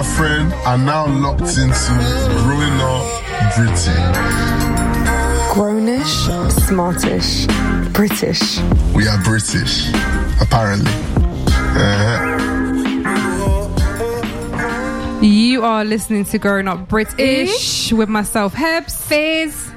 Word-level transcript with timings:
my 0.00 0.06
friend 0.16 0.52
are 0.64 0.78
now 0.78 1.06
locked 1.06 1.58
into 1.58 1.94
growing 2.40 2.80
up 2.80 3.04
British. 3.54 3.86
Grownish, 5.52 6.14
smartish, 6.66 7.46
British. 7.92 8.60
We 8.94 9.06
are 9.06 9.22
British, 9.22 9.90
apparently. 10.40 10.90
Uh-huh. 11.76 12.38
You 15.20 15.64
are 15.64 15.84
listening 15.84 16.24
to 16.26 16.38
Growing 16.38 16.66
Up 16.66 16.88
British 16.88 17.92
with 17.92 18.08
myself, 18.08 18.54
Hebs, 18.54 18.96
Fizz. 19.06 19.70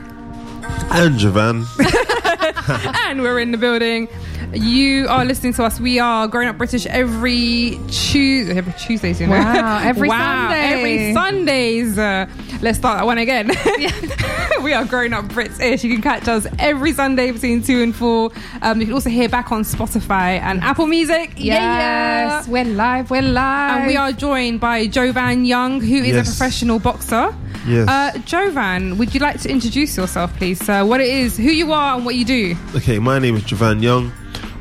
And 0.90 1.18
Javan. 1.20 1.66
and 3.08 3.22
we're 3.24 3.40
in 3.40 3.52
the 3.52 3.58
building. 3.58 4.08
You 4.54 5.08
are 5.08 5.26
listening 5.26 5.54
to 5.54 5.64
us. 5.64 5.80
We 5.80 5.98
are 6.00 6.28
Growing 6.28 6.48
Up 6.48 6.58
British 6.60 6.86
every 6.86 7.80
Tuesday. 7.90 8.56
Every 8.56 8.74
Tuesdays, 8.74 9.20
you 9.20 9.26
know. 9.26 9.34
Wow, 9.40 9.80
every 9.84 10.08
wow, 10.08 10.50
Sunday. 10.50 10.74
every 10.74 11.14
Sundays. 11.14 11.98
Uh, 11.98 12.28
let's 12.62 12.78
start 12.78 13.00
that 13.00 13.06
one 13.06 13.18
again. 13.18 13.48
we 14.64 14.74
are 14.74 14.86
Growing 14.86 15.12
Up 15.14 15.28
British. 15.30 15.84
You 15.84 15.92
can 15.94 16.04
catch 16.04 16.28
us 16.28 16.46
every 16.60 16.94
Sunday 16.94 17.32
between 17.32 17.64
two 17.64 17.82
and 17.82 17.96
four. 17.96 18.32
Um, 18.62 18.80
you 18.80 18.86
can 18.86 18.94
also 18.94 19.10
hear 19.10 19.28
back 19.28 19.52
on 19.52 19.64
Spotify 19.64 20.40
and 20.40 20.62
Apple 20.62 20.86
Music. 20.86 21.32
Yes, 21.36 22.46
Yeah. 22.46 22.52
we're 22.52 22.66
live. 22.66 23.10
We're 23.10 23.24
live. 23.24 23.78
And 23.80 23.88
we 23.88 23.96
are 23.96 24.12
joined 24.12 24.60
by 24.60 24.86
Jovan 24.86 25.46
Young, 25.46 25.82
who 25.82 25.96
is 25.96 26.16
a 26.16 26.24
professional 26.24 26.78
boxer. 26.78 27.36
Yes. 27.68 27.88
Uh, 27.88 28.18
Jovan, 28.20 28.98
would 29.00 29.14
you 29.16 29.20
like 29.20 29.40
to 29.42 29.50
introduce 29.50 29.98
yourself, 29.98 30.32
please? 30.36 30.64
sir? 30.64 30.86
what 30.86 31.02
it 31.02 31.08
is, 31.10 31.38
who 31.38 31.44
you 31.50 31.72
are, 31.74 31.96
and 31.96 32.06
what 32.06 32.14
you 32.16 32.26
do? 32.26 32.56
Okay, 32.76 33.00
my 33.00 33.18
name 33.18 33.36
is 33.36 33.44
Javan 33.44 33.82
Young. 33.82 34.12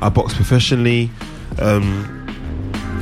I 0.01 0.09
box 0.09 0.33
professionally. 0.33 1.09
Um, 1.59 2.19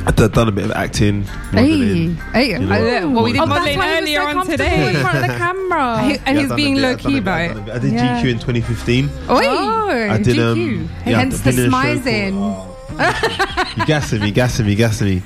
I've 0.08 0.16
done 0.16 0.48
a 0.48 0.52
bit 0.52 0.66
of 0.66 0.71
acting, 0.71 1.26
modeling. 1.54 2.16
hey, 2.34 2.52
You 2.52 2.59
know, 2.59 2.73
uh, 2.76 3.07
well, 3.12 3.23
we 3.23 3.34
did 3.34 3.41
Oh, 3.41 3.45
modeling 3.45 3.77
that's 3.77 3.77
why 3.77 3.88
he 3.88 4.02
was 4.02 4.02
earlier 4.02 4.21
so 4.34 4.40
on 4.40 4.48
today. 4.48 4.90
in 4.96 5.01
front 5.01 5.18
of 5.18 5.27
the 5.27 5.38
camera. 5.38 6.04
He- 6.07 6.18
and 6.26 6.38
Yeah, 6.38 6.43
he's 6.43 6.54
being 6.54 6.73
a 6.73 6.76
bit, 6.77 6.82
low 6.82 6.90
I've 6.91 7.01
done 7.01 7.12
key 7.12 7.18
about 7.20 7.41
it. 7.41 7.48
done 7.49 7.57
a 7.57 7.62
bit. 7.65 7.76
I 7.76 7.79
did 7.79 7.93
Yeah. 7.93 8.21
GQ 8.21 8.29
in 8.32 8.40
2015. 8.40 9.10
Oh, 9.29 9.38
I 9.38 10.18
did. 10.18 10.40
Um, 10.40 10.57
GQ. 10.57 10.90
yeah, 11.05 11.18
Hence 11.20 11.40
the 11.41 11.51
been 11.51 11.60
in 11.65 11.71
smizing. 11.71 12.32
called- 12.34 12.68
You 13.77 13.85
gassing 13.85 14.21
me, 14.21 14.32
gassing 14.32 14.66
me, 14.66 14.76
gassing 14.76 15.07
me. 15.07 15.21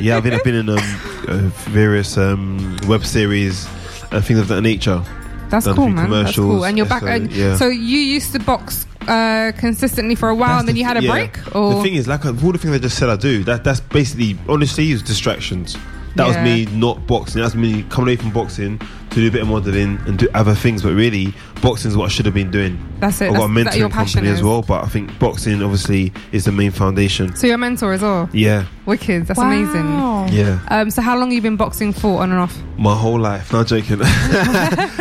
Yeah, 0.00 0.18
I've 0.18 0.22
been, 0.22 0.34
I've 0.34 0.44
been 0.44 0.54
in 0.54 0.68
um, 0.68 0.78
uh, 1.26 1.38
various 1.70 2.16
um, 2.18 2.76
web 2.86 3.04
series 3.06 3.66
and 4.12 4.24
things 4.24 4.38
of 4.38 4.48
that 4.48 4.60
nature. 4.60 5.02
That's 5.48 5.64
Done 5.64 5.72
a 5.74 5.76
cool, 5.76 5.86
few 5.86 5.94
man. 5.94 6.10
That's 6.10 6.36
cool. 6.36 6.64
And 6.64 6.76
you're 6.76 6.86
back. 6.86 7.02
so, 7.02 7.08
uh, 7.08 7.16
yeah. 7.30 7.56
So 7.56 7.68
you 7.68 7.98
used 7.98 8.32
to 8.32 8.38
box 8.38 8.86
uh, 9.10 9.52
consistently 9.58 10.14
for 10.14 10.28
a 10.28 10.34
while, 10.34 10.48
That's 10.50 10.60
and 10.60 10.68
then 10.68 10.74
the 10.74 10.80
you 10.80 10.86
had 10.86 10.96
a 10.96 11.02
yeah. 11.02 11.10
break. 11.12 11.54
Or 11.56 11.74
The 11.74 11.82
thing 11.82 11.94
is, 11.94 12.06
like 12.08 12.24
of 12.24 12.44
all 12.44 12.52
the 12.52 12.58
things 12.58 12.74
I 12.74 12.78
just 12.78 12.96
said, 12.98 13.08
I 13.10 13.16
do. 13.16 13.42
That 13.44 13.64
that's 13.64 13.80
basically, 13.80 14.38
honestly, 14.48 14.90
is 14.92 15.02
distractions. 15.02 15.76
That 16.16 16.26
was 16.26 16.36
me 16.38 16.66
not 16.76 17.06
boxing. 17.06 17.40
That's 17.40 17.54
me 17.54 17.84
coming 17.84 18.08
away 18.08 18.16
from 18.16 18.32
boxing 18.32 18.78
to 19.10 19.16
do 19.16 19.28
a 19.28 19.30
bit 19.30 19.42
of 19.42 19.48
modeling 19.48 19.96
and 20.06 20.18
do 20.18 20.28
other 20.34 20.56
things. 20.56 20.82
But 20.82 20.94
really, 20.94 21.32
boxing 21.62 21.90
is 21.92 21.96
what 21.96 22.06
I 22.06 22.08
should 22.08 22.26
have 22.26 22.34
been 22.34 22.50
doing. 22.50 22.78
That's 22.98 23.20
it. 23.20 23.26
I've 23.30 23.36
got 23.36 23.44
a 23.48 23.54
That's- 23.54 23.74
that 23.74 23.78
your 23.78 23.88
mentoring 23.88 23.92
passion 23.92 24.12
company 24.20 24.34
as 24.36 24.42
well, 24.42 24.62
but 24.62 24.82
I 24.84 24.88
think 24.88 25.16
boxing 25.20 25.62
obviously 25.62 26.12
is 26.32 26.46
the 26.46 26.52
main 26.52 26.72
foundation. 26.72 27.34
so 27.36 27.46
you're 27.46 27.54
a 27.54 27.58
mentor 27.58 27.92
as 27.92 28.02
well. 28.02 28.28
Yeah, 28.32 28.66
Wicked. 28.86 29.28
That's 29.28 29.38
Wow. 29.38 29.52
amazing. 29.52 30.36
yeah. 30.36 30.58
Um, 30.68 30.90
so 30.90 31.00
how 31.00 31.16
long 31.16 31.28
have 31.28 31.34
you 31.34 31.42
been 31.42 31.56
boxing 31.56 31.92
for, 31.92 32.22
on 32.22 32.32
and 32.32 32.40
off? 32.40 32.58
My 32.76 32.96
whole 32.96 33.18
life. 33.20 33.52
Not 33.52 33.68
joking. 33.68 33.98
now 34.00 34.08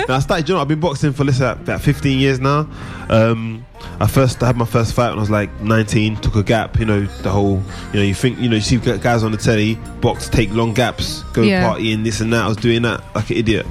I 0.10 0.20
started. 0.20 0.48
You 0.48 0.56
know, 0.56 0.62
I've 0.62 0.68
been 0.68 0.80
boxing 0.80 1.12
for 1.14 1.24
listen 1.24 1.48
about 1.48 1.82
15 1.82 2.20
years 2.20 2.40
now. 2.40 2.70
Um, 3.10 3.66
I 4.00 4.08
first 4.08 4.42
I 4.44 4.48
had 4.48 4.56
my 4.58 4.66
first 4.66 4.94
fight 4.94 5.10
when 5.10 5.18
I 5.18 5.22
was 5.22 5.30
like 5.30 5.50
19. 5.62 6.18
Took 6.18 6.36
a 6.36 6.44
gap. 6.44 6.80
You 6.80 6.86
know, 6.86 7.02
the 7.06 7.30
whole. 7.30 7.62
You 7.94 8.00
know, 8.00 8.06
you 8.06 8.14
think 8.14 8.40
you 8.40 8.48
know 8.50 8.56
you 8.56 8.62
see 8.62 8.78
guys 8.78 9.24
on 9.24 9.32
the 9.32 9.38
telly 9.38 9.76
box 10.02 10.30
take 10.30 10.52
long 10.52 10.74
gaps, 10.74 11.24
go 11.34 11.42
Yeah. 11.42 11.64
partying 11.74 12.04
this 12.04 12.22
and 12.22 12.32
that. 12.34 12.44
I 12.44 12.48
was 12.48 12.58
doing 12.58 12.82
that 12.84 13.04
like 13.16 13.30
an 13.30 13.38
idiot. 13.38 13.66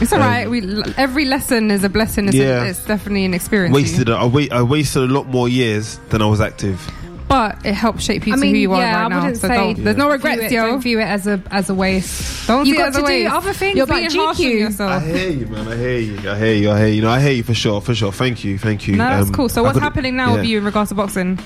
It's 0.00 0.12
Um, 0.12 0.20
alright. 0.22 0.48
we 0.50 0.82
every 0.96 1.24
lesson 1.26 1.70
is 1.70 1.84
a 1.84 1.88
blessing. 1.88 2.28
It's, 2.28 2.36
Yeah. 2.36 2.64
a, 2.64 2.68
it's 2.70 2.84
definitely 2.84 3.24
an 3.24 3.34
experience. 3.34 3.74
Wasted. 3.74 4.08
I, 4.10 4.24
wa- 4.24 4.42
I 4.50 4.62
wasted 4.62 5.02
a 5.02 5.12
lot 5.12 5.28
more 5.28 5.48
years 5.48 5.98
than 6.10 6.22
I 6.22 6.26
was 6.26 6.40
active. 6.40 6.80
But 7.34 7.66
it 7.66 7.74
helps 7.74 8.04
shape 8.04 8.26
you 8.26 8.32
I 8.32 8.36
to 8.36 8.42
mean, 8.42 8.54
who 8.54 8.60
you 8.60 8.72
are 8.72 8.80
right 8.80 8.94
I 8.94 9.08
now. 9.08 9.20
wouldn't 9.20 9.38
So 9.38 9.48
say 9.48 9.56
don't, 9.56 9.84
there's 9.84 9.96
no 9.96 10.04
View 10.04 10.12
regrets, 10.12 10.42
it, 10.42 10.52
yo. 10.52 10.66
Don't 10.66 10.80
view 10.80 11.00
it 11.00 11.04
as 11.16 11.26
a 11.26 11.42
as 11.50 11.68
a 11.70 11.74
waste. 11.74 12.46
Don't 12.46 12.66
You 12.66 12.76
got 12.76 12.88
as 12.90 12.96
a 12.96 13.00
to 13.02 13.06
do 13.06 13.26
other 13.28 13.52
things 13.52 13.76
You're 13.76 13.86
like 13.86 14.08
being 14.08 14.20
harsh 14.22 14.40
on 14.40 14.46
yourself. 14.46 14.90
I 15.02 15.06
hear 15.06 15.30
you, 15.30 15.46
man. 15.46 15.66
I 15.68 15.76
hear 15.76 15.98
you. 15.98 16.30
I 16.30 16.38
hear 16.38 16.54
you. 16.54 16.70
I 16.70 16.78
hear 16.78 16.88
you. 16.88 17.02
No, 17.02 17.10
I 17.10 17.20
hear 17.20 17.32
you 17.32 17.42
for 17.42 17.54
sure. 17.54 17.80
For 17.80 17.94
sure. 17.94 18.12
Thank 18.12 18.44
you. 18.44 18.58
Thank 18.58 18.86
you. 18.86 18.96
No, 18.96 19.08
that's 19.08 19.28
Um, 19.28 19.34
cool. 19.34 19.48
So 19.48 19.60
I 19.62 19.64
what's 19.64 19.74
could've- 19.74 19.82
happening 19.84 20.16
now 20.16 20.34
with 20.36 20.44
you 20.44 20.58
in 20.58 20.64
regards 20.64 20.90
to 20.90 20.94
boxing? 20.94 21.38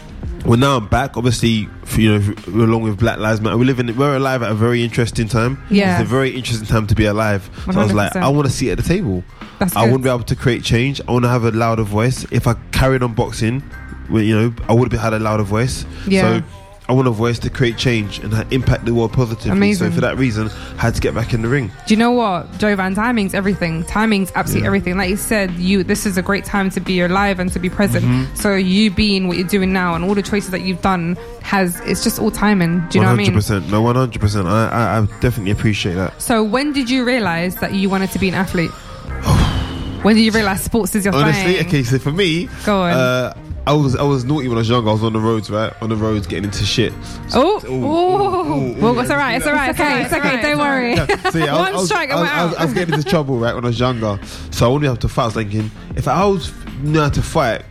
Well, 0.44 0.58
now 0.58 0.76
I'm 0.76 0.86
back. 0.86 1.16
Obviously, 1.16 1.68
f- 1.82 1.98
you 1.98 2.16
know, 2.18 2.34
along 2.46 2.82
with 2.82 2.98
Black 2.98 3.18
Lives 3.18 3.40
Matter, 3.40 3.56
we 3.56 3.64
live 3.66 3.80
in. 3.80 3.94
We're 3.96 4.16
alive 4.16 4.42
at 4.42 4.50
a 4.52 4.54
very 4.54 4.84
interesting 4.84 5.26
time. 5.26 5.60
Yeah. 5.68 6.00
it's 6.00 6.08
a 6.08 6.10
very 6.10 6.30
interesting 6.30 6.66
time 6.68 6.86
to 6.86 6.94
be 6.94 7.06
alive. 7.06 7.50
So 7.72 7.80
I 7.80 7.82
was 7.84 7.92
like, 7.92 8.14
I 8.14 8.28
want 8.28 8.46
to 8.46 8.52
sit 8.52 8.68
at 8.68 8.76
the 8.78 8.84
table. 8.84 9.24
That's 9.58 9.74
I 9.74 9.84
good. 9.84 9.90
want 9.92 10.02
to 10.04 10.06
be 10.08 10.10
able 10.14 10.24
to 10.24 10.36
create 10.36 10.62
change. 10.62 11.00
I 11.08 11.12
want 11.12 11.24
to 11.24 11.28
have 11.28 11.44
a 11.44 11.50
louder 11.50 11.82
voice. 11.82 12.24
If 12.30 12.46
I 12.46 12.54
carried 12.70 13.02
on 13.02 13.14
boxing, 13.14 13.62
well, 13.62 13.87
you 14.10 14.34
know, 14.38 14.54
I 14.68 14.72
would 14.72 14.92
have 14.92 15.00
had 15.00 15.12
a 15.12 15.18
louder 15.18 15.42
voice. 15.42 15.84
Yeah. 16.06 16.40
So 16.40 16.46
I 16.90 16.94
want 16.94 17.06
a 17.06 17.10
voice 17.10 17.38
to 17.40 17.50
create 17.50 17.76
change 17.76 18.18
and 18.20 18.32
impact 18.50 18.86
the 18.86 18.94
world 18.94 19.12
positively. 19.12 19.50
Amazing. 19.50 19.90
So 19.90 19.94
for 19.96 20.00
that 20.00 20.16
reason, 20.16 20.48
I 20.78 20.80
had 20.80 20.94
to 20.94 21.02
get 21.02 21.14
back 21.14 21.34
in 21.34 21.42
the 21.42 21.48
ring. 21.48 21.70
Do 21.86 21.92
you 21.92 21.98
know 21.98 22.12
what, 22.12 22.56
Jovan? 22.56 22.94
Timing's 22.94 23.34
everything. 23.34 23.84
Timing's 23.84 24.32
absolutely 24.34 24.62
Yeah. 24.62 24.68
everything. 24.68 24.96
Like 24.96 25.10
you 25.10 25.18
said, 25.18 25.50
you 25.56 25.84
this 25.84 26.06
is 26.06 26.16
a 26.16 26.22
great 26.22 26.46
time 26.46 26.70
to 26.70 26.80
be 26.80 27.02
alive 27.02 27.40
and 27.40 27.52
to 27.52 27.58
be 27.58 27.68
present. 27.68 28.06
Mm-hmm. 28.06 28.34
So 28.36 28.54
you 28.54 28.90
being 28.90 29.28
what 29.28 29.36
you're 29.36 29.46
doing 29.46 29.70
now 29.70 29.94
and 29.96 30.02
all 30.02 30.14
the 30.14 30.22
choices 30.22 30.50
that 30.52 30.62
you've 30.62 30.80
done 30.80 31.18
has 31.42 31.78
it's 31.80 32.02
just 32.02 32.18
all 32.18 32.30
timing. 32.30 32.80
Do 32.88 32.98
you 32.98 33.04
know 33.04 33.10
what 33.10 33.20
I 33.20 33.22
mean? 33.22 33.32
100%. 33.34 33.68
No, 33.70 33.82
100%. 33.82 34.46
I, 34.46 34.68
I, 34.70 34.98
I 34.98 35.06
definitely 35.20 35.50
appreciate 35.50 35.92
that. 35.94 36.22
So 36.22 36.42
when 36.42 36.72
did 36.72 36.88
you 36.88 37.04
realize 37.04 37.56
that 37.56 37.74
you 37.74 37.90
wanted 37.90 38.12
to 38.12 38.18
be 38.18 38.28
an 38.30 38.34
athlete? 38.34 38.70
When 40.02 40.16
did 40.16 40.22
you 40.22 40.32
realize 40.32 40.62
sports 40.62 40.94
is 40.94 41.04
your 41.04 41.12
thing? 41.12 41.22
Honestly, 41.22 41.54
thing? 41.56 41.66
okay. 41.66 41.82
So 41.82 41.98
for 41.98 42.12
me, 42.12 42.48
Go 42.64 42.82
on. 42.82 42.92
Uh, 42.92 43.34
I 43.66 43.72
was 43.74 43.94
I 43.96 44.02
was 44.02 44.24
naughty 44.24 44.48
when 44.48 44.56
I 44.56 44.60
was 44.60 44.68
younger. 44.70 44.88
I 44.88 44.92
was 44.94 45.02
on 45.04 45.12
the 45.12 45.20
roads, 45.20 45.50
right? 45.50 45.72
On 45.82 45.90
the 45.90 45.96
roads, 45.96 46.26
getting 46.26 46.44
into 46.44 46.64
shit. 46.64 46.92
Oh, 47.34 47.60
Ooh, 47.66 47.68
oh, 47.68 47.72
ooh, 47.74 48.54
ooh, 48.78 48.80
well, 48.80 48.98
it's 48.98 49.10
alright. 49.10 49.36
It's 49.36 49.46
alright. 49.46 49.70
It's 49.70 49.78
okay. 49.80 50.02
It's 50.04 50.12
okay. 50.14 50.40
Don't 50.40 50.58
worry. 50.58 50.94
Yeah, 50.94 51.30
so 51.30 51.38
yeah, 51.38 51.54
I 51.54 51.60
was- 51.60 51.60
One 51.60 51.74
I 51.74 51.76
was, 51.76 51.86
strike 51.86 52.10
I 52.10 52.14
was, 52.20 52.28
I 52.30 52.44
was, 52.46 52.54
out. 52.54 52.60
I 52.60 52.64
was 52.64 52.74
getting 52.74 52.94
into 52.94 53.08
trouble 53.08 53.36
right 53.38 53.54
when 53.54 53.64
I 53.64 53.68
was 53.68 53.78
younger, 53.78 54.18
so 54.50 54.66
I 54.66 54.68
wanted 54.72 54.84
to 54.86 54.90
have 54.92 54.98
to 55.00 55.08
fight. 55.08 55.22
I 55.22 55.26
was 55.26 55.34
thinking, 55.34 55.70
if 55.96 56.08
I 56.08 56.24
was 56.24 56.50
knew 56.80 56.98
how 57.00 57.10
to 57.10 57.20
fight, 57.22 57.62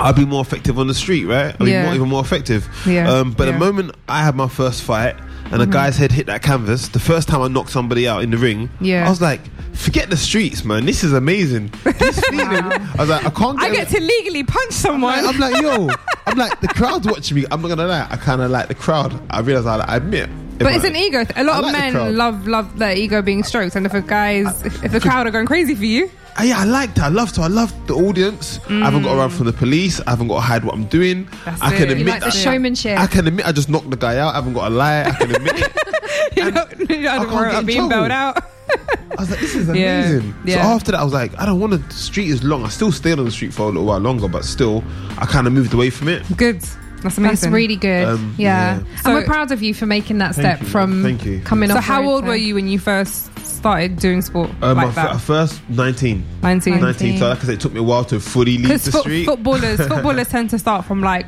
I'd 0.00 0.16
be 0.16 0.24
more 0.24 0.40
effective 0.40 0.78
on 0.78 0.86
the 0.86 0.94
street, 0.94 1.26
right? 1.26 1.54
I'd 1.54 1.58
be 1.58 1.72
more, 1.72 1.94
even 1.94 2.08
more 2.08 2.22
effective. 2.22 2.66
Yeah, 2.86 3.10
Um, 3.12 3.32
but 3.32 3.44
yeah. 3.48 3.52
The 3.52 3.58
moment 3.58 3.94
I 4.08 4.24
had 4.24 4.34
my 4.34 4.48
first 4.48 4.82
fight 4.82 5.14
and 5.52 5.60
a 5.60 5.64
mm-hmm. 5.64 5.72
guy's 5.72 5.96
head 5.96 6.12
hit 6.12 6.26
that 6.26 6.42
canvas, 6.42 6.88
the 6.88 6.98
first 7.00 7.28
time 7.28 7.42
I 7.42 7.48
knocked 7.48 7.70
somebody 7.70 8.08
out 8.08 8.22
in 8.22 8.30
the 8.30 8.38
ring, 8.38 8.70
Yeah. 8.80 9.06
I 9.06 9.10
was 9.10 9.20
like, 9.20 9.40
forget 9.74 10.10
the 10.10 10.16
streets, 10.16 10.64
man. 10.64 10.86
This 10.86 11.04
is 11.04 11.12
amazing. 11.12 11.72
This 11.84 12.20
feeling. 12.30 12.48
I 12.72 12.94
was 12.98 13.08
like, 13.08 13.24
I 13.24 13.30
can't. 13.30 13.60
I 13.60 13.70
get 13.70 13.88
get 13.88 13.98
to 13.98 14.00
legally 14.04 14.44
punch 14.44 14.72
someone. 14.72 15.14
I'm 15.14 15.38
like, 15.38 15.60
yo, 15.60 15.88
I'm 16.26 16.38
like, 16.38 16.60
the 16.60 16.68
crowd's 16.68 17.06
watching 17.06 17.36
me. 17.36 17.44
I'm 17.50 17.62
not 17.62 17.68
gonna 17.68 17.86
lie, 17.86 18.06
I 18.10 18.16
kind 18.16 18.40
of 18.40 18.50
like 18.50 18.68
the 18.68 18.74
crowd. 18.74 19.20
I 19.30 19.40
realize 19.40 19.66
I, 19.66 19.78
I 19.78 19.96
admit. 19.96 20.30
But 20.58 20.74
it's 20.74 20.84
an 20.84 20.94
ego. 20.94 21.24
th- 21.24 21.36
A 21.36 21.42
lot 21.42 21.56
I 21.56 21.58
of 21.58 21.64
like 21.72 21.92
men 21.94 22.16
love 22.16 22.46
love 22.46 22.78
their 22.78 22.94
ego 22.96 23.22
being 23.22 23.42
stroked, 23.42 23.74
and 23.74 23.84
if 23.86 23.94
a 23.94 24.00
guys, 24.00 24.64
if 24.64 24.92
the 24.92 25.00
crowd 25.00 25.26
are 25.26 25.30
going 25.30 25.46
crazy 25.46 25.74
for 25.74 25.84
you, 25.84 26.10
Uh, 26.38 26.44
yeah, 26.44 26.58
I 26.60 26.64
liked 26.64 26.96
it. 26.98 27.02
I 27.02 27.08
loved 27.08 27.36
it. 27.38 27.40
I 27.42 27.46
loved 27.48 27.86
the 27.86 27.94
audience. 27.94 28.58
I 28.68 28.84
haven't 28.84 29.02
got 29.02 29.12
to 29.12 29.18
run 29.18 29.30
from 29.30 29.46
the 29.46 29.52
police. 29.52 30.00
I 30.06 30.10
haven't 30.10 30.28
got 30.28 30.36
to 30.36 30.40
hide 30.40 30.64
what 30.64 30.74
I'm 30.74 30.86
doing. 30.86 31.28
That's 31.44 31.60
I 31.60 31.74
it. 31.74 31.76
can 31.78 31.86
You 31.88 31.92
admit 31.96 32.06
like 32.06 32.22
the 32.24 32.30
showmanship. 32.30 32.98
I 32.98 33.06
can 33.06 33.26
admit 33.26 33.46
I 33.46 33.52
just 33.52 33.68
knocked 33.68 33.90
the 33.90 33.96
guy 33.96 34.18
out. 34.18 34.32
I 34.32 34.36
haven't 34.36 34.54
got 34.54 34.68
to 34.68 34.74
lie. 34.74 35.02
I 35.04 35.10
can 35.12 35.34
admit 35.34 35.54
it. 35.58 36.36
you 36.36 36.50
don't, 36.50 36.70
you 36.80 36.86
don't 36.86 37.28
can't 37.28 37.30
get 37.30 37.32
about 37.32 37.60
in 37.60 37.66
being 37.66 37.88
bailed 37.88 38.10
out. 38.10 38.44
I 38.72 39.14
was 39.18 39.30
like, 39.30 39.40
this 39.40 39.54
is 39.54 39.68
amazing. 39.68 40.34
yeah. 40.46 40.62
So 40.62 40.68
after 40.68 40.92
that, 40.92 41.00
I 41.00 41.04
was 41.04 41.12
like, 41.12 41.38
I 41.38 41.44
don't 41.44 41.60
want 41.60 41.72
the 41.88 41.94
street 41.94 42.28
is 42.28 42.42
long. 42.42 42.64
I 42.64 42.68
still 42.68 42.90
stayed 42.92 43.18
on 43.18 43.26
the 43.26 43.30
street 43.30 43.52
for 43.52 43.64
a 43.64 43.66
little 43.66 43.84
while 43.84 43.98
longer, 43.98 44.26
but 44.28 44.44
still, 44.44 44.82
I 45.18 45.26
kind 45.26 45.46
of 45.46 45.52
moved 45.52 45.74
away 45.74 45.90
from 45.90 46.08
it. 46.08 46.24
Good. 46.36 46.62
That's 47.02 47.18
amazing. 47.18 47.50
That's 47.50 47.54
really 47.54 47.76
good. 47.76 48.06
Um, 48.08 48.34
yeah. 48.38 48.78
yeah. 48.78 48.84
and 49.04 49.14
we're 49.14 49.24
proud 49.24 49.50
of 49.52 49.62
you 49.62 49.74
for 49.74 49.86
making 49.86 50.18
that 50.18 50.34
Thank 50.34 50.46
step 50.46 50.60
you, 50.60 50.66
from 50.66 51.02
thank 51.02 51.24
you. 51.24 51.40
coming 51.40 51.68
So 51.68 51.76
off. 51.76 51.84
So, 51.84 51.92
how 51.92 52.04
old 52.08 52.22
to- 52.24 52.28
were 52.28 52.36
you 52.36 52.54
when 52.54 52.68
you 52.68 52.78
first 52.78 53.28
started 53.44 53.96
doing 53.98 54.22
sport 54.22 54.50
Um, 54.62 54.76
like 54.76 54.88
my 54.88 54.92
that? 54.94 55.14
f- 55.16 55.22
first 55.22 55.60
19. 55.68 56.24
19. 56.42 56.80
19. 56.80 57.18
So 57.18 57.28
like 57.28 57.38
I 57.38 57.40
said, 57.42 57.54
it 57.54 57.60
took 57.60 57.72
me 57.72 57.80
a 57.80 57.82
while 57.82 58.04
to 58.06 58.18
fully 58.20 58.56
leave 58.58 58.62
Because 58.68 58.84
the 58.84 58.92
street. 59.00 59.24
footballers, 59.26 59.78
footballers 59.88 60.28
tend 60.28 60.50
to 60.50 60.58
start 60.58 60.84
from 60.84 61.00
like 61.00 61.26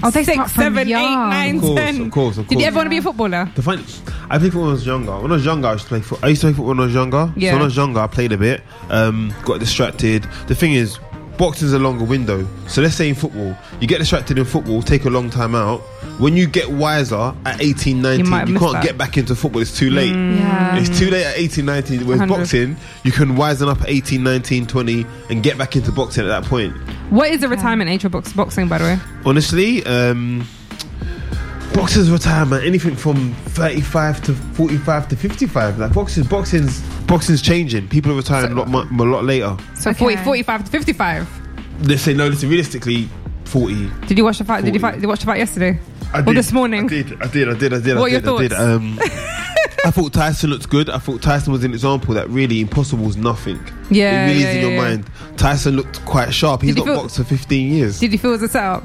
Oh, 0.00 0.10
they 0.10 0.22
six, 0.22 0.34
start 0.34 0.50
from 0.52 0.62
seven, 0.62 0.86
eight, 0.88 0.92
nine, 0.92 1.56
Of 1.56 1.62
course, 1.62 1.80
10. 1.80 2.00
of 2.02 2.10
course, 2.12 2.38
of 2.38 2.46
Did 2.46 2.52
you 2.52 2.56
course. 2.58 2.66
ever 2.68 2.76
want 2.76 2.86
to 2.86 2.90
be 2.90 2.98
a 2.98 3.02
footballer? 3.02 3.50
The 3.56 3.62
funny, 3.62 3.84
I 4.30 4.38
played 4.38 4.52
football 4.52 4.60
when 4.62 4.70
I 4.70 4.72
was 4.74 4.86
younger. 4.86 5.12
When 5.20 5.30
I 5.32 5.34
was 5.34 5.44
younger, 5.44 5.66
I 5.68 5.72
used 5.72 5.84
to 5.84 5.88
play 5.88 6.00
foot. 6.02 6.20
I 6.22 6.28
used 6.28 6.40
to 6.42 6.46
play 6.46 6.52
football 6.52 6.68
when 6.68 6.78
I 6.80 6.84
was 6.84 6.94
younger. 6.94 7.32
Yeah. 7.36 7.50
So 7.50 7.54
when 7.56 7.62
I 7.62 7.64
was 7.64 7.76
younger, 7.76 8.00
I 8.00 8.06
played 8.06 8.30
a 8.30 8.36
bit. 8.36 8.62
Um, 8.90 9.34
got 9.44 9.58
distracted. 9.58 10.24
The 10.46 10.54
thing 10.54 10.74
is, 10.74 11.00
boxing's 11.38 11.72
a 11.72 11.78
longer 11.78 12.04
window. 12.04 12.46
So 12.66 12.82
let's 12.82 12.94
say 12.96 13.08
in 13.08 13.14
football, 13.14 13.56
you 13.80 13.86
get 13.86 13.98
distracted 13.98 14.36
in 14.38 14.44
football, 14.44 14.82
take 14.82 15.04
a 15.04 15.10
long 15.10 15.30
time 15.30 15.54
out. 15.54 15.80
When 16.18 16.36
you 16.36 16.46
get 16.48 16.68
wiser 16.70 17.32
at 17.46 17.62
18, 17.62 18.02
19, 18.02 18.18
You 18.18 18.24
you, 18.24 18.30
might 18.30 18.38
have 18.40 18.48
missed 18.48 18.60
can't 18.60 18.72
that. 18.74 18.82
get 18.84 18.98
back 18.98 19.16
into 19.16 19.34
football. 19.36 19.62
It's 19.62 19.76
too 19.78 19.90
late. 19.90 20.10
Yeah. 20.10 20.76
It's 20.76 20.98
too 20.98 21.10
late 21.10 21.24
at 21.24 21.38
18, 21.38 21.64
19. 21.64 21.98
Whereas 22.06 22.20
100. 22.20 22.36
boxing, 22.38 22.76
you 23.04 23.12
can 23.12 23.36
wisen 23.36 23.68
up 23.68 23.80
at 23.82 23.88
18, 23.88 24.22
19, 24.22 24.66
20 24.66 25.06
and 25.30 25.42
get 25.42 25.56
back 25.56 25.76
into 25.76 25.92
boxing 25.92 26.24
at 26.24 26.28
that 26.28 26.44
point. 26.44 26.74
What 27.10 27.30
is 27.30 27.40
the 27.40 27.48
retirement 27.48 27.88
age 27.88 28.02
for 28.02 28.08
box, 28.08 28.32
boxing, 28.32 28.68
by 28.68 28.78
the 28.78 28.84
way? 28.84 28.98
Honestly, 29.24 29.84
um, 29.86 30.44
Boxers 31.74 32.10
retirement. 32.10 32.64
Anything 32.64 32.96
from 32.96 33.34
35 33.34 34.22
to 34.24 34.34
45 34.34 35.08
to 35.08 35.16
55. 35.16 35.78
Like 35.78 35.92
boxing, 35.92 36.24
boxing's 36.24 36.80
boxing's 37.06 37.40
changing. 37.42 37.88
People 37.88 38.12
are 38.12 38.16
retiring 38.16 38.52
a 38.52 38.54
lot, 38.64 38.68
a 38.90 39.04
lot 39.04 39.24
later. 39.24 39.56
So 39.74 39.90
Okay. 39.90 39.98
40, 40.16 40.16
45 40.24 40.64
to 40.64 40.70
55. 40.70 41.28
They 41.80 41.96
say 41.96 42.14
no. 42.14 42.26
Listen, 42.28 42.48
realistically, 42.48 43.08
40. 43.44 43.90
Did 44.06 44.18
you 44.18 44.24
watch 44.24 44.38
the 44.38 44.44
fight? 44.44 44.64
Did 44.64 44.74
you, 44.74 44.80
fight, 44.80 44.94
did 44.94 45.02
you 45.02 45.08
watch 45.08 45.20
the 45.20 45.26
fight 45.26 45.38
yesterday? 45.38 45.78
I 46.12 46.20
Or 46.22 46.34
this 46.34 46.52
morning? 46.52 46.86
I 46.86 46.88
did. 46.88 47.22
I 47.22 47.26
did. 47.28 47.48
I 47.48 47.54
did. 47.54 47.72
I 47.74 47.80
did. 47.80 47.96
What 47.96 48.12
I 48.12 48.16
are 48.16 48.20
did, 48.20 48.24
your 48.24 48.38
I 48.38 48.42
did. 48.42 48.50
thoughts? 48.52 48.60
Um, 48.62 48.98
I 49.84 49.90
thought 49.92 50.12
Tyson 50.12 50.50
looked 50.50 50.68
good. 50.68 50.90
I 50.90 50.98
thought 50.98 51.22
Tyson 51.22 51.52
was 51.52 51.62
an 51.64 51.72
example 51.72 52.14
that 52.14 52.28
really 52.28 52.60
impossible 52.60 53.06
is 53.08 53.16
nothing. 53.16 53.60
Yeah, 53.90 54.24
it 54.24 54.28
really 54.30 54.40
yeah, 54.42 54.48
is 54.48 54.56
in 54.56 54.62
yeah, 54.62 54.68
your 54.68 54.70
yeah. 54.72 54.82
mind. 54.88 55.10
Tyson 55.36 55.76
looked 55.76 56.04
quite 56.04 56.34
sharp. 56.34 56.62
He's 56.62 56.74
not 56.76 56.86
feel- 56.86 56.96
boxed 56.96 57.16
for 57.16 57.24
15 57.24 57.72
years. 57.72 58.00
Did 58.00 58.12
you 58.12 58.18
feel 58.18 58.30
it 58.30 58.40
was 58.40 58.42
a 58.42 58.48
setup? 58.48 58.82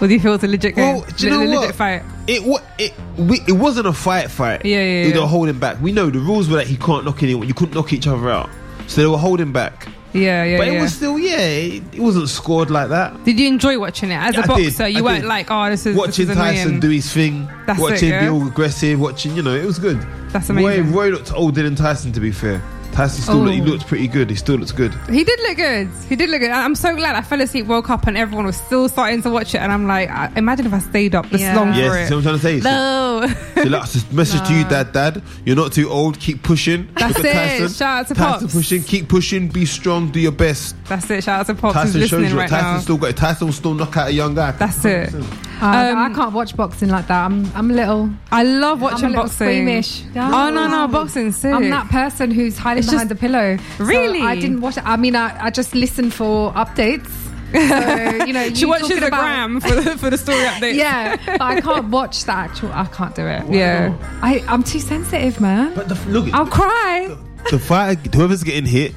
Or 0.00 0.06
do 0.08 0.14
you 0.14 0.20
feel 0.20 0.32
it 0.32 0.36
was 0.36 0.44
a 0.44 0.48
legit 0.48 0.74
game? 0.74 0.96
Well, 0.96 1.06
do 1.16 1.24
you 1.26 1.30
know 1.32 1.38
legit 1.38 1.58
what? 1.58 1.74
fight? 1.74 2.02
It 2.26 2.42
it 2.78 2.92
we, 3.16 3.40
it 3.48 3.52
wasn't 3.52 3.86
a 3.86 3.92
fight 3.92 4.30
fight. 4.30 4.64
Yeah, 4.64 4.82
yeah, 4.82 5.12
They 5.12 5.18
were 5.18 5.26
holding 5.26 5.58
back. 5.58 5.80
We 5.80 5.92
know 5.92 6.10
the 6.10 6.18
rules 6.18 6.48
were 6.48 6.56
that 6.56 6.66
he 6.66 6.76
can't 6.76 7.04
knock 7.04 7.22
anyone. 7.22 7.48
You 7.48 7.54
couldn't 7.54 7.74
knock 7.74 7.92
each 7.92 8.06
other 8.06 8.28
out. 8.28 8.50
So 8.88 9.00
they 9.00 9.06
were 9.06 9.16
holding 9.18 9.52
back. 9.52 9.88
Yeah, 10.12 10.44
yeah, 10.44 10.58
but 10.58 10.66
yeah. 10.68 10.72
it 10.74 10.80
was 10.82 10.94
still 10.94 11.18
yeah. 11.18 11.38
It, 11.38 11.82
it 11.94 12.00
wasn't 12.00 12.28
scored 12.28 12.70
like 12.70 12.88
that. 12.88 13.22
did 13.24 13.38
you 13.38 13.48
enjoy 13.48 13.78
watching 13.78 14.10
it 14.10 14.14
as 14.16 14.34
Yeah, 14.34 14.40
a 14.40 14.42
I 14.44 14.56
did, 14.56 14.64
boxer? 14.66 14.88
You 14.88 15.04
weren't 15.04 15.22
did. 15.22 15.28
like, 15.28 15.50
oh, 15.50 15.68
this 15.68 15.84
is 15.84 15.94
Watching 15.96 16.26
this 16.26 16.36
is 16.36 16.42
Tyson 16.42 16.66
annoying. 16.68 16.80
do 16.80 16.88
his 16.90 17.12
thing, 17.12 17.48
That's 17.66 17.78
it, 17.78 17.82
watching 17.82 18.08
yeah? 18.10 18.20
be 18.22 18.28
all 18.28 18.46
aggressive, 18.46 18.98
watching 19.00 19.36
you 19.36 19.42
know 19.42 19.54
it 19.54 19.64
was 19.64 19.78
good. 19.78 20.00
That's 20.30 20.48
Roy, 20.48 20.74
amazing. 20.78 20.92
Roy 20.94 21.08
looked 21.08 21.32
older 21.34 21.62
than 21.62 21.74
Tyson 21.74 22.12
to 22.12 22.20
be 22.20 22.30
fair. 22.32 22.62
Tyson 22.92 23.22
still 23.22 23.36
looked, 23.36 23.54
he 23.54 23.60
Oh. 23.60 23.64
looked 23.64 23.86
pretty 23.86 24.08
good. 24.08 24.30
He 24.30 24.36
still 24.36 24.56
looks 24.56 24.72
good. 24.72 24.92
He 25.10 25.22
did 25.24 25.38
look 25.40 25.56
good. 25.56 25.88
He 26.08 26.16
did 26.16 26.30
look 26.30 26.40
good. 26.40 26.50
And 26.50 26.58
I'm 26.58 26.74
so 26.74 26.94
glad 26.96 27.14
I 27.14 27.20
fell 27.20 27.40
asleep, 27.40 27.66
woke 27.66 27.90
up, 27.90 28.06
and 28.06 28.16
everyone 28.16 28.46
was 28.46 28.56
still 28.56 28.88
starting 28.88 29.20
to 29.22 29.30
watch 29.30 29.54
it. 29.54 29.58
And 29.58 29.70
I'm 29.72 29.86
like, 29.86 30.08
I, 30.08 30.32
imagine 30.36 30.66
if 30.66 30.72
I 30.72 30.78
stayed 30.78 31.14
up 31.14 31.28
this 31.30 31.40
Yeah. 31.42 31.56
long 31.56 31.72
for 31.72 31.78
Yes, 31.78 32.08
see 32.08 32.14
what 32.14 32.24
it. 32.24 32.28
I'm 32.28 32.38
trying 32.40 32.60
to 32.60 32.62
say. 32.62 32.68
No. 32.68 33.26
so 33.62 33.68
that's 33.68 33.92
just 33.92 34.12
message 34.12 34.46
to 34.48 34.54
you, 34.54 34.64
Dad. 34.64 34.92
Dad, 34.92 35.22
you're 35.44 35.56
not 35.56 35.72
too 35.72 35.88
old. 35.90 36.18
Keep 36.20 36.42
pushing. 36.42 36.88
That's 36.96 37.16
Look 37.18 37.26
at 37.26 37.56
it. 37.56 37.58
Tyson. 37.60 37.68
Shout 37.76 37.98
out 38.00 38.08
to 38.08 38.14
Tyson 38.14 38.40
Pops. 38.48 38.54
pushing. 38.54 38.82
Keep 38.82 39.08
pushing. 39.08 39.48
Be 39.48 39.66
strong. 39.66 40.10
Do 40.10 40.20
your 40.20 40.32
best. 40.32 40.74
That's 40.86 41.10
it. 41.10 41.24
Shout 41.24 41.40
out 41.40 41.46
to 41.46 41.54
Pops 41.54 41.74
Tyson 41.74 42.00
who's 42.00 42.10
shows 42.10 42.20
listening 42.20 42.34
you. 42.34 42.40
right 42.40 42.48
Tyson 42.50 42.72
now. 42.74 42.80
still 42.80 42.96
got 42.96 43.10
it. 43.10 43.16
Tyson 43.16 43.46
will 43.48 43.52
still 43.52 43.74
knock 43.74 43.96
out 43.96 44.08
a 44.08 44.12
young 44.12 44.34
guy. 44.34 44.52
That's 44.52 44.84
it. 44.84 45.12
I, 45.60 45.90
Um, 45.90 45.98
I 45.98 46.14
can't 46.14 46.32
watch 46.34 46.56
boxing 46.56 46.88
like 46.90 47.06
that. 47.08 47.24
I'm 47.24 47.50
I'm 47.54 47.70
a 47.70 47.74
little 47.74 48.10
I 48.30 48.42
love 48.42 48.82
I'm 48.82 48.88
a 48.88 48.92
watching 48.92 49.12
boxing. 49.12 49.46
squeamish. 49.46 50.02
Oh 50.16 50.50
no, 50.50 50.66
no, 50.68 50.88
boxing's 50.88 51.36
sick. 51.36 51.52
I'm 51.54 51.70
that 51.70 51.88
person 51.88 52.30
who's 52.30 52.58
hiding 52.58 52.80
It's 52.82 52.90
behind 52.90 53.08
just- 53.08 53.20
the 53.20 53.28
pillow. 53.28 53.56
So 53.78 53.84
Really? 53.84 54.20
I 54.22 54.34
didn't 54.34 54.60
watch 54.60 54.76
it. 54.76 54.84
I 54.86 54.96
mean, 54.96 55.16
I, 55.16 55.46
I 55.46 55.50
just 55.50 55.74
listen 55.74 56.10
for 56.10 56.52
updates. 56.52 57.08
So, 57.52 58.24
you 58.26 58.32
know, 58.32 58.48
She 58.52 58.62
you 58.62 58.68
watches 58.68 58.88
talking 58.88 59.00
the 59.00 59.06
about- 59.06 59.20
gram 59.20 59.60
for 59.60 59.74
the, 59.80 59.96
for 59.96 60.10
the 60.10 60.18
story 60.18 60.44
update. 60.44 60.74
Yeah, 60.84 61.16
but 61.24 61.40
I 61.40 61.60
can't 61.60 61.88
watch 61.90 62.24
the 62.24 62.32
actual. 62.32 62.70
I 62.72 62.84
can't 62.86 63.14
do 63.14 63.24
it. 63.26 63.44
Yeah. 63.48 63.96
I 64.20 64.44
I'm 64.48 64.62
too 64.64 64.80
sensitive, 64.80 65.40
man. 65.40 65.72
But 65.74 65.88
the, 65.88 65.94
look, 66.10 66.28
I'll 66.34 66.44
cry. 66.46 67.16
the 67.50 67.58
fighter, 67.58 68.00
whoever's 68.14 68.42
getting 68.42 68.66
hit, 68.66 68.94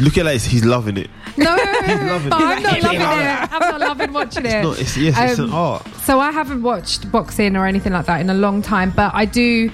look 0.00 0.16
at 0.18 0.24
like 0.24 0.40
he's 0.40 0.64
loving 0.64 0.96
it. 0.96 1.10
No, 1.36 1.56
but. 2.28 2.32
I'm 2.32 2.62
not 2.62 2.82
loving 2.82 3.00
it. 3.00 3.52
I'm 3.52 3.60
not 3.60 3.80
loving 3.80 4.12
watching 4.12 4.46
it. 4.46 4.62
No, 4.62 4.72
it's 4.72 4.96
yes, 4.96 5.16
it's 5.18 5.38
an 5.38 5.46
Um, 5.46 5.54
art. 5.54 5.86
So 6.02 6.20
I 6.20 6.30
haven't 6.32 6.62
watched 6.62 7.10
boxing 7.12 7.56
or 7.56 7.66
anything 7.66 7.92
like 7.92 8.06
that 8.06 8.20
in 8.20 8.30
a 8.30 8.34
long 8.34 8.62
time, 8.62 8.92
but 8.94 9.12
I 9.14 9.24
do 9.24 9.70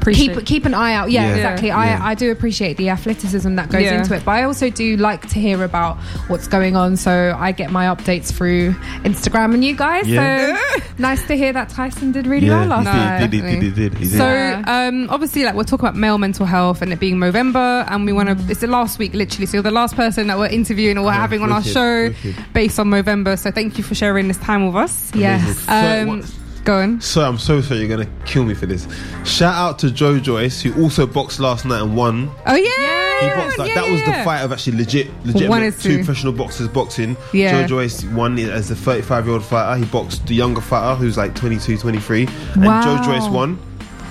Appreciate. 0.00 0.34
keep 0.36 0.46
keep 0.46 0.64
an 0.64 0.74
eye 0.74 0.94
out. 0.94 1.10
Yeah, 1.10 1.26
Yeah. 1.28 1.34
exactly. 1.34 1.68
Yeah. 1.68 1.78
I 2.02 2.10
I 2.10 2.14
do 2.14 2.30
appreciate 2.30 2.76
the 2.76 2.88
athleticism 2.90 3.54
that 3.56 3.68
goes 3.70 3.82
Yeah. 3.82 3.98
into 4.00 4.14
it, 4.14 4.24
but 4.24 4.32
I 4.32 4.42
also 4.44 4.70
do 4.70 4.96
like 4.96 5.28
to 5.30 5.38
hear 5.40 5.62
about 5.64 5.96
what's 6.28 6.46
going 6.48 6.76
on. 6.76 6.96
So 6.96 7.36
I 7.38 7.52
get 7.52 7.70
my 7.70 7.86
updates 7.86 8.32
through 8.32 8.72
Instagram 9.04 9.54
and 9.54 9.64
you 9.64 9.74
guys. 9.76 10.06
Yeah. 10.08 10.56
So 10.56 10.82
nice 10.98 11.26
to 11.26 11.36
hear 11.36 11.52
that 11.52 11.68
Tyson 11.68 12.12
did 12.12 12.26
really 12.26 12.48
well 12.48 12.66
last 12.66 12.84
night. 12.84 13.20
did, 13.20 13.32
he 13.32 13.40
did, 13.40 13.50
he 13.62 13.70
did, 13.70 13.74
did, 13.92 13.98
did. 13.98 14.10
So 14.12 14.62
um, 14.66 15.08
obviously, 15.10 15.44
like 15.44 15.54
we're 15.54 15.64
talking 15.64 15.86
about 15.86 15.96
male 15.96 16.18
mental 16.18 16.46
health 16.46 16.82
and 16.82 16.92
it 16.92 17.00
being 17.00 17.18
November, 17.18 17.84
and 17.88 18.04
we 18.06 18.12
want 18.12 18.28
to. 18.28 18.50
It's 18.50 18.60
the 18.60 18.66
last 18.66 18.98
week, 18.98 19.14
literally. 19.14 19.46
So 19.46 19.56
you're 19.58 19.62
the 19.62 19.70
last 19.70 19.96
person 19.96 20.26
that 20.28 20.38
we're 20.38 20.46
interviewing 20.48 20.98
or 20.98 21.02
we're 21.04 21.12
Yeah, 21.12 21.20
having 21.20 21.42
on 21.42 21.52
our 21.52 21.58
wicked, 21.60 21.72
show 21.72 22.10
based 22.54 22.78
on 22.78 22.90
November. 22.90 23.36
So 23.36 23.50
thank 23.50 23.78
you 23.78 23.84
for 23.84 23.94
sharing 23.94 24.28
this 24.28 24.38
time 24.38 24.66
with 24.66 24.76
us. 24.76 25.10
Yes. 25.14 25.58
So 25.60 25.72
Um, 25.72 26.08
what- 26.08 26.30
go 26.64 26.78
on. 26.78 27.00
So 27.00 27.22
I'm 27.22 27.38
so 27.38 27.60
sorry 27.60 27.80
you're 27.80 27.88
gonna 27.88 28.10
kill 28.24 28.44
me 28.44 28.54
for 28.54 28.66
this. 28.66 28.86
Shout 29.24 29.54
out 29.54 29.78
to 29.80 29.90
Joe 29.90 30.18
Joyce 30.18 30.60
who 30.60 30.72
also 30.82 31.06
boxed 31.06 31.40
last 31.40 31.64
night 31.64 31.82
and 31.82 31.96
won. 31.96 32.30
Oh 32.46 32.54
yeah, 32.54 33.20
He 33.20 33.40
boxed 33.40 33.58
like 33.58 33.68
yeah, 33.68 33.74
that 33.82 33.90
was 33.90 34.00
yeah. 34.02 34.18
the 34.18 34.24
fight 34.24 34.40
of 34.42 34.52
actually 34.52 34.76
legit, 34.78 35.08
legit 35.26 35.48
Wanted 35.48 35.74
two 35.78 35.90
to. 35.90 36.04
professional 36.04 36.32
boxers 36.32 36.68
boxing. 36.68 37.16
Yeah. 37.32 37.62
Joe 37.62 37.66
Joyce 37.68 38.04
won 38.04 38.38
as 38.38 38.70
a 38.70 38.76
35 38.76 39.24
year 39.26 39.34
old 39.34 39.44
fighter. 39.44 39.78
He 39.78 39.84
boxed 39.86 40.26
the 40.26 40.34
younger 40.34 40.60
fighter 40.60 40.94
who's 40.96 41.16
like 41.16 41.34
22, 41.34 41.78
23, 41.78 42.24
wow. 42.24 42.30
and 42.56 42.84
Joe 42.84 43.12
Joyce 43.12 43.28
won. 43.30 43.58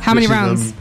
How 0.01 0.13
many 0.13 0.25
is, 0.25 0.31
rounds? 0.31 0.71
um, 0.71 0.77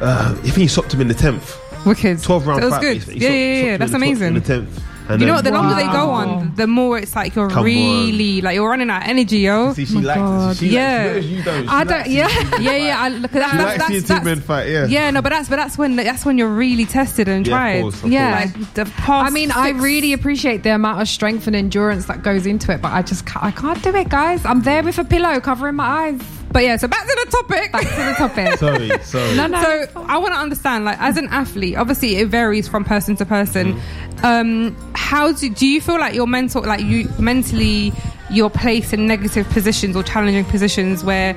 uh, 0.00 0.34
I 0.38 0.42
think 0.42 0.56
he 0.56 0.68
stopped 0.68 0.92
him 0.94 1.00
in 1.00 1.08
the 1.08 1.14
tenth. 1.14 1.58
Wicked. 1.86 2.22
12 2.22 2.46
round 2.46 2.62
That 2.62 2.66
was 2.66 2.74
fight. 2.74 2.80
good. 2.82 2.94
He 2.94 3.00
stopped- 3.00 3.16
Yeah, 3.16 3.20
stopped 3.28 3.34
yeah, 3.34 3.62
yeah. 3.64 3.76
That's 3.76 3.92
amazing. 3.92 4.28
In 4.28 4.34
the 4.34 4.40
tenth. 4.40 4.82
And 5.12 5.20
You 5.20 5.26
know 5.28 5.34
what? 5.34 5.44
The 5.44 5.50
longer 5.50 5.74
they 5.74 5.84
go 5.86 6.10
on, 6.10 6.54
the 6.56 6.66
more 6.66 6.98
it's 6.98 7.14
like 7.14 7.34
you're 7.34 7.48
Come 7.50 7.64
really 7.64 8.40
like 8.40 8.54
you're 8.54 8.68
running 8.68 8.90
out 8.90 9.02
of 9.02 9.08
energy, 9.08 9.38
yo. 9.40 9.72
See, 9.74 9.84
she 9.84 9.96
oh 9.96 10.00
my 10.00 10.06
likes 10.06 10.18
God. 10.18 10.50
it. 10.52 10.56
She 10.58 10.66
Yeah. 10.68 11.12
likes, 11.14 11.26
you 11.26 11.42
don't. 11.42 11.62
She 11.62 11.68
I 11.68 11.84
don't. 11.84 12.04
seeing 12.04 12.16
Yeah. 12.16 12.28
Yeah, 12.60 12.76
yeah. 12.76 13.00
I, 13.00 13.08
look, 13.08 13.30
that's, 13.30 13.50
She 13.52 13.56
that's, 13.58 13.64
likes 13.64 13.78
that's, 13.78 13.88
seeing 13.88 14.02
two 14.02 14.06
that's, 14.08 14.24
fight. 14.40 14.68
Yeah. 14.68 14.86
yeah, 14.86 15.10
no, 15.10 15.22
but 15.22 15.30
that's 15.30 15.48
but 15.48 15.56
that's 15.56 15.76
when 15.78 15.96
that's 15.96 16.24
when 16.24 16.38
you're 16.38 16.48
really 16.48 16.84
tested 16.86 17.28
and 17.28 17.46
Yeah, 17.46 17.52
of 17.54 17.58
tried. 17.58 17.80
course, 17.82 18.02
of 18.04 18.10
Yeah. 18.12 18.34
like 18.54 18.74
the 18.74 18.84
past. 18.84 19.26
I 19.26 19.30
mean, 19.30 19.50
I 19.50 19.70
really 19.70 20.12
appreciate 20.12 20.62
the 20.62 20.70
amount 20.74 21.00
of 21.00 21.08
strength 21.08 21.46
and 21.46 21.54
endurance 21.56 22.06
that 22.06 22.22
goes 22.22 22.46
into 22.46 22.72
it, 22.72 22.80
but 22.82 22.92
I 22.92 23.02
just 23.02 23.26
can't, 23.26 23.44
I 23.44 23.50
can't 23.50 23.82
do 23.82 23.94
it, 23.94 24.08
guys. 24.08 24.44
I'm 24.44 24.62
there 24.62 24.82
with 24.82 24.98
a 24.98 25.04
pillow 25.04 25.40
covering 25.40 25.76
my 25.76 25.84
eyes. 26.08 26.20
But 26.52 26.64
yeah, 26.64 26.76
so 26.76 26.86
back 26.86 27.06
to 27.06 27.18
the 27.24 27.30
topic. 27.30 27.72
Back 27.72 27.82
to 27.82 27.88
the 27.88 28.14
topic. 28.18 28.58
Sorry, 28.58 28.90
sorry. 29.04 29.36
No, 29.36 29.46
no. 29.46 29.62
So 29.62 30.04
I 30.06 30.18
want 30.18 30.34
to 30.34 30.38
understand, 30.38 30.84
like, 30.84 31.00
as 31.00 31.16
an 31.16 31.28
athlete, 31.28 31.76
obviously 31.76 32.16
it 32.16 32.28
varies 32.28 32.68
from 32.68 32.84
person 32.84 33.16
to 33.16 33.24
person. 33.24 33.80
Um, 34.22 34.76
how 34.94 35.32
do 35.32 35.50
do 35.50 35.66
you 35.66 35.80
feel 35.80 35.98
like 35.98 36.14
your 36.14 36.26
mental, 36.26 36.62
like 36.62 36.80
you 36.82 37.08
mentally, 37.18 37.92
you're 38.30 38.50
placed 38.50 38.92
in 38.92 39.06
negative 39.06 39.48
positions 39.48 39.96
or 39.96 40.02
challenging 40.02 40.44
positions 40.44 41.02
where, 41.02 41.34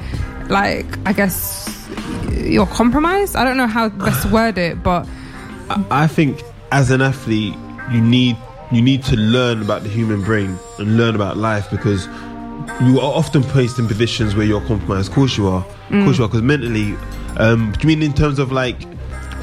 like, 0.50 0.86
I 1.08 1.14
guess 1.14 1.90
you're 2.34 2.68
compromised. 2.68 3.36
I 3.36 3.44
don't 3.44 3.58
know 3.58 3.68
how 3.68 3.90
best 3.90 4.24
to 4.24 4.30
word 4.34 4.58
it, 4.58 4.84
but 4.84 5.08
I 5.90 6.08
think 6.08 6.42
as 6.72 6.92
an 6.92 7.02
athlete, 7.02 7.56
you 7.92 8.02
need 8.02 8.38
you 8.72 8.82
need 8.82 9.04
to 9.04 9.16
learn 9.16 9.62
about 9.62 9.84
the 9.84 9.90
human 9.90 10.24
brain 10.24 10.58
and 10.80 10.98
learn 10.98 11.16
about 11.16 11.38
life 11.38 11.70
because 11.70 12.08
you 12.84 13.00
are 13.00 13.14
often 13.14 13.44
placed 13.44 13.80
in 13.80 13.88
positions 13.88 14.36
where 14.36 14.46
you're 14.46 14.62
compromised. 14.66 15.10
Of 15.10 15.16
course 15.16 15.38
you 15.38 15.48
are. 15.48 15.64
Of 15.92 16.04
course 16.06 16.18
you 16.18 16.24
are. 16.24 16.28
Because 16.28 16.42
mentally, 16.42 16.96
um, 17.38 17.72
do 17.74 17.80
you 17.82 17.88
mean 17.88 18.04
in 18.04 18.14
terms 18.14 18.40
of 18.40 18.52
like 18.52 18.78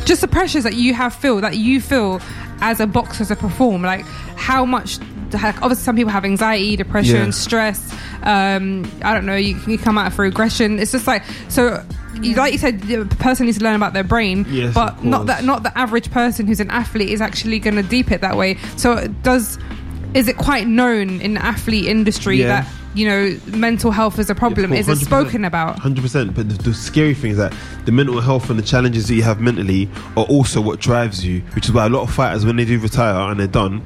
just 0.04 0.20
the 0.20 0.28
pressures 0.28 0.64
that 0.64 0.74
you 0.74 0.94
have 0.94 1.14
feel 1.14 1.40
that 1.40 1.56
you 1.56 1.80
feel 1.80 2.20
as 2.60 2.80
a 2.80 2.86
boxer 2.86 3.24
to 3.24 3.36
perform 3.36 3.82
like 3.82 4.04
how 4.36 4.64
much 4.64 4.98
like, 5.32 5.62
obviously 5.62 5.82
some 5.84 5.94
people 5.96 6.10
have 6.10 6.24
anxiety 6.24 6.74
depression 6.76 7.26
Yeah. 7.26 7.30
stress 7.30 7.92
um 8.24 8.84
i 9.02 9.14
don't 9.14 9.24
know 9.26 9.36
you, 9.36 9.58
you 9.66 9.78
come 9.78 9.96
out 9.98 10.12
through 10.12 10.26
aggression 10.28 10.78
it's 10.80 10.90
just 10.92 11.06
like 11.06 11.22
so 11.48 11.84
you, 12.20 12.34
like 12.34 12.52
you 12.52 12.58
said 12.58 12.80
the 12.82 13.04
person 13.20 13.46
needs 13.46 13.58
to 13.58 13.64
learn 13.64 13.74
about 13.76 13.92
their 13.94 14.02
brain 14.04 14.44
Yes, 14.48 14.74
but 14.74 15.04
not 15.04 15.18
course. 15.18 15.26
that 15.28 15.44
not 15.44 15.62
the 15.62 15.76
average 15.78 16.10
person 16.10 16.46
who's 16.48 16.60
an 16.60 16.70
athlete 16.70 17.10
is 17.10 17.20
actually 17.20 17.58
going 17.60 17.76
to 17.76 17.82
deep 17.82 18.10
it 18.10 18.20
that 18.22 18.36
way 18.36 18.56
so 18.76 19.06
does 19.22 19.56
is 20.14 20.26
it 20.28 20.36
quite 20.36 20.66
known 20.66 21.20
in 21.20 21.34
the 21.34 21.44
athlete 21.44 21.86
industry 21.86 22.38
Yeah. 22.38 22.48
that 22.62 22.68
you 22.94 23.08
know 23.08 23.38
mental 23.46 23.90
health 23.90 24.18
is 24.18 24.28
a 24.28 24.34
problem 24.34 24.72
Yeah, 24.72 24.80
is 24.80 24.88
it 24.88 24.96
spoken 24.96 25.44
about 25.44 25.78
Hundred 25.78 26.02
percent. 26.02 26.34
But 26.34 26.48
the, 26.48 26.54
the 26.62 26.74
scary 26.74 27.14
thing 27.14 27.30
is 27.32 27.36
that 27.38 27.54
the 27.86 27.92
mental 27.92 28.20
health 28.20 28.50
and 28.50 28.58
the 28.58 28.62
challenges 28.62 29.08
that 29.08 29.14
you 29.14 29.22
have 29.22 29.40
mentally 29.40 29.88
are 30.16 30.24
also 30.24 30.60
what 30.60 30.78
drives 30.80 31.24
you. 31.24 31.40
Which 31.54 31.66
is 31.66 31.72
why 31.72 31.86
a 31.86 31.88
lot 31.88 32.02
of 32.02 32.14
fighters, 32.14 32.44
when 32.44 32.56
they 32.56 32.64
do 32.64 32.78
retire 32.78 33.30
and 33.30 33.40
they're 33.40 33.46
done, 33.46 33.82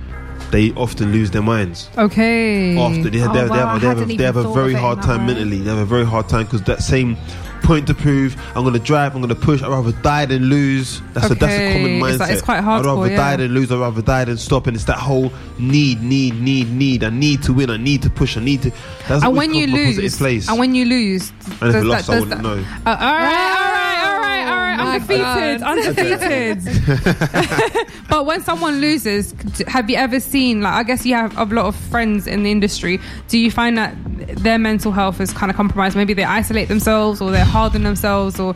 they 0.51 0.73
often 0.73 1.13
lose 1.13 1.31
their 1.31 1.43
minds. 1.43 1.89
okay 1.99 2.77
After 2.79 3.11
they, 3.11 3.19
have- 3.19 3.31
Oh, 3.31 3.33
they, 3.35 3.39
have- 3.41 3.49
they 3.49 3.55
oh, 3.55 3.67
have, 3.67 3.81
they 3.81 3.87
have, 3.89 4.01
a, 4.11 4.17
they 4.17 4.25
have 4.25 4.37
a 4.37 4.53
very 4.53 4.73
of 4.73 4.77
it 4.77 4.79
in 4.79 4.83
hard 4.83 5.03
time 5.03 5.21
way. 5.27 5.35
mentally. 5.35 5.59
They 5.59 5.71
have 5.71 5.79
a 5.79 5.85
very 5.85 6.05
hard 6.07 6.29
time 6.29 6.45
because 6.45 6.63
that 6.63 6.83
same 6.83 7.17
point 7.63 7.87
to 7.89 7.95
prove. 7.95 8.37
I'm 8.55 8.63
going 8.63 8.75
to 8.75 8.79
drive. 8.81 9.15
I'm 9.15 9.21
going 9.23 9.29
to 9.35 9.41
push. 9.41 9.63
I'd 9.63 9.69
rather 9.69 9.93
die 9.93 10.27
than 10.27 10.45
lose. 10.45 11.01
That's 11.13 11.31
a 11.31 11.35
that's 11.35 11.53
a 11.55 11.73
common 11.73 11.85
Okay, 11.85 12.01
mindset. 12.01 12.11
it's 12.13 12.21
like- 12.21 12.31
it's 12.31 12.43
quite 12.43 12.59
I'd 12.59 12.85
rather 12.85 13.09
yeah. 13.11 13.17
die 13.17 13.37
than 13.37 13.53
lose. 13.55 13.71
I'd 13.73 13.79
rather 13.81 14.03
die 14.03 14.25
than 14.25 14.37
stop. 14.37 14.67
And 14.67 14.77
it's 14.77 14.85
that 14.87 14.99
whole 14.99 15.33
need, 15.59 16.03
need, 16.03 16.41
need, 16.41 16.71
need. 16.71 17.05
I 17.05 17.11
need 17.11 17.43
to 17.45 17.53
win. 17.53 17.71
I 17.71 17.77
need 17.77 18.03
to 18.03 18.11
push. 18.11 18.37
I 18.37 18.41
need 18.41 18.63
to. 18.63 18.71
That's 19.09 19.25
and 19.25 19.37
when 19.37 19.55
you 19.55 19.67
lose, 19.67 20.17
place. 20.19 20.49
and 20.49 20.59
when 20.59 20.75
you 20.75 20.85
lose, 20.85 21.31
And 21.31 21.53
if 21.53 21.61
does 21.61 21.75
I 21.75 21.79
that- 21.81 21.85
lost, 21.85 22.11
I 22.11 22.21
wouldn't 22.21 22.31
that- 22.31 22.43
know. 22.43 22.65
Uh, 22.87 22.89
all 22.89 22.97
right, 22.97 23.25
all 23.25 23.73
right, 23.73 24.03
all 24.07 24.21
right, 24.21 24.47
all 24.51 24.57
right. 24.59 24.77
Oh 24.79 24.85
my 24.85 24.86
Undefeated, 25.03 25.63
undefeated. 25.63 27.87
but 28.09 28.27
when 28.27 28.41
someone 28.43 28.81
loses, 28.81 29.35
have 29.67 29.89
you 29.91 29.97
ever 29.97 30.21
seen? 30.21 30.63
Like, 30.63 30.75
I 30.75 30.83
guess 30.83 31.05
you 31.07 31.15
have 31.15 31.37
a 31.39 31.45
lot 31.45 31.67
of 31.67 31.77
friends 31.77 32.27
in 32.27 32.43
the 32.43 32.51
industry. 32.51 33.01
Do 33.29 33.39
you 33.39 33.51
find 33.51 33.77
that 33.79 33.95
their 34.37 34.59
mental 34.59 34.93
health 34.93 35.21
is 35.21 35.33
kind 35.33 35.51
of 35.51 35.57
compromised? 35.57 35.97
Maybe 35.97 36.15
they 36.15 36.25
isolate 36.25 36.69
themselves, 36.69 37.21
or 37.21 37.31
they're 37.31 37.45
hard 37.45 37.75
on 37.75 37.83
themselves, 37.83 38.41
or 38.41 38.55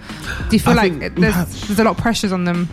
do 0.49 0.57
you 0.57 0.61
feel 0.61 0.73
I 0.73 0.89
like 0.89 0.99
think- 0.99 1.15
there's, 1.17 1.67
there's 1.69 1.79
a 1.79 1.85
lot 1.85 1.97
of 1.97 1.99
pressures 1.99 2.33
on 2.33 2.45
them? 2.45 2.69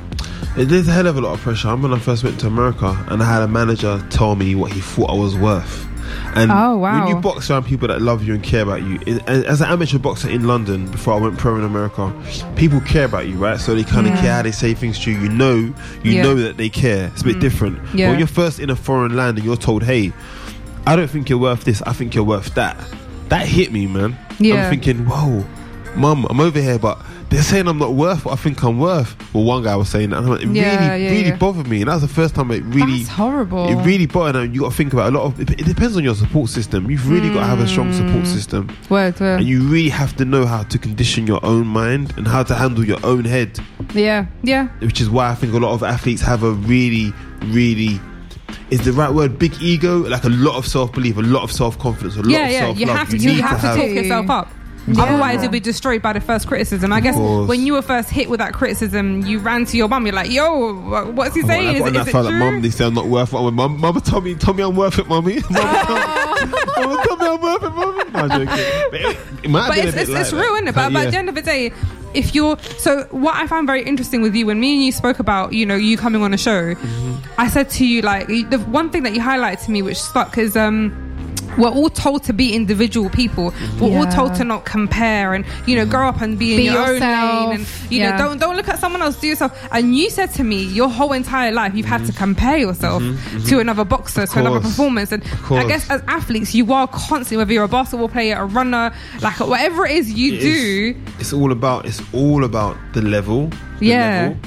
There's 0.55 0.87
a 0.87 0.91
hell 0.91 1.05
of 1.05 1.17
a 1.17 1.21
lot 1.21 1.33
of 1.33 1.41
pressure. 1.41 1.67
I 1.67 1.71
remember 1.71 1.89
when 1.89 1.99
I 1.99 2.03
first 2.03 2.23
went 2.23 2.39
to 2.39 2.47
America 2.47 3.05
and 3.09 3.21
I 3.21 3.31
had 3.31 3.43
a 3.43 3.47
manager 3.47 4.03
tell 4.09 4.35
me 4.35 4.55
what 4.55 4.71
he 4.71 4.79
thought 4.81 5.11
I 5.11 5.13
was 5.13 5.37
worth. 5.37 5.86
And 6.35 6.51
Oh, 6.51 6.77
wow. 6.77 7.05
when 7.05 7.15
you 7.15 7.21
box 7.21 7.49
around 7.49 7.65
people 7.65 7.87
that 7.87 8.01
love 8.01 8.23
you 8.23 8.33
and 8.33 8.43
care 8.43 8.61
about 8.61 8.83
you, 8.83 8.99
as 9.27 9.61
an 9.61 9.67
amateur 9.69 9.97
boxer 9.97 10.29
in 10.29 10.45
London 10.47 10.87
before 10.91 11.13
I 11.15 11.19
went 11.19 11.37
pro 11.37 11.55
in 11.57 11.63
America, 11.63 12.11
people 12.55 12.79
care 12.81 13.05
about 13.05 13.27
you, 13.27 13.35
right? 13.37 13.59
So 13.59 13.73
they 13.75 13.83
kind 13.83 14.07
of 14.07 14.13
Yeah. 14.15 14.21
care 14.21 14.33
how 14.33 14.41
they 14.43 14.51
say 14.51 14.73
things 14.73 14.99
to 14.99 15.11
you. 15.11 15.17
You 15.19 15.29
know, 15.29 15.55
you 15.55 15.73
Yeah. 16.03 16.21
Mm. 16.21 16.23
know 16.23 16.35
that 16.35 16.57
they 16.57 16.69
care. 16.69 17.07
It's 17.13 17.21
a 17.21 17.25
bit 17.25 17.39
different. 17.39 17.79
But 17.91 17.99
when 17.99 18.17
you're 18.19 18.27
first 18.27 18.59
in 18.59 18.69
a 18.69 18.75
foreign 18.75 19.15
land 19.15 19.37
and 19.37 19.45
you're 19.45 19.55
told, 19.57 19.83
"Hey, 19.83 20.11
I 20.85 20.95
don't 20.95 21.09
think 21.09 21.29
you're 21.29 21.39
worth 21.39 21.63
this. 21.63 21.81
I 21.85 21.93
think 21.93 22.15
you're 22.15 22.23
worth 22.23 22.53
that." 22.55 22.77
That 23.29 23.45
hit 23.45 23.71
me, 23.73 23.87
man. 23.87 24.17
Yeah. 24.39 24.63
I'm 24.65 24.69
thinking, 24.69 25.05
"Whoa, 25.05 25.43
mum, 25.95 26.25
I'm 26.29 26.39
over 26.39 26.61
here, 26.61 26.79
but." 26.79 26.97
They're 27.29 27.41
saying 27.43 27.67
I'm 27.67 27.77
not 27.77 27.93
worth 27.93 28.23
what 28.23 28.31
I 28.33 28.35
think 28.37 28.63
I'm 28.63 28.79
worth. 28.79 29.15
Well, 29.33 29.43
one 29.43 29.61
guy 29.61 29.75
was 29.75 29.89
saying 29.89 30.11
that, 30.11 30.17
and 30.19 30.25
I'm 30.27 30.31
like, 30.33 30.43
it 30.43 30.49
Yeah, 30.49 30.89
really, 30.91 31.03
yeah, 31.03 31.11
really 31.11 31.27
yeah. 31.29 31.35
bothered 31.35 31.67
me. 31.67 31.81
And 31.81 31.89
that 31.89 31.95
was 31.95 32.01
the 32.03 32.07
first 32.07 32.35
time 32.35 32.49
it 32.51 32.63
really, 32.63 32.99
That's 32.99 33.09
horrible. 33.09 33.67
it 33.67 33.83
really 33.85 34.05
bothered. 34.05 34.37
And 34.37 34.55
you 34.55 34.61
got 34.61 34.71
to 34.71 34.77
think 34.77 34.93
about 34.93 35.11
a 35.13 35.17
lot 35.17 35.25
of. 35.25 35.39
It, 35.41 35.49
it 35.51 35.65
depends 35.65 35.97
on 35.97 36.03
your 36.05 36.15
support 36.15 36.49
system. 36.49 36.89
You've 36.89 37.09
really 37.09 37.27
got 37.29 37.41
to 37.41 37.45
have 37.45 37.59
a 37.59 37.67
strong 37.67 37.91
support 37.91 38.23
Mm. 38.23 38.27
system, 38.27 38.77
Word, 38.89 39.19
word. 39.19 39.39
and 39.39 39.47
you 39.47 39.61
really 39.63 39.89
have 39.89 40.15
to 40.15 40.25
know 40.25 40.45
how 40.45 40.63
to 40.63 40.77
condition 40.79 41.27
your 41.27 41.45
own 41.45 41.67
mind 41.67 42.13
and 42.17 42.25
how 42.27 42.43
to 42.43 42.55
handle 42.55 42.85
your 42.85 43.05
own 43.05 43.25
head. 43.25 43.59
yeah, 43.93 44.27
yeah. 44.43 44.67
Which 44.79 45.01
is 45.01 45.09
why 45.09 45.29
I 45.29 45.35
think 45.35 45.53
a 45.53 45.57
lot 45.57 45.73
of 45.73 45.83
athletes 45.83 46.21
have 46.21 46.43
a 46.43 46.51
really, 46.51 47.13
really. 47.47 47.99
Is 48.69 48.83
the 48.85 48.91
right 48.93 49.11
word 49.13 49.37
big 49.37 49.53
ego? 49.61 49.99
Like 49.99 50.23
a 50.23 50.29
lot 50.29 50.55
of 50.57 50.65
self 50.65 50.93
belief, 50.93 51.17
a 51.17 51.21
lot 51.21 51.43
of 51.43 51.51
self 51.51 51.77
confidence, 51.77 52.15
a 52.15 52.21
lot 52.21 52.29
yeah, 52.29 52.45
of 52.45 52.51
yeah. 52.51 52.59
self 52.59 52.69
love. 52.69 52.79
You 52.79 52.87
have 52.87 53.09
to. 53.09 53.17
You, 53.17 53.29
need 53.33 53.41
have 53.41 53.61
to 53.61 53.67
talk 53.67 53.89
yourself 53.89 54.29
up. 54.29 54.49
Yeah. 54.87 55.03
Otherwise, 55.03 55.41
you'll 55.41 55.51
be 55.51 55.59
destroyed 55.59 56.01
by 56.01 56.13
the 56.13 56.21
first 56.21 56.47
criticism. 56.47 56.93
I 56.93 57.01
guess 57.01 57.15
when 57.17 57.65
you 57.65 57.73
were 57.73 57.81
first 57.81 58.09
hit 58.09 58.29
with 58.29 58.39
that 58.39 58.53
criticism, 58.53 59.25
you 59.25 59.39
ran 59.39 59.65
to 59.65 59.75
your 59.77 59.89
mum. 59.89 60.05
You're 60.05 60.15
like, 60.15 60.31
"Yo, 60.31 60.73
what's 61.11 61.35
he 61.35 61.41
saying? 61.41 61.75
Is, 61.75 61.79
got 61.79 61.87
it- 61.87 61.87
on 61.87 61.93
that 61.93 62.01
is 62.07 62.07
it 62.07 62.13
like, 62.17 62.27
true?" 62.29 62.39
mum, 62.39 62.61
they 62.61 62.69
say 62.69 62.85
I'm 62.85 62.93
not 62.93 63.07
worth 63.07 63.33
it. 63.33 63.51
Mum, 63.51 63.79
mama 63.81 63.99
told 64.01 64.23
me, 64.23 64.35
told 64.35 64.55
me 64.57 64.63
I'm 64.63 64.75
worth 64.75 64.97
it, 64.99 65.07
mummy. 65.07 65.41
Mama 65.49 67.03
told 67.05 67.19
mama 67.19 67.19
me 67.19 67.27
I'm 67.27 67.41
worth 67.41 67.63
it, 67.63 67.69
mummy. 67.69 68.11
No, 68.11 68.19
I'm 68.19 68.29
joking. 68.29 68.47
But 68.91 69.01
it, 69.01 69.17
it 69.43 69.49
might 69.49 69.67
but 69.67 69.77
it's, 69.79 69.97
it's, 69.97 70.09
like 70.09 70.21
it's 70.21 70.31
real, 70.33 70.53
isn't 70.53 70.67
it? 70.69 70.75
But, 70.75 70.93
but 70.93 70.99
Yeah. 71.01 71.05
at 71.07 71.11
the 71.11 71.17
end 71.17 71.29
of 71.29 71.35
the 71.35 71.41
day, 71.41 71.71
if 72.13 72.33
you're 72.33 72.57
so, 72.77 73.03
what 73.11 73.35
I 73.35 73.45
found 73.47 73.67
very 73.67 73.83
interesting 73.83 74.21
with 74.21 74.35
you 74.35 74.45
when 74.45 74.59
me 74.59 74.75
and 74.75 74.83
you 74.85 74.91
spoke 74.91 75.19
about, 75.19 75.53
you 75.53 75.65
know, 75.65 75.75
you 75.75 75.97
coming 75.97 76.21
on 76.21 76.33
a 76.33 76.37
show, 76.37 76.75
Mm-hmm. 76.75 77.15
I 77.39 77.49
said 77.49 77.69
to 77.71 77.85
you 77.85 78.01
like 78.01 78.27
the 78.27 78.57
one 78.71 78.89
thing 78.89 79.03
that 79.03 79.13
you 79.13 79.21
highlighted 79.21 79.65
to 79.65 79.71
me, 79.71 79.81
which 79.81 79.97
stuck, 79.99 80.37
is 80.37 80.55
um. 80.55 81.03
We're 81.57 81.69
all 81.69 81.89
told 81.89 82.23
to 82.23 82.33
be 82.33 82.53
individual 82.53 83.09
people. 83.09 83.53
We're 83.79 83.97
all 83.97 84.07
told 84.11 84.35
to 84.35 84.43
not 84.43 84.65
compare 84.65 85.33
and 85.33 85.45
you 85.65 85.75
know 85.75 85.85
grow 85.85 86.07
up 86.07 86.21
and 86.21 86.37
be 86.37 86.51
in 86.51 86.57
Be 86.57 86.63
your 86.65 86.93
yourself. 86.93 87.01
own 87.33 87.49
lane 87.49 87.59
and 87.59 87.67
you 87.91 87.99
Yeah. 87.99 88.11
know 88.11 88.17
don't 88.17 88.39
don't 88.39 88.55
look 88.55 88.67
at 88.67 88.79
someone 88.79 89.01
else. 89.01 89.19
Do 89.19 89.27
yourself. 89.27 89.51
And 89.71 89.95
you 89.95 90.09
said 90.09 90.33
to 90.35 90.43
me, 90.43 90.63
your 90.63 90.89
whole 90.89 91.13
entire 91.13 91.51
life 91.51 91.73
you've 91.75 91.85
had 91.85 92.05
to 92.05 92.11
mm-hmm. 92.11 92.17
compare 92.17 92.57
yourself 92.57 93.01
mm-hmm. 93.01 93.15
to 93.15 93.37
mm-hmm. 93.39 93.59
another 93.59 93.85
boxer, 93.85 94.25
to 94.25 94.39
another 94.39 94.59
course. 94.59 94.71
performance. 94.71 95.11
And 95.11 95.23
I 95.51 95.67
guess 95.67 95.89
as 95.89 96.01
athletes, 96.07 96.53
you 96.53 96.71
are 96.73 96.87
constantly, 96.87 97.37
whether 97.37 97.53
you're 97.53 97.63
a 97.63 97.67
basketball 97.67 98.09
player, 98.09 98.35
a 98.37 98.45
runner, 98.45 98.93
like 99.21 99.39
whatever 99.39 99.85
it 99.85 99.91
is 99.91 100.11
you 100.11 100.33
It 100.33 100.39
do. 100.39 100.95
is- 100.97 101.19
it's 101.19 101.33
all 101.33 101.51
about 101.51 101.85
it's 101.85 102.01
all 102.13 102.43
about 102.43 102.77
the 102.93 103.01
level. 103.01 103.49
the 103.79 103.85
Yeah. 103.85 104.21
level. 104.21 104.37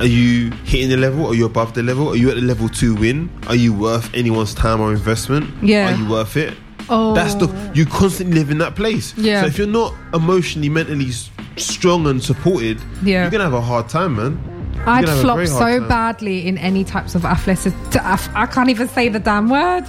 Are 0.00 0.06
you 0.06 0.50
hitting 0.64 0.88
the 0.90 0.96
level? 0.96 1.26
Are 1.26 1.34
you 1.34 1.44
above 1.46 1.74
the 1.74 1.82
level? 1.82 2.08
Are 2.08 2.16
you 2.16 2.28
at 2.30 2.36
the 2.36 2.40
level 2.42 2.68
to 2.68 2.94
win? 2.94 3.28
Are 3.48 3.56
you 3.56 3.72
worth 3.72 4.12
anyone's 4.14 4.54
time 4.54 4.80
or 4.80 4.92
investment? 4.92 5.50
Yeah. 5.62 5.92
Are 5.92 5.96
you 5.96 6.08
worth 6.08 6.36
it? 6.36 6.56
Oh. 6.88 7.14
That's 7.14 7.34
the 7.34 7.48
you 7.74 7.84
constantly 7.84 8.38
live 8.38 8.50
in 8.50 8.58
that 8.58 8.76
place. 8.76 9.16
Yeah. 9.18 9.40
So 9.42 9.46
if 9.48 9.58
you're 9.58 9.66
not 9.66 9.92
emotionally, 10.14 10.68
mentally 10.68 11.10
strong 11.56 12.06
and 12.06 12.22
supported, 12.22 12.78
Yeah. 13.02 13.22
you're 13.22 13.30
gonna 13.30 13.44
have 13.44 13.54
a 13.54 13.60
hard 13.60 13.88
time, 13.88 14.16
man. 14.16 14.40
I'd 14.86 15.04
gonna 15.04 15.08
have 15.08 15.18
a 15.18 15.22
flop 15.22 15.46
so 15.48 15.78
time. 15.80 15.88
badly 15.88 16.46
in 16.46 16.56
any 16.58 16.84
types 16.84 17.16
of 17.16 17.24
athletic. 17.24 17.74
I 17.96 18.46
can't 18.46 18.70
even 18.70 18.88
say 18.88 19.08
the 19.08 19.18
damn 19.18 19.48
word. 19.50 19.84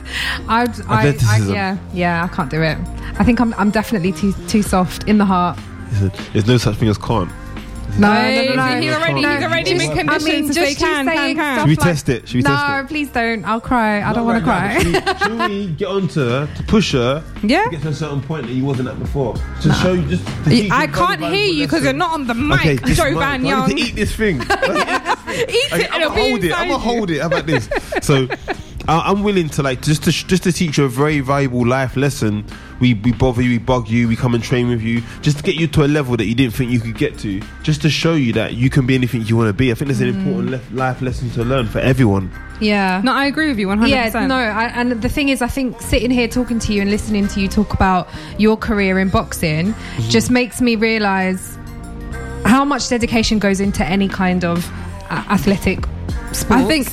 I'd, 0.48 0.70
I, 0.88 1.04
I, 1.06 1.08
Athleticism. 1.10 1.54
yeah, 1.54 1.78
yeah, 1.94 2.24
I 2.30 2.36
can't 2.36 2.50
do 2.50 2.62
it. 2.63 2.78
I 3.20 3.24
think 3.24 3.39
I'm, 3.39 3.54
I'm 3.54 3.70
definitely 3.70 4.12
too, 4.12 4.34
too 4.48 4.63
soft 4.63 5.08
in 5.08 5.20
the 5.20 5.25
heart. 5.25 5.58
There's 6.34 6.48
no 6.48 6.58
such 6.58 6.75
thing 6.78 6.89
as 6.89 6.98
can't. 6.98 7.32
No, 8.00 8.12
Hey, 8.13 8.48
no, 8.50 8.56
no, 8.56 8.65
no. 8.75 8.82
he's 8.82 8.94
already, 8.94 9.22
No, 9.22 9.36
he's 9.36 9.44
already 9.44 9.70
just- 9.74 9.79
been 9.79 9.91
I 9.91 9.96
conditioned 9.96 10.10
I 10.10 10.39
mean, 10.39 10.48
to 10.48 10.53
just 10.53 10.65
say 10.65 10.70
you 10.70 10.75
can, 10.77 11.06
can, 11.06 11.15
saying 11.18 11.36
can. 11.36 11.60
Should 11.60 11.68
we 11.68 11.75
like- 11.75 11.86
test 11.88 12.10
it? 12.10 12.27
Should 12.27 12.36
we 12.36 12.41
no, 12.44 12.50
test 12.50 12.63
it? 12.63 12.82
No, 12.82 12.88
please 12.88 13.10
don't. 13.10 13.46
I'll 13.46 13.60
cry. 13.62 14.01
I 14.01 14.13
don't 14.13 14.25
want 14.25 14.38
to 14.39 14.44
cry. 14.44 14.79
Should, 14.79 14.94
we- 14.94 15.20
should 15.20 15.50
we 15.50 15.68
get 15.74 15.88
onto 15.88 16.20
her 16.22 16.48
to 16.56 16.63
push 16.63 16.94
her 16.94 17.24
Yeah. 17.44 17.63
to 17.65 17.70
get 17.72 17.82
to 17.82 17.89
a 17.89 17.94
certain 17.94 18.22
point 18.22 18.48
that 18.48 18.53
you 18.53 18.63
wasn't 18.63 18.88
at 18.89 18.98
before? 19.00 19.36
To 19.62 19.74
show 19.74 19.94
you 19.94 20.08
just. 20.08 20.25
to 20.25 20.50
teach 20.50 20.72
I 20.72 20.88
can't 20.88 21.22
hear 21.22 21.46
you 21.51 21.65
because 21.65 21.84
you're 21.84 21.94
not 21.94 22.12
on 22.13 22.25
the 22.27 22.34
mic, 22.34 22.60
Okay, 22.62 22.75
this 22.86 22.98
Joe 22.98 23.10
mic. 23.10 23.20
Van 23.20 23.46
I 23.46 23.50
Young. 23.50 23.68
need 23.74 23.77
to 23.77 23.89
eat 23.89 23.96
this 23.96 24.15
thing. 24.15 24.38
Eat 24.41 24.48
Okay, 24.48 25.84
it, 25.84 25.89
I'm 25.94 26.01
gonna 26.01 26.10
hold 26.10 26.44
it. 26.44 26.51
I'm 26.53 26.68
gonna 26.68 26.79
hold 26.79 27.10
it. 27.12 27.20
How 27.22 27.27
about 27.27 27.46
this? 27.46 27.70
So, 28.01 28.27
I- 28.88 29.12
I'm 29.12 29.24
willing 29.24 29.50
to 29.50 29.62
like 29.63 29.82
just 29.82 30.03
to 30.06 30.12
just 30.12 30.44
to 30.44 30.51
teach 30.53 30.77
you 30.77 30.86
a 30.86 30.89
very 30.89 31.20
valuable 31.20 31.65
life 31.68 31.96
lesson. 31.98 32.46
We 32.79 32.93
we 32.93 33.12
bother 33.12 33.41
you, 33.41 33.50
we 33.51 33.57
bug 33.57 33.88
you, 33.89 34.07
we 34.07 34.15
come 34.15 34.33
and 34.36 34.43
train 34.43 34.69
with 34.69 34.81
you, 34.81 35.01
just 35.21 35.38
to 35.38 35.43
get 35.43 35.55
you 35.55 35.67
to 35.67 35.83
a 35.83 35.88
level 35.88 36.15
that 36.17 36.25
you 36.25 36.36
didn't 36.36 36.53
think 36.53 36.71
you 36.71 36.79
could 36.79 36.98
get 36.98 37.17
to, 37.19 37.41
just 37.63 37.81
to 37.81 37.89
show 37.89 38.13
you 38.13 38.33
that 38.33 38.53
you 38.53 38.69
can 38.69 38.86
be 38.86 38.95
anything 38.95 39.21
you 39.24 39.36
want 39.38 39.48
to 39.50 39.53
be. 39.53 39.71
I 39.71 39.74
think 39.75 39.88
there's 39.89 40.01
an 40.01 40.09
important 40.09 40.51
lef- 40.51 40.71
life 40.71 41.01
lesson 41.01 41.29
to 41.31 41.43
learn 41.43 41.67
for 41.67 41.79
everyone. 41.79 42.31
Yeah. 42.62 43.01
No, 43.03 43.13
I 43.13 43.25
agree 43.25 43.48
with 43.48 43.57
you 43.59 43.67
100%. 43.67 43.88
Yeah, 43.88 44.27
no, 44.27 44.36
I, 44.36 44.65
and 44.65 44.91
the 45.01 45.07
thing 45.09 45.29
is, 45.29 45.41
I 45.41 45.48
think 45.48 45.79
sitting 45.81 46.12
here 46.12 46.27
talking 46.27 46.59
to 46.59 46.74
you 46.74 46.81
and 46.81 46.91
listening 46.91 47.27
to 47.29 47.39
you 47.39 47.48
talk 47.48 47.74
about 47.74 48.09
your 48.38 48.57
career 48.57 49.00
in 49.00 49.09
boxing 49.09 49.74
Mm-hmm. 49.74 50.09
just 50.09 50.29
makes 50.29 50.59
me 50.62 50.75
realize 50.75 51.57
how 52.45 52.65
much 52.65 52.89
dedication 52.89 53.39
goes 53.39 53.59
into 53.62 53.86
any 53.86 54.07
kind 54.09 54.43
of 54.43 54.69
athletic 55.09 55.86
sport. 56.33 56.59
I 56.62 56.65
think 56.65 56.88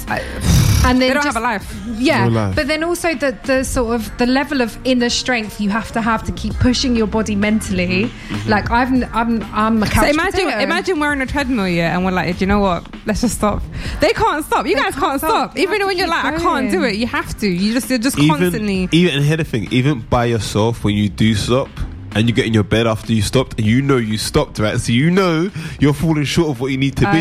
and 0.90 1.00
then 1.00 1.09
they 1.09 1.14
don't 1.14 1.23
just- 1.25 1.35
have 1.35 1.43
a 1.43 1.47
life. 1.47 1.75
Yeah, 1.99 2.25
No 2.28 2.31
life. 2.31 2.57
but 2.57 2.66
then 2.69 2.85
also 2.85 3.14
the 3.14 3.37
the 3.45 3.64
sort 3.64 3.95
of 3.95 4.11
the 4.19 4.26
level 4.26 4.61
of 4.61 4.76
inner 4.85 5.09
strength 5.09 5.61
you 5.61 5.71
have 5.71 5.90
to 5.93 6.00
have 6.02 6.23
to 6.25 6.33
keep 6.33 6.55
pushing 6.59 6.95
your 6.97 7.07
body 7.07 7.35
mentally. 7.37 8.05
Mm-hmm. 8.05 8.50
Like 8.50 8.71
I've 8.71 8.93
n- 8.93 9.09
I'm 9.14 9.43
I'm 9.55 9.83
a 9.83 9.87
couch 9.87 10.05
So 10.05 10.11
imagine, 10.11 10.45
potato. 10.45 10.61
imagine 10.62 11.00
we're 11.00 11.12
on 11.12 11.23
a 11.23 11.26
treadmill, 11.26 11.69
yeah, 11.69 11.95
and 11.97 12.05
we're 12.05 12.12
like, 12.12 12.37
do 12.37 12.40
you 12.40 12.47
know 12.47 12.61
what? 12.61 12.85
Let's 13.07 13.21
just 13.23 13.37
stop. 13.37 13.62
They 14.00 14.12
can't 14.12 14.45
stop. 14.45 14.66
You 14.66 14.75
They 14.75 14.81
guys 14.83 14.95
can't 14.95 15.05
can't, 15.05 15.21
stop. 15.21 15.31
stop. 15.52 15.57
You 15.57 15.62
Even 15.64 15.87
when 15.87 15.97
you're 15.97 16.07
keep 16.07 16.25
like, 16.25 16.35
I 16.35 16.38
can't 16.38 16.71
do 16.71 16.85
it. 16.85 16.97
You 16.97 17.07
have 17.07 17.37
to. 17.38 17.47
You 17.49 17.73
just, 17.73 17.88
you're 17.88 17.99
just 17.99 18.19
Even 18.19 18.37
constantly. 18.37 18.88
even 18.93 19.14
and 19.16 19.25
here's 19.25 19.38
the 19.38 19.45
thing, 19.45 19.69
even 19.71 20.00
by 20.00 20.25
yourself 20.26 20.85
when 20.85 20.95
you 20.95 21.09
do 21.09 21.35
stop. 21.35 21.69
And 22.14 22.26
you 22.31 22.35
get 22.35 22.47
in 22.47 22.55
your 22.55 22.64
bed 22.64 22.87
after 22.87 23.12
you 23.12 23.21
stopped, 23.21 23.59
and 23.59 23.66
you 23.66 23.83
know 23.83 23.99
you 23.99 24.16
stopped, 24.16 24.59
right? 24.59 24.81
So 24.81 24.90
you 24.90 25.11
know 25.11 25.50
you're 25.78 25.93
falling 25.93 26.25
short 26.25 26.49
of 26.49 26.61
what 26.62 26.69
you 26.73 26.78
need 26.78 26.97
to 26.97 27.12
be. 27.12 27.19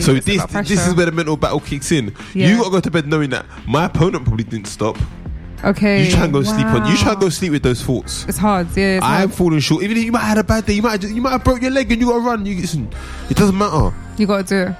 So 0.00 0.14
this 0.14 0.44
this 0.46 0.86
is 0.86 0.94
where 0.94 1.06
the 1.06 1.12
mental 1.12 1.36
battle 1.36 1.60
kicks 1.60 1.92
in. 1.92 2.14
Yeah. 2.34 2.48
You 2.48 2.56
got 2.58 2.64
to 2.64 2.70
go 2.70 2.80
to 2.80 2.90
bed 2.90 3.06
knowing 3.06 3.30
that 3.30 3.46
my 3.66 3.84
opponent 3.86 4.24
probably 4.24 4.44
didn't 4.44 4.66
stop. 4.66 4.96
Okay. 5.64 6.04
You 6.04 6.10
try 6.12 6.24
and 6.24 6.32
go 6.32 6.42
sleep 6.42 6.66
on. 6.66 6.88
You 6.90 6.96
try 6.96 7.12
and 7.12 7.20
go 7.20 7.28
sleep 7.28 7.52
with 7.52 7.62
those 7.62 7.82
thoughts. 7.82 8.24
It's 8.28 8.38
hard. 8.38 8.68
Yeah. 8.76 8.96
It's 8.96 9.04
I'm 9.04 9.28
hard. 9.28 9.34
falling 9.34 9.60
short. 9.60 9.82
Even 9.82 9.96
if 9.96 10.04
you 10.04 10.12
might 10.12 10.20
have 10.20 10.28
had 10.28 10.38
a 10.38 10.44
bad 10.44 10.66
day, 10.66 10.74
you 10.74 10.82
might 10.82 10.92
have, 10.92 11.00
just- 11.00 11.14
you 11.14 11.20
might 11.22 11.32
have 11.32 11.42
broke 11.44 11.60
your 11.62 11.72
leg 11.72 11.90
and 11.90 12.00
you 12.00 12.06
got 12.06 12.14
to 12.14 12.20
run. 12.20 12.46
You 12.46 12.60
listen, 12.60 12.88
it 13.28 13.36
doesn't 13.36 13.58
matter. 13.58 13.92
You 14.16 14.26
got 14.26 14.46
to 14.46 14.64
do 14.66 14.70
it 14.70 14.76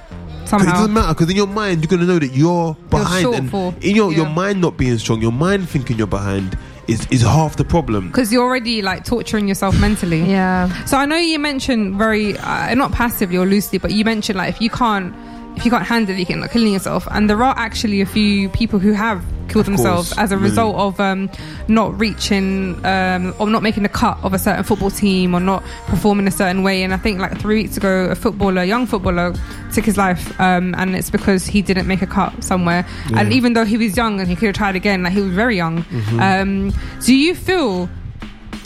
It 0.63 0.65
doesn't 0.65 0.93
matter 0.93 1.13
because 1.13 1.29
in 1.29 1.35
your 1.35 1.47
mind 1.47 1.81
you're 1.83 1.89
gonna 1.89 2.11
know 2.11 2.17
that 2.17 2.33
you're 2.33 2.75
behind, 2.89 3.23
short 3.23 3.37
and 3.37 3.83
in 3.83 3.95
your 3.95 4.11
your 4.11 4.27
mind 4.27 4.59
not 4.61 4.77
being 4.77 4.97
strong, 4.97 5.21
your 5.21 5.31
mind 5.31 5.69
thinking 5.69 5.97
you're 5.97 6.07
behind 6.07 6.57
is 6.89 7.07
is 7.11 7.21
half 7.21 7.55
the 7.55 7.63
problem. 7.63 8.07
Because 8.07 8.33
you're 8.33 8.43
already 8.43 8.81
like 8.81 9.03
torturing 9.05 9.47
yourself 9.47 9.79
mentally. 9.79 10.19
Yeah. 10.39 10.85
So 10.85 10.97
I 10.97 11.05
know 11.05 11.15
you 11.17 11.39
mentioned 11.39 11.95
very, 11.97 12.37
uh, 12.37 12.75
not 12.75 12.91
passively 12.91 13.37
or 13.37 13.45
loosely, 13.45 13.79
but 13.79 13.91
you 13.91 14.05
mentioned 14.05 14.37
like 14.37 14.49
if 14.49 14.61
you 14.61 14.69
can't, 14.69 15.13
if 15.59 15.65
you 15.65 15.71
can't 15.71 15.85
handle 15.85 16.15
it, 16.15 16.19
you 16.19 16.25
can 16.25 16.39
like 16.39 16.51
killing 16.51 16.71
yourself. 16.71 17.05
And 17.11 17.29
there 17.29 17.43
are 17.43 17.53
actually 17.57 17.99
a 17.99 18.05
few 18.05 18.47
people 18.47 18.79
who 18.79 18.93
have 18.93 19.21
killed 19.49 19.67
Of 19.67 19.73
themselves 19.73 20.13
course, 20.13 20.19
as 20.19 20.31
a 20.31 20.37
result 20.37 20.75
of 20.77 20.99
um, 21.01 21.29
not 21.67 21.99
reaching 21.99 22.85
um, 22.85 23.35
or 23.39 23.49
not 23.49 23.61
making 23.61 23.83
the 23.83 23.89
cut 23.89 24.17
of 24.23 24.33
a 24.33 24.39
certain 24.39 24.63
football 24.63 24.89
team 24.89 25.35
or 25.35 25.41
not 25.41 25.63
performing 25.87 26.27
a 26.27 26.31
certain 26.31 26.63
way. 26.63 26.83
And 26.83 26.93
I 26.93 26.97
think 26.97 27.19
like 27.19 27.37
three 27.41 27.63
weeks 27.63 27.75
ago, 27.75 28.05
a 28.05 28.15
footballer, 28.15 28.61
a 28.61 28.65
young 28.65 28.87
footballer, 28.87 29.33
took 29.73 29.83
his 29.83 29.97
life, 29.97 30.39
um, 30.39 30.73
and 30.77 30.95
it's 30.95 31.09
because 31.09 31.45
he 31.45 31.61
didn't 31.61 31.87
make 31.87 32.01
a 32.01 32.07
cut 32.07 32.41
somewhere. 32.41 32.85
And 33.13 33.33
even 33.33 33.51
though 33.51 33.65
he 33.65 33.77
was 33.77 33.97
young 33.97 34.21
and 34.21 34.29
he 34.29 34.37
could 34.37 34.47
have 34.47 34.55
tried 34.55 34.77
again, 34.77 35.03
like 35.03 35.11
he 35.11 35.21
was 35.21 35.33
very 35.33 35.57
young. 35.57 35.83
Mm-hmm. 35.83 36.19
Um, 36.21 36.73
do 37.01 37.13
you 37.13 37.35
feel 37.35 37.89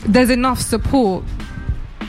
there's 0.05 0.29
enough 0.29 0.61
support 0.61 1.23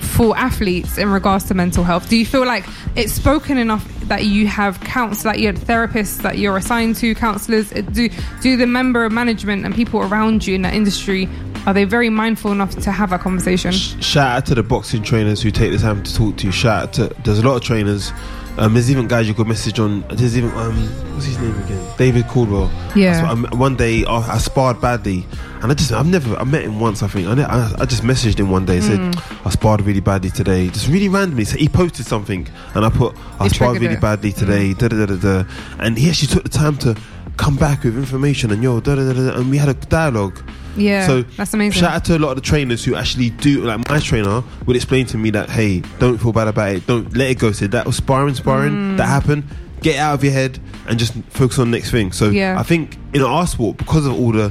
for 0.01 0.37
athletes 0.37 0.99
in 0.99 1.11
regards 1.11 1.45
to 1.45 1.55
mental 1.55 1.85
health? 1.85 2.11
Do 2.11 2.17
you 2.17 2.27
feel 2.27 2.45
like 2.45 2.67
it's 2.97 3.13
spoken 3.13 3.57
enough 3.57 3.89
that 4.09 4.25
you 4.25 4.47
have 4.47 4.81
counsel, 4.81 5.31
that 5.31 5.39
you 5.39 5.47
have 5.47 5.59
therapists 5.59 6.23
that 6.23 6.39
you're 6.39 6.57
assigned 6.57 6.97
to, 6.97 7.15
counselors? 7.15 7.73
Uh, 7.73 7.83
Do 7.83 8.09
do 8.41 8.57
the 8.57 8.67
member 8.67 9.09
management 9.11 9.65
and 9.65 9.75
people 9.75 10.01
around 10.01 10.47
you 10.47 10.55
in 10.55 10.63
that 10.63 10.75
industry 10.75 11.29
are 11.67 11.73
they 11.73 11.85
very 11.85 12.11
mindful 12.11 12.53
enough 12.53 12.77
to 12.77 12.93
have 12.93 13.13
a 13.13 13.19
conversation? 13.19 13.73
Shout 13.73 14.37
out 14.37 14.47
to 14.47 14.55
the 14.55 14.63
boxing 14.63 15.03
trainers 15.03 15.41
who 15.41 15.51
take 15.51 15.73
the 15.73 15.79
time 15.79 16.03
to 16.03 16.15
talk 16.15 16.37
to 16.39 16.47
you. 16.47 16.53
Shout 16.53 16.83
out 16.83 16.93
to 16.95 17.07
there's 17.25 17.39
a 17.39 17.43
lot 17.43 17.57
of 17.57 17.63
trainers. 17.63 18.13
Um, 18.57 18.75
there's 18.75 18.91
even 18.91 19.09
guys 19.09 19.27
you 19.27 19.35
could 19.35 19.49
message 19.49 19.81
on. 19.81 20.03
There's 20.09 20.37
even 20.39 20.51
um, 20.53 20.77
what's 21.15 21.27
his 21.27 21.39
name 21.41 21.57
again? 21.65 21.85
David 21.99 22.27
Coldwell. 22.29 22.71
Yeah. 22.95 23.33
I- 23.33 23.55
one 23.57 23.75
day 23.77 24.05
I, 24.05 24.35
I 24.35 24.39
sparred 24.39 24.81
badly, 24.81 25.27
and 25.61 25.73
I 25.73 25.75
just 25.75 25.91
I've 25.93 26.07
never 26.07 26.37
I 26.37 26.45
met 26.45 26.63
him 26.63 26.79
once. 26.79 27.03
I 27.03 27.09
think 27.09 27.27
I, 27.27 27.35
ne- 27.35 27.43
I, 27.43 27.73
I 27.81 27.85
just 27.85 28.03
messaged 28.03 28.39
him 28.39 28.51
one 28.51 28.65
day. 28.65 28.81
Said 28.81 29.01
Mm. 29.01 29.47
I 29.47 29.51
sparred 29.51 29.81
really 29.83 30.01
badly 30.01 30.31
today. 30.31 30.69
Just 30.69 30.87
really 30.89 31.09
randomly. 31.09 31.45
So 31.45 31.57
he 31.57 31.69
posted 31.69 32.07
something, 32.07 32.47
and 32.75 32.85
I 32.85 32.91
put 32.91 33.17
I 33.41 33.45
You 33.45 33.51
sparred 33.51 33.81
really 33.81 33.95
it. 33.95 33.99
Mm. 33.99 34.03
badly 34.03 34.33
today. 34.33 34.73
Da, 34.75 34.87
da, 34.89 35.05
da, 35.05 35.17
da, 35.17 35.43
da. 35.43 35.51
And 35.81 35.99
he 35.99 36.09
actually 36.09 36.29
took 36.29 36.45
the 36.45 36.49
time 36.51 36.77
to 36.79 36.97
come 37.37 37.57
back 37.57 37.85
with 37.85 37.97
information 37.97 38.51
and 38.53 38.63
yo 38.63 38.81
da 38.81 38.95
da 38.95 39.13
da 39.13 39.35
and 39.39 39.51
we 39.51 39.57
had 39.59 39.69
a 39.69 39.75
dialogue. 39.75 40.39
Yeah, 40.77 41.07
So 41.07 41.23
that's 41.23 41.55
amazing. 41.55 41.81
Shout 41.81 41.93
out 41.93 42.05
to 42.07 42.17
a 42.17 42.19
lot 42.19 42.31
of 42.31 42.37
the 42.37 42.43
trainers 42.43 42.85
who 42.85 42.97
actually 42.97 43.31
do. 43.31 43.63
Like 43.63 43.89
my 43.89 44.01
trainer 44.01 44.43
would 44.67 44.75
explain 44.75 45.07
to 45.07 45.17
me 45.19 45.31
that, 45.31 45.49
hey, 45.49 45.83
don't 46.01 46.19
feel 46.19 46.33
bad 46.33 46.49
about 46.49 46.71
it. 46.75 46.87
Don't 46.87 47.17
let 47.17 47.31
it 47.31 47.39
go. 47.39 47.53
Say 47.53 47.69
that 47.69 47.87
was 47.87 47.97
sparring, 47.97 48.35
sparring. 48.35 48.73
Mm. 48.73 48.97
That 48.97 49.07
happened. 49.07 49.45
Get 49.83 49.97
it 49.97 49.99
out 49.99 50.15
of 50.15 50.25
your 50.25 50.33
head 50.33 50.59
and 50.89 50.99
just 50.99 51.15
focus 51.31 51.59
on 51.61 51.71
the 51.71 51.77
next 51.77 51.91
thing. 51.93 52.11
So 52.11 52.31
Yeah. 52.31 52.59
I 52.59 52.65
think 52.65 52.99
in 53.13 53.23
our 53.23 53.47
sport, 53.47 53.77
because 53.77 54.05
of 54.07 54.15
all 54.15 54.33
the 54.33 54.51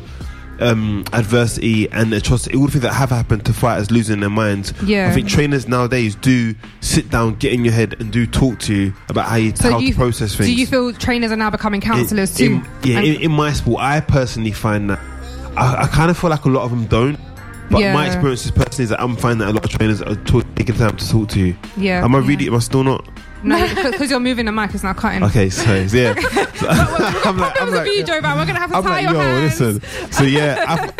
um, 0.63 1.03
adversity 1.13 1.89
and 1.91 2.13
atrocity, 2.13 2.57
all 2.57 2.65
the 2.65 2.71
things 2.71 2.83
that 2.83 2.93
have 2.93 3.09
happened 3.09 3.45
to 3.45 3.53
fighters 3.53 3.91
losing 3.91 4.19
their 4.21 4.29
minds. 4.29 4.73
Yeah. 4.83 5.09
I 5.09 5.11
think 5.13 5.27
trainers 5.27 5.67
nowadays 5.67 6.15
do 6.15 6.55
sit 6.81 7.09
down, 7.09 7.35
get 7.35 7.53
in 7.53 7.65
your 7.65 7.73
head, 7.73 7.99
and 7.99 8.11
do 8.11 8.25
talk 8.25 8.59
to 8.59 8.73
you 8.73 8.93
about 9.09 9.25
how 9.25 9.35
you 9.35 9.55
So 9.55 9.71
how 9.71 9.79
you, 9.79 9.89
to 9.89 9.95
process 9.95 10.35
things. 10.35 10.49
Do 10.49 10.55
you 10.55 10.65
feel 10.65 10.93
trainers 10.93 11.31
are 11.31 11.35
now 11.35 11.49
becoming 11.49 11.81
counsellors 11.81 12.35
too? 12.35 12.45
In, 12.45 12.67
yeah, 12.83 13.01
in, 13.01 13.21
in 13.21 13.31
my 13.31 13.53
sport, 13.53 13.81
I 13.81 13.99
personally 13.99 14.51
find 14.51 14.89
that 14.89 14.99
I, 15.57 15.83
I 15.83 15.87
kind 15.87 16.09
of 16.09 16.17
feel 16.17 16.29
like 16.29 16.45
a 16.45 16.49
lot 16.49 16.63
of 16.63 16.71
them 16.71 16.85
don't. 16.85 17.19
But 17.69 17.79
Yeah. 17.81 17.93
my 17.93 18.05
experiences 18.07 18.51
personally 18.51 18.83
is 18.83 18.89
that 18.89 19.01
I'm 19.01 19.15
finding 19.15 19.39
that 19.47 19.51
a 19.51 19.55
lot 19.55 19.65
of 19.65 19.71
trainers 19.71 20.01
are 20.01 20.15
taking 20.55 20.75
time 20.75 20.95
to 20.97 21.09
talk 21.09 21.29
to 21.29 21.39
you. 21.39 21.55
yeah. 21.77 22.03
Am 22.03 22.15
I 22.15 22.19
really? 22.19 22.47
Am 22.47 22.55
I 22.55 22.59
still 22.59 22.83
not? 22.83 23.07
No, 23.43 23.57
because 23.91 24.09
you're 24.11 24.19
moving 24.19 24.45
the 24.45 24.51
mic, 24.51 24.73
it's 24.73 24.83
not 24.83 24.95
cutting. 24.97 25.23
Okay, 25.23 25.49
so 25.49 25.73
yeah. 25.91 26.13
So, 26.55 26.67
I'm 26.69 27.37
like, 27.37 27.59
a 27.59 27.65
video, 27.83 28.21
man. 28.21 28.37
We're 28.37 28.45
gonna 28.45 28.59
have 28.59 28.69
to 28.69 28.77
I'm 28.77 28.83
tie 28.83 28.89
like, 28.89 29.03
your 29.03 29.13
yo, 29.13 29.19
hands. 29.19 29.59
listen. 29.59 30.11
So 30.11 30.23
yeah, 30.23 30.63
I've, 30.67 30.93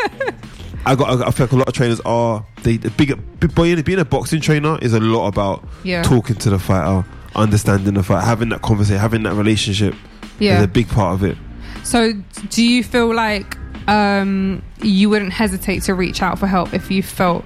I 0.86 0.96
got. 0.96 1.25
I 1.25 1.32
feel 1.32 1.46
like 1.46 1.53
a 1.53 1.55
lot 1.55 1.67
of 1.70 1.74
trainers 1.74 2.01
are 2.01 2.46
they 2.63 2.75
the 2.77 2.89
bigger. 2.91 3.15
Being, 3.15 3.82
being 3.84 4.00
a 4.00 4.03
boxing 4.05 4.41
trainer 4.41 4.77
is 4.82 4.93
a 4.93 5.00
lot 5.00 5.27
about 5.27 5.65
Yeah. 5.84 6.03
talking 6.03 6.36
to 6.38 6.50
the 6.50 6.60
fighter, 6.60 7.08
understanding 7.36 7.93
the 7.93 8.03
fight, 8.03 8.24
having 8.25 8.50
that 8.50 8.62
conversation, 8.62 9.00
having 9.00 9.24
that 9.24 9.36
relationship. 9.36 9.96
Yeah. 10.39 10.58
is 10.58 10.63
a 10.63 10.67
big 10.67 10.89
part 10.89 11.13
of 11.13 11.24
it. 11.24 11.38
So, 11.84 12.12
do 12.50 12.63
you 12.65 12.84
feel 12.84 13.13
like 13.13 13.55
um, 13.87 14.63
you 14.81 15.09
wouldn't 15.09 15.33
hesitate 15.33 15.83
to 15.83 15.93
reach 15.93 16.21
out 16.21 16.39
for 16.39 16.47
help 16.47 16.73
if 16.73 16.89
you 16.91 17.03
felt 17.03 17.43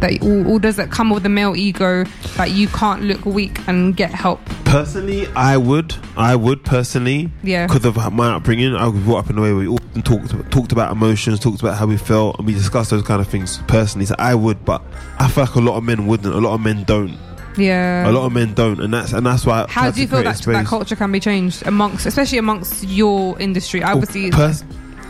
that, 0.00 0.22
or, 0.22 0.46
or 0.46 0.58
does 0.58 0.78
it 0.78 0.90
come 0.90 1.10
with 1.10 1.22
the 1.22 1.28
male 1.28 1.56
ego 1.56 2.04
that 2.36 2.50
you 2.50 2.68
can't 2.68 3.02
look 3.02 3.24
weak 3.24 3.66
and 3.66 3.96
get 3.96 4.10
help? 4.10 4.44
Personally, 4.64 5.26
I 5.28 5.56
would. 5.56 5.94
I 6.16 6.36
would 6.36 6.64
personally. 6.64 7.30
Yeah. 7.42 7.66
Because 7.66 7.84
of 7.84 8.12
my 8.12 8.34
upbringing, 8.34 8.74
I 8.74 8.88
was 8.88 9.02
brought 9.02 9.24
up 9.24 9.30
in 9.30 9.38
a 9.38 9.42
way 9.42 9.52
where 9.52 9.60
we 9.60 9.68
often 9.68 10.02
talked 10.02 10.50
talked 10.50 10.72
about 10.72 10.92
emotions, 10.92 11.40
talked 11.40 11.60
about 11.60 11.78
how 11.78 11.86
we 11.86 11.96
felt, 11.96 12.38
and 12.38 12.46
we 12.46 12.52
discussed 12.52 12.90
those 12.90 13.02
kind 13.02 13.20
of 13.20 13.28
things 13.28 13.58
personally. 13.68 14.06
So 14.06 14.14
I 14.18 14.34
would, 14.34 14.64
but 14.64 14.82
I 15.18 15.28
feel 15.28 15.44
like 15.44 15.54
a 15.54 15.60
lot 15.60 15.76
of 15.76 15.84
men 15.84 16.06
wouldn't. 16.06 16.34
A 16.34 16.38
lot 16.38 16.54
of 16.54 16.60
men 16.60 16.84
don't. 16.84 17.16
Yeah. 17.56 18.08
A 18.08 18.12
lot 18.12 18.26
of 18.26 18.32
men 18.32 18.52
don't, 18.52 18.80
and 18.80 18.92
that's 18.92 19.12
and 19.12 19.24
that's 19.24 19.46
why. 19.46 19.66
How 19.68 19.90
do 19.90 20.00
you 20.00 20.08
feel 20.08 20.22
that 20.22 20.38
that 20.42 20.66
culture 20.66 20.96
can 20.96 21.10
be 21.10 21.20
changed 21.20 21.66
amongst, 21.66 22.04
especially 22.06 22.38
amongst 22.38 22.84
your 22.84 23.38
industry? 23.40 23.82
Obviously, 23.82 24.30
Pers- 24.30 24.64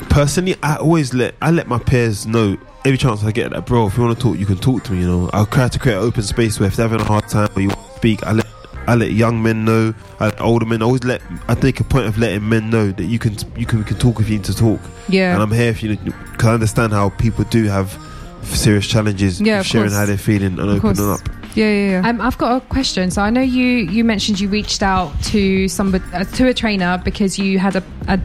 personally, 0.09 0.57
I 0.63 0.77
always 0.77 1.15
let 1.15 1.35
I 1.43 1.51
let 1.51 1.69
my 1.69 1.79
peers 1.79 2.27
know 2.27 2.57
every 2.85 2.99
chance 2.99 3.25
I 3.25 3.33
get 3.33 3.51
that, 3.53 3.67
bro. 3.67 3.87
If 3.87 3.97
you 3.97 4.05
want 4.05 4.17
to 4.19 4.23
talk, 4.23 4.39
you 4.39 4.47
can 4.47 4.57
talk 4.59 4.85
to 4.85 4.93
me. 4.93 5.01
You 5.01 5.07
know, 5.07 5.31
I'll 5.33 5.47
try 5.47 5.69
to 5.69 5.79
create 5.79 5.97
an 5.97 6.03
open 6.03 6.23
space 6.23 6.59
where 6.61 6.69
if 6.69 6.77
they're 6.77 6.89
having 6.89 7.01
a 7.01 7.05
hard 7.09 7.29
time 7.29 7.49
or 7.57 7.63
you 7.63 7.69
want 7.69 7.87
to 7.89 7.97
speak, 7.97 8.25
I 8.27 8.33
let 8.33 8.47
I 8.89 8.95
let 8.95 9.11
young 9.13 9.43
men 9.43 9.65
know, 9.65 9.95
I 10.21 10.27
let 10.27 10.41
older 10.41 10.65
men. 10.67 10.81
I 10.83 10.85
always 10.85 11.05
let 11.05 11.21
I 11.49 11.55
take 11.55 11.81
a 11.81 11.85
point 11.85 12.07
of 12.07 12.19
letting 12.19 12.49
men 12.49 12.71
know 12.71 12.93
that 12.93 13.05
you 13.05 13.19
can 13.19 13.37
you 13.57 13.67
can 13.67 13.79
we 13.81 13.85
can 13.85 13.99
talk 13.99 14.21
if 14.21 14.29
you 14.29 14.37
need 14.37 14.45
to 14.45 14.55
talk, 14.55 14.81
yeah. 15.09 15.33
and 15.35 15.43
I'm 15.43 15.51
here 15.51 15.71
if 15.71 15.83
you 15.83 15.97
because 15.97 16.47
I 16.47 16.55
understand 16.55 16.93
how 16.93 17.09
people 17.11 17.45
do 17.45 17.65
have 17.65 17.99
serious 18.43 18.87
challenges 18.87 19.41
Yeah, 19.41 19.63
sharing 19.63 19.89
course. 19.89 19.99
how 19.99 20.07
they're 20.07 20.17
feeling 20.19 20.59
and 20.61 20.71
Of 20.71 20.81
course. 20.81 21.01
opening 21.01 21.15
up. 21.15 21.46
Yeah, 21.57 21.71
yeah, 21.71 21.91
yeah. 22.03 22.09
Um, 22.09 22.21
I've 22.21 22.39
got 22.39 22.63
a 22.63 22.67
question. 22.67 23.11
So 23.11 23.23
I 23.23 23.31
know 23.31 23.41
you 23.41 23.65
you 23.65 24.05
mentioned 24.05 24.39
you 24.39 24.49
reached 24.49 24.83
out 24.83 25.13
to 25.25 25.69
somebody 25.69 26.05
uh, 26.13 26.25
to 26.25 26.49
a 26.49 26.55
trainer 26.55 27.01
because 27.05 27.39
you 27.39 27.59
had 27.59 27.77
a 27.77 27.83
a, 28.09 28.21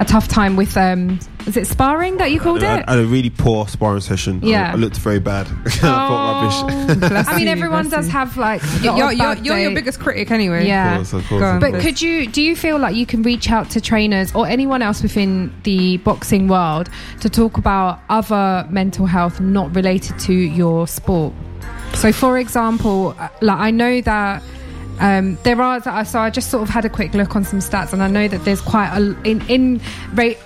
a 0.00 0.04
tough 0.04 0.26
time 0.28 0.56
with 0.56 0.76
um 0.76 1.18
is 1.46 1.56
it 1.56 1.66
sparring 1.66 2.16
that 2.18 2.30
you 2.32 2.40
called 2.40 2.62
I, 2.62 2.78
it? 2.78 2.84
I 2.86 2.92
had 2.92 3.00
a 3.00 3.06
really 3.06 3.30
poor 3.30 3.66
sparring 3.66 4.00
session. 4.00 4.40
Yeah. 4.42 4.72
I, 4.72 4.76
looked 4.76 4.98
very 4.98 5.20
bad. 5.20 5.46
I 5.66 5.70
felt 5.70 6.70
rubbish. 6.70 7.26
I 7.26 7.36
mean, 7.36 7.46
you, 7.46 7.52
everyone 7.52 7.88
does 7.88 8.06
you. 8.06 8.12
have 8.12 8.36
like 8.36 8.62
You're, 8.82 8.96
you're, 8.96 9.12
you're, 9.12 9.34
you're 9.36 9.58
your 9.58 9.74
biggest 9.74 10.00
critic 10.00 10.30
anyway. 10.30 10.66
Yeah. 10.66 10.92
Of 10.92 10.96
course, 10.96 11.12
of 11.14 11.28
course, 11.28 11.40
Go 11.40 11.46
on. 11.46 11.54
of 11.56 11.60
But 11.60 11.70
course. 11.72 11.82
could 11.82 12.02
you 12.02 12.26
do 12.26 12.42
you 12.42 12.54
feel 12.56 12.78
like 12.78 12.94
you 12.94 13.06
can 13.06 13.22
reach 13.22 13.50
out 13.50 13.70
to 13.70 13.80
trainers 13.80 14.34
or 14.34 14.46
anyone 14.46 14.82
else 14.82 15.02
within 15.02 15.52
the 15.62 15.96
boxing 15.98 16.46
world 16.48 16.90
to 17.20 17.30
talk 17.30 17.56
about 17.56 18.00
other 18.08 18.66
mental 18.70 19.06
health 19.06 19.40
not 19.40 19.74
related 19.74 20.18
to 20.20 20.34
your 20.34 20.86
sport? 20.86 21.32
So, 21.94 22.12
for 22.12 22.38
example, 22.38 23.14
uh, 23.18 23.28
like 23.40 23.58
I 23.58 23.70
know 23.70 24.00
that. 24.02 24.42
Um, 25.00 25.38
there 25.42 25.60
are 25.60 25.80
so 26.04 26.18
I 26.20 26.30
just 26.30 26.50
sort 26.50 26.62
of 26.62 26.68
had 26.68 26.84
a 26.84 26.88
quick 26.88 27.14
look 27.14 27.34
on 27.34 27.44
some 27.44 27.58
stats, 27.60 27.92
and 27.92 28.02
I 28.02 28.08
know 28.08 28.28
that 28.28 28.44
there's 28.44 28.60
quite 28.60 28.90
a 28.96 29.16
in 29.22 29.40
in 29.48 29.80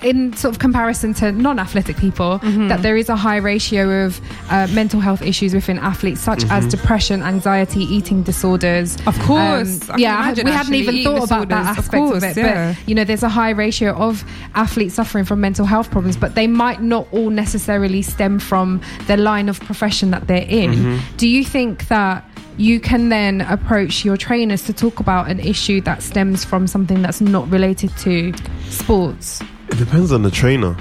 in 0.03 0.33
sort 0.37 0.55
of 0.55 0.59
comparison 0.61 1.13
to 1.15 1.33
non-athletic 1.33 1.97
people 1.97 2.15
Mm-hmm. 2.45 2.69
that 2.69 2.83
there 2.83 2.97
is 2.97 3.09
a 3.09 3.17
high 3.17 3.37
ratio 3.39 4.05
of 4.05 4.21
uh, 4.51 4.67
mental 4.73 5.01
health 5.01 5.23
issues 5.23 5.55
within 5.55 5.79
athletes, 5.79 6.21
such 6.21 6.45
as 6.51 6.67
depression, 6.67 7.23
anxiety, 7.23 7.81
eating 7.81 8.23
disorders. 8.23 8.97
Of 9.07 9.19
course. 9.21 9.89
I 9.91 9.97
yeah, 9.97 10.23
imagine 10.23 10.45
we 10.47 10.53
hadn't 10.53 10.75
even 10.75 11.03
thought 11.03 11.25
about 11.25 11.49
that 11.49 11.77
disorders. 11.77 12.23
Of 12.23 12.25
aspect 12.25 12.39
of, 12.39 12.45
it. 12.45 12.47
yeah. 12.47 12.75
But 12.75 12.89
you 12.89 12.95
know, 12.95 13.05
there's 13.05 13.23
a 13.23 13.29
high 13.29 13.51
ratio 13.51 13.93
of 13.95 14.25
athletes 14.55 14.95
suffering 14.95 15.25
from 15.25 15.41
mental 15.41 15.67
health 15.67 15.91
problems, 15.91 16.17
but 16.17 16.35
they 16.35 16.47
might 16.47 16.81
not 16.83 17.07
all 17.13 17.31
necessarily 17.31 18.03
stem 18.03 18.39
from 18.39 18.81
the 19.07 19.17
line 19.17 19.49
of 19.49 19.59
profession 19.61 20.11
that 20.11 20.27
they're 20.27 20.47
in. 20.49 20.71
Mm-hmm. 20.73 21.17
Do 21.17 21.29
you 21.29 21.45
think 21.45 21.89
that? 21.89 22.25
You 22.57 22.79
can 22.81 23.09
then 23.09 23.41
approach 23.41 24.05
your 24.05 24.17
trainers 24.17 24.63
to 24.65 24.73
talk 24.73 25.01
about 25.01 25.29
an 25.29 25.41
issue 25.41 25.81
that 25.83 26.03
stems 26.03 26.45
from 26.45 26.67
something 26.67 27.03
that's 27.03 27.21
not 27.21 27.51
related 27.51 27.97
to 27.99 28.33
sports. 28.69 29.43
It 29.69 29.79
depends 29.79 30.13
on 30.13 30.23
the 30.23 30.31
trainer. 30.31 30.77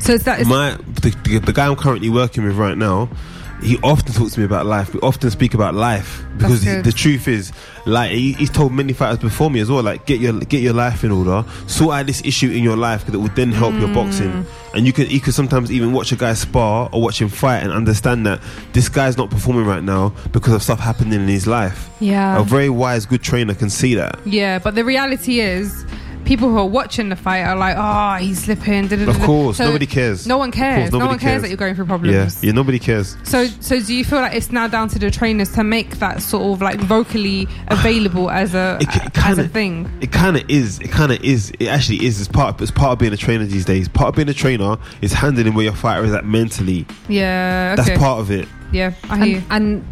So 0.00 0.12
is 0.14 0.24
that 0.24 0.40
is, 0.40 0.48
my 0.48 0.76
the, 1.00 1.16
the, 1.24 1.38
the 1.38 1.52
guy 1.52 1.66
I'm 1.66 1.76
currently 1.76 2.10
working 2.10 2.44
with 2.44 2.56
right 2.56 2.76
now, 2.76 3.08
he 3.64 3.78
often 3.82 4.12
talks 4.12 4.34
to 4.34 4.40
me 4.40 4.46
about 4.46 4.66
life. 4.66 4.92
We 4.94 5.00
often 5.00 5.30
speak 5.30 5.54
about 5.54 5.74
life 5.74 6.22
because 6.36 6.62
he, 6.62 6.74
the 6.82 6.92
truth 6.92 7.26
is, 7.28 7.52
like 7.86 8.10
he, 8.12 8.32
he's 8.34 8.50
told 8.50 8.72
many 8.72 8.92
fighters 8.92 9.18
before 9.18 9.50
me 9.50 9.60
as 9.60 9.70
well, 9.70 9.82
like 9.82 10.06
get 10.06 10.20
your 10.20 10.38
get 10.40 10.62
your 10.62 10.74
life 10.74 11.02
in 11.04 11.10
order, 11.10 11.44
sort 11.66 11.94
out 11.96 12.06
this 12.06 12.22
issue 12.24 12.50
in 12.50 12.62
your 12.62 12.76
life 12.76 13.06
that 13.06 13.18
would 13.18 13.34
then 13.34 13.50
help 13.52 13.74
your 13.74 13.88
Mm. 13.88 13.94
boxing. 13.94 14.46
And 14.74 14.86
you 14.86 14.92
can 14.92 15.08
you 15.08 15.20
could 15.20 15.34
sometimes 15.34 15.70
even 15.72 15.92
watch 15.92 16.12
a 16.12 16.16
guy 16.16 16.34
spar 16.34 16.88
or 16.92 17.00
watch 17.02 17.20
him 17.20 17.28
fight 17.28 17.62
and 17.62 17.72
understand 17.72 18.26
that 18.26 18.40
this 18.72 18.88
guy's 18.88 19.16
not 19.16 19.30
performing 19.30 19.66
right 19.66 19.82
now 19.82 20.12
because 20.32 20.52
of 20.52 20.62
stuff 20.62 20.80
happening 20.80 21.12
in 21.20 21.28
his 21.28 21.46
life. 21.46 21.88
Yeah. 22.00 22.40
A 22.40 22.42
very 22.44 22.68
wise, 22.68 23.06
good 23.06 23.22
trainer 23.22 23.54
can 23.54 23.70
see 23.70 23.94
that. 23.94 24.18
yeah, 24.26 24.58
but 24.58 24.74
the 24.74 24.84
reality 24.84 25.40
is. 25.40 25.84
People 26.24 26.48
who 26.48 26.56
are 26.58 26.66
watching 26.66 27.08
the 27.10 27.16
fight 27.16 27.42
are 27.42 27.56
like, 27.56 27.76
"Oh, 27.78 28.16
he's 28.24 28.44
slipping." 28.44 28.88
da, 28.88 28.96
da, 28.96 29.04
da, 29.04 29.10
Of 29.10 29.20
course, 29.20 29.58
So 29.58 29.64
nobody 29.66 29.86
cares. 29.86 30.26
No 30.26 30.38
one 30.38 30.50
cares. 30.50 30.90
course, 30.90 31.00
no 31.00 31.06
one 31.06 31.18
cares. 31.18 31.20
cares. 31.20 31.42
that 31.42 31.48
you're 31.48 31.56
going 31.56 31.74
through 31.74 31.84
Yeah, 31.84 31.88
problems. 31.88 32.42
yeah, 32.44 32.52
nobody 32.52 32.78
cares. 32.78 33.16
So, 33.24 33.46
so 33.60 33.80
do 33.80 33.94
you 33.94 34.04
feel 34.04 34.20
like 34.20 34.34
it's 34.34 34.50
now 34.50 34.66
down 34.68 34.88
to 34.88 34.98
the 34.98 35.10
trainers 35.10 35.50
to 35.52 35.64
make 35.64 35.98
that 35.98 36.22
sort 36.22 36.44
of 36.54 36.62
like 36.62 36.80
vocally 36.80 37.46
available 37.68 38.30
as 38.30 38.54
a 38.54 38.78
It- 38.80 38.88
it 38.88 39.02
as 39.02 39.06
a 39.06 39.42
kinda- 39.42 39.48
thing? 39.48 39.90
It 40.00 40.12
kind 40.12 40.36
of 40.36 40.44
is. 40.48 40.78
It 40.80 40.90
kind 40.90 41.12
of 41.12 41.22
is. 41.22 41.50
It 41.60 41.66
actually 41.68 42.04
is. 42.06 42.18
It's 42.20 42.28
part. 42.28 42.54
Of, 42.54 42.62
It's 42.62 42.70
part 42.70 42.92
of 42.92 42.98
being 42.98 43.12
a 43.12 43.16
trainer 43.16 43.44
these 43.44 43.64
days. 43.64 43.88
Part 43.88 44.08
of 44.10 44.14
being 44.16 44.28
a 44.28 44.34
trainer 44.34 44.76
is 45.02 45.12
handling 45.12 45.54
where 45.54 45.64
your 45.64 45.74
fighter 45.74 46.04
is 46.04 46.12
at 46.14 46.24
mentally. 46.24 46.86
Yeah, 47.08 47.74
okay. 47.78 47.90
That's 47.92 47.98
part 48.02 48.20
of 48.20 48.30
it. 48.30 48.48
Yeah, 48.72 48.92
I 49.10 49.16
hear 49.18 49.26
you. 49.26 49.42
and, 49.50 49.62
and 49.72 49.84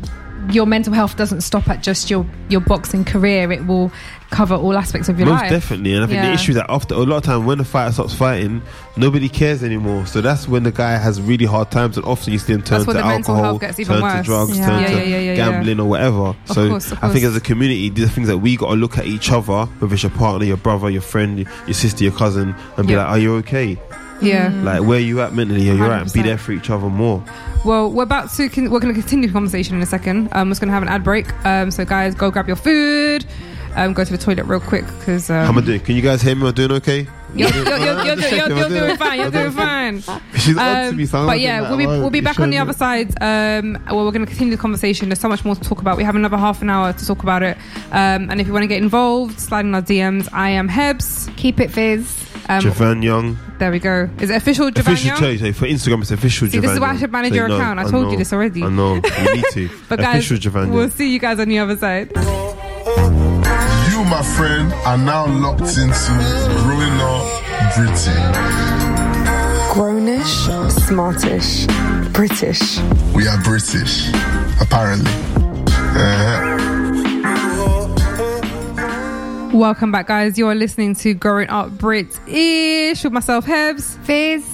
your 0.51 0.67
mental 0.67 0.93
health 0.93 1.17
doesn't 1.17 1.43
stop 1.43 1.69
at 1.69 1.83
just 1.83 2.11
your 2.11 2.27
your 2.49 2.61
boxing 2.61 3.05
career. 3.05 3.51
It 3.53 3.67
will 3.67 3.93
cover 4.31 4.55
all 4.55 4.79
aspects 4.79 5.11
of 5.11 5.19
your 5.19 5.29
life. 5.29 5.43
Most 5.43 5.43
life. 5.43 5.51
definitely. 5.51 5.93
And 5.95 6.05
I 6.05 6.07
think 6.07 6.17
Yeah. 6.17 6.27
the 6.29 6.33
issue 6.33 6.55
that 6.55 6.67
after 6.71 6.95
a 6.95 6.99
lot 6.99 7.19
of 7.19 7.23
time 7.23 7.45
when 7.45 7.59
the 7.59 7.65
fighter 7.65 7.93
stops 7.93 8.15
fighting, 8.15 8.63
nobody 8.97 9.29
cares 9.29 9.63
anymore. 9.63 10.07
So 10.07 10.23
that's 10.23 10.49
when 10.49 10.63
the 10.63 10.71
guy 10.71 10.93
has 10.97 11.21
really 11.21 11.45
hard 11.45 11.71
times, 11.71 11.97
and 11.99 12.07
often 12.07 12.33
you 12.33 12.39
see 12.39 12.55
him 12.55 12.63
turn 12.63 12.83
to 12.85 12.99
alcohol, 12.99 13.59
turn 13.59 14.03
worse. 14.03 14.17
to 14.17 14.23
drugs, 14.25 14.57
Yeah. 14.59 14.67
turn 14.67 14.81
Yeah, 14.81 15.31
to 15.31 15.37
gambling 15.37 15.81
or 15.81 15.89
whatever. 15.89 16.35
so 16.47 16.71
course, 16.71 16.93
of 16.93 16.99
I 17.05 17.11
think 17.11 17.25
as 17.27 17.37
a 17.37 17.41
community, 17.41 17.91
these 17.91 18.07
are 18.07 18.09
things 18.09 18.29
that 18.29 18.39
we 18.39 18.57
got 18.57 18.69
to 18.71 18.77
look 18.77 18.97
at 18.97 19.07
each 19.07 19.31
other, 19.31 19.67
whether 19.81 19.93
it's 19.95 20.03
your 20.03 20.11
partner, 20.11 20.47
your 20.47 20.57
brother, 20.57 20.89
your 20.89 21.03
friend, 21.03 21.39
your 21.67 21.75
sister, 21.75 22.03
your 22.03 22.13
cousin, 22.15 22.55
and 22.79 22.87
be 22.89 22.97
like, 22.97 23.07
"Are 23.07 23.19
you 23.19 23.35
okay? 23.37 23.79
Yeah. 24.23 24.51
Like, 24.63 24.83
where 24.83 25.01
you 25.01 25.21
at 25.21 25.33
mentally? 25.35 25.69
Are 25.71 25.75
you 25.75 25.85
right? 25.85 26.05
Be 26.13 26.21
100%. 26.21 26.25
there 26.25 26.39
for 26.39 26.53
each 26.53 26.71
other 26.71 26.89
more." 26.89 27.23
Well, 27.65 27.91
we're 27.91 28.03
about 28.03 28.31
to. 28.33 28.49
Con- 28.49 28.71
we're 28.71 28.81
going 28.81 28.95
to 28.95 29.01
continue 29.01 29.29
the 29.29 29.33
conversation 29.33 29.77
in 29.77 29.83
a 29.83 29.87
second. 29.87 30.29
Um, 30.33 30.49
we're 30.49 30.53
just 30.53 30.61
going 30.61 30.69
to 30.69 30.75
have 30.75 30.83
an 30.83 30.89
ad 30.89 31.05
break. 31.05 31.27
Um, 31.47 31.71
so 31.71 31.85
guys, 31.85 32.15
go 32.15 32.31
grab 32.31 32.47
your 32.47 32.57
food. 32.57 33.25
Um, 33.75 33.95
go 33.95 34.05
to 34.05 34.13
the 34.13 34.19
toilet 34.19 34.45
real 34.45 34.61
quick 34.61 34.85
because 34.99 35.31
um, 35.31 35.47
How 35.47 35.49
am 35.53 35.57
I 35.57 35.63
doing? 35.63 35.81
Can 35.81 35.97
you 35.97 36.03
guys 36.03 36.21
hear 36.21 36.35
me? 36.35 36.43
Am 36.43 36.49
I 36.49 36.51
doing 36.51 36.73
okay? 36.73 37.07
You're, 37.35 37.49
you're, 37.49 37.65
you're, 37.65 37.79
you're, 37.79 38.05
you're, 38.05 38.15
you're, 38.29 38.57
you're 38.59 38.69
doing 38.69 38.97
fine. 38.99 39.19
You're 39.19 39.31
doing 39.31 39.53
fine. 39.53 40.03
She's 40.35 40.59
on 40.59 40.75
to 40.85 40.89
Um, 40.91 40.97
me, 40.99 41.07
so 41.07 41.21
I'm 41.21 41.27
but 41.27 41.41
yeah, 41.41 41.63
we'll 41.63 41.79
be 41.79 41.87
we'll 41.87 42.11
be 42.11 42.21
back 42.21 42.39
on 42.39 42.51
the 42.51 42.59
other 42.59 42.75
side. 42.75 43.09
Um, 43.23 43.83
well, 43.87 44.05
we're 44.05 44.11
going 44.13 44.27
to 44.27 44.31
continue 44.31 44.55
the 44.55 44.61
conversation. 44.61 45.09
There's 45.09 45.21
so 45.21 45.31
much 45.31 45.43
more 45.43 45.55
to 45.55 45.61
talk 45.63 45.81
about. 45.81 45.97
We 45.97 46.05
have 46.05 46.15
another 46.15 46.37
half 46.37 46.61
an 46.61 46.69
hour 46.69 46.93
to 46.93 47.07
talk 47.07 47.23
about 47.23 47.43
it. 47.43 47.57
Um, 47.91 48.29
and 48.31 48.39
if 48.39 48.47
you 48.47 48.53
want 48.53 48.65
to 48.65 48.67
get 48.67 48.83
involved, 48.83 49.41
slide 49.41 49.65
in 49.65 49.75
our 49.75 49.81
DMs. 49.81 50.29
I 50.31 50.51
am 50.51 50.69
Hebs. 50.69 51.35
Keep 51.39 51.61
it 51.61 51.71
fizz. 51.71 52.29
Um, 52.49 52.61
Javan 52.61 53.03
Young. 53.03 53.39
there 53.59 53.71
we 53.71 53.79
go. 53.79 54.09
Is 54.21 54.29
it 54.31 54.37
official? 54.37 54.71
Javan 54.71 54.93
Official, 54.95 55.09
Young? 55.09 55.19
tell 55.19 55.31
you, 55.49 55.53
for 55.53 55.67
Instagram, 55.67 56.01
it's 56.03 56.11
official 56.11 56.49
See, 56.49 56.59
this 56.59 56.71
is 56.73 56.81
why 56.81 56.91
I 56.91 56.97
should 56.99 57.13
manage 57.13 57.31
Say 57.31 57.37
your 57.37 57.49
no, 57.49 57.57
account. 57.57 57.79
I 57.79 57.91
told 57.91 58.11
you 58.11 58.19
this 58.19 58.33
already. 58.33 58.63
I 58.63 58.69
know. 58.69 58.95
You 59.23 59.35
need 59.37 59.45
to. 59.53 59.71
But 59.89 60.01
guys, 60.01 60.17
official 60.17 60.39
Javan 60.39 60.71
we'll 60.71 60.83
Young. 60.83 60.91
see 60.91 61.13
you 61.13 61.19
guys 61.21 61.39
on 61.39 61.49
the 61.49 61.59
other 61.59 61.77
side. 61.77 62.11
You, 63.91 64.05
my 64.05 64.23
friend, 64.37 64.73
are 64.85 64.99
now 64.99 65.27
locked 65.27 65.61
into 65.79 66.13
Growing 66.65 67.01
Up 67.01 67.25
Britain. 67.77 68.33
Grownish, 69.73 70.71
smartish, 70.71 71.67
British. 72.13 72.79
We 73.15 73.27
are 73.27 73.41
British, 73.43 74.09
apparently. 74.61 75.11
Uh-huh. 75.95 76.52
Welcome 79.53 79.93
back, 79.93 80.07
guys. 80.07 80.39
You 80.39 80.49
are 80.49 80.55
listening 80.55 80.95
to 80.97 81.13
Growing 81.13 81.49
Up 81.51 81.71
British 81.73 83.05
with 83.05 83.13
myself, 83.13 83.45
Hebs, 83.45 83.99
Fizz. 84.05 84.47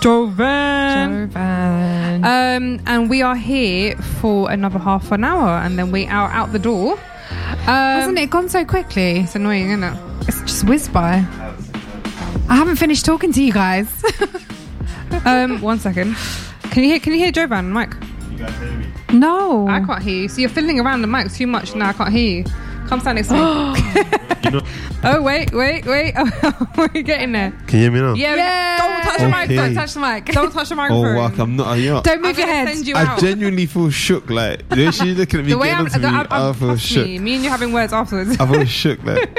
Jovan. 0.00 1.28
Jovan. 1.30 2.24
Um, 2.24 2.80
and 2.86 3.10
we 3.10 3.20
are 3.20 3.36
here 3.36 3.96
for 3.96 4.50
another 4.50 4.78
half 4.78 5.12
an 5.12 5.22
hour, 5.22 5.58
and 5.58 5.78
then 5.78 5.90
we 5.90 6.06
are 6.06 6.30
out 6.30 6.52
the 6.52 6.58
door. 6.58 6.92
Um, 6.92 7.66
Hasn't 7.66 8.18
it 8.18 8.30
gone 8.30 8.48
so 8.48 8.64
quickly? 8.64 9.20
It's 9.20 9.34
annoying, 9.34 9.68
isn't 9.68 9.84
it? 9.84 9.98
It's 10.28 10.40
just 10.40 10.64
whizzed 10.64 10.92
by. 10.92 11.16
I 12.48 12.56
haven't 12.56 12.76
finished 12.76 13.04
talking 13.04 13.32
to 13.32 13.42
you 13.42 13.52
guys. 13.52 13.88
Um, 15.24 15.60
one 15.62 15.78
second. 15.78 16.16
Can 16.72 16.82
you 16.82 16.90
hear? 16.90 16.98
Can 16.98 17.12
you 17.12 17.20
hear 17.20 17.30
Jovan, 17.30 17.70
Mike? 17.70 17.94
no. 19.12 19.68
I 19.68 19.80
can't 19.80 20.02
hear 20.02 20.22
you. 20.22 20.28
So 20.28 20.40
you're 20.40 20.50
fiddling 20.50 20.80
around 20.80 21.02
the 21.02 21.06
mic 21.06 21.32
too 21.32 21.46
much 21.46 21.74
now. 21.76 21.90
I 21.90 21.92
can't 21.92 22.10
hear 22.10 22.40
you. 22.40 22.44
Come 22.88 23.00
stand 23.00 23.16
next 23.16 23.28
to 23.28 23.34
me. 23.34 23.40
oh 25.04 25.22
wait, 25.22 25.52
wait, 25.52 25.86
wait. 25.86 26.14
We're 26.76 26.88
getting 27.02 27.32
there. 27.32 27.50
Can 27.66 27.78
you 27.78 27.84
hear 27.84 27.90
me 27.92 28.00
now? 28.00 28.14
Yeah. 28.14 28.34
Yeah. 28.36 28.78
Don't 28.78 29.02
touch 29.02 29.18
the 29.20 29.28
mic. 29.28 29.44
Okay. 29.44 29.56
Don't 29.56 29.74
touch 29.74 29.94
the 29.94 30.00
mic. 30.00 30.26
Don't 30.26 30.52
touch 30.52 30.68
the 30.68 30.74
Oh, 30.74 30.76
microphone. 30.76 31.16
wow, 31.16 31.32
I'm 31.44 31.56
not. 31.56 31.74
You 31.78 31.90
know, 31.94 32.02
Don't 32.02 32.16
I'm 32.16 32.22
move 32.22 32.38
your 32.38 32.46
gonna 32.46 32.58
head. 32.66 32.74
send 32.74 32.86
you 32.86 32.94
I 32.94 33.02
out. 33.04 33.18
genuinely 33.20 33.66
feel 33.66 33.90
shook. 33.90 34.28
Like 34.30 34.68
the 34.68 34.76
way 34.76 34.90
she's 34.90 35.16
looking 35.16 35.40
at 35.40 35.46
me, 35.46 35.52
the 35.52 35.58
way 35.58 35.70
I'm, 35.72 35.84
getting 35.86 36.04
onto 36.04 36.16
me, 36.30 36.36
I'm, 36.36 36.50
I 36.50 36.52
feel 36.52 36.76
shook. 36.76 37.06
me, 37.06 37.18
me 37.18 37.34
and 37.36 37.44
you 37.44 37.50
having 37.50 37.72
words 37.72 37.92
afterwards. 37.92 38.36
I 38.38 38.46
feel 38.50 38.64
shook. 38.64 39.02
Like, 39.04 39.30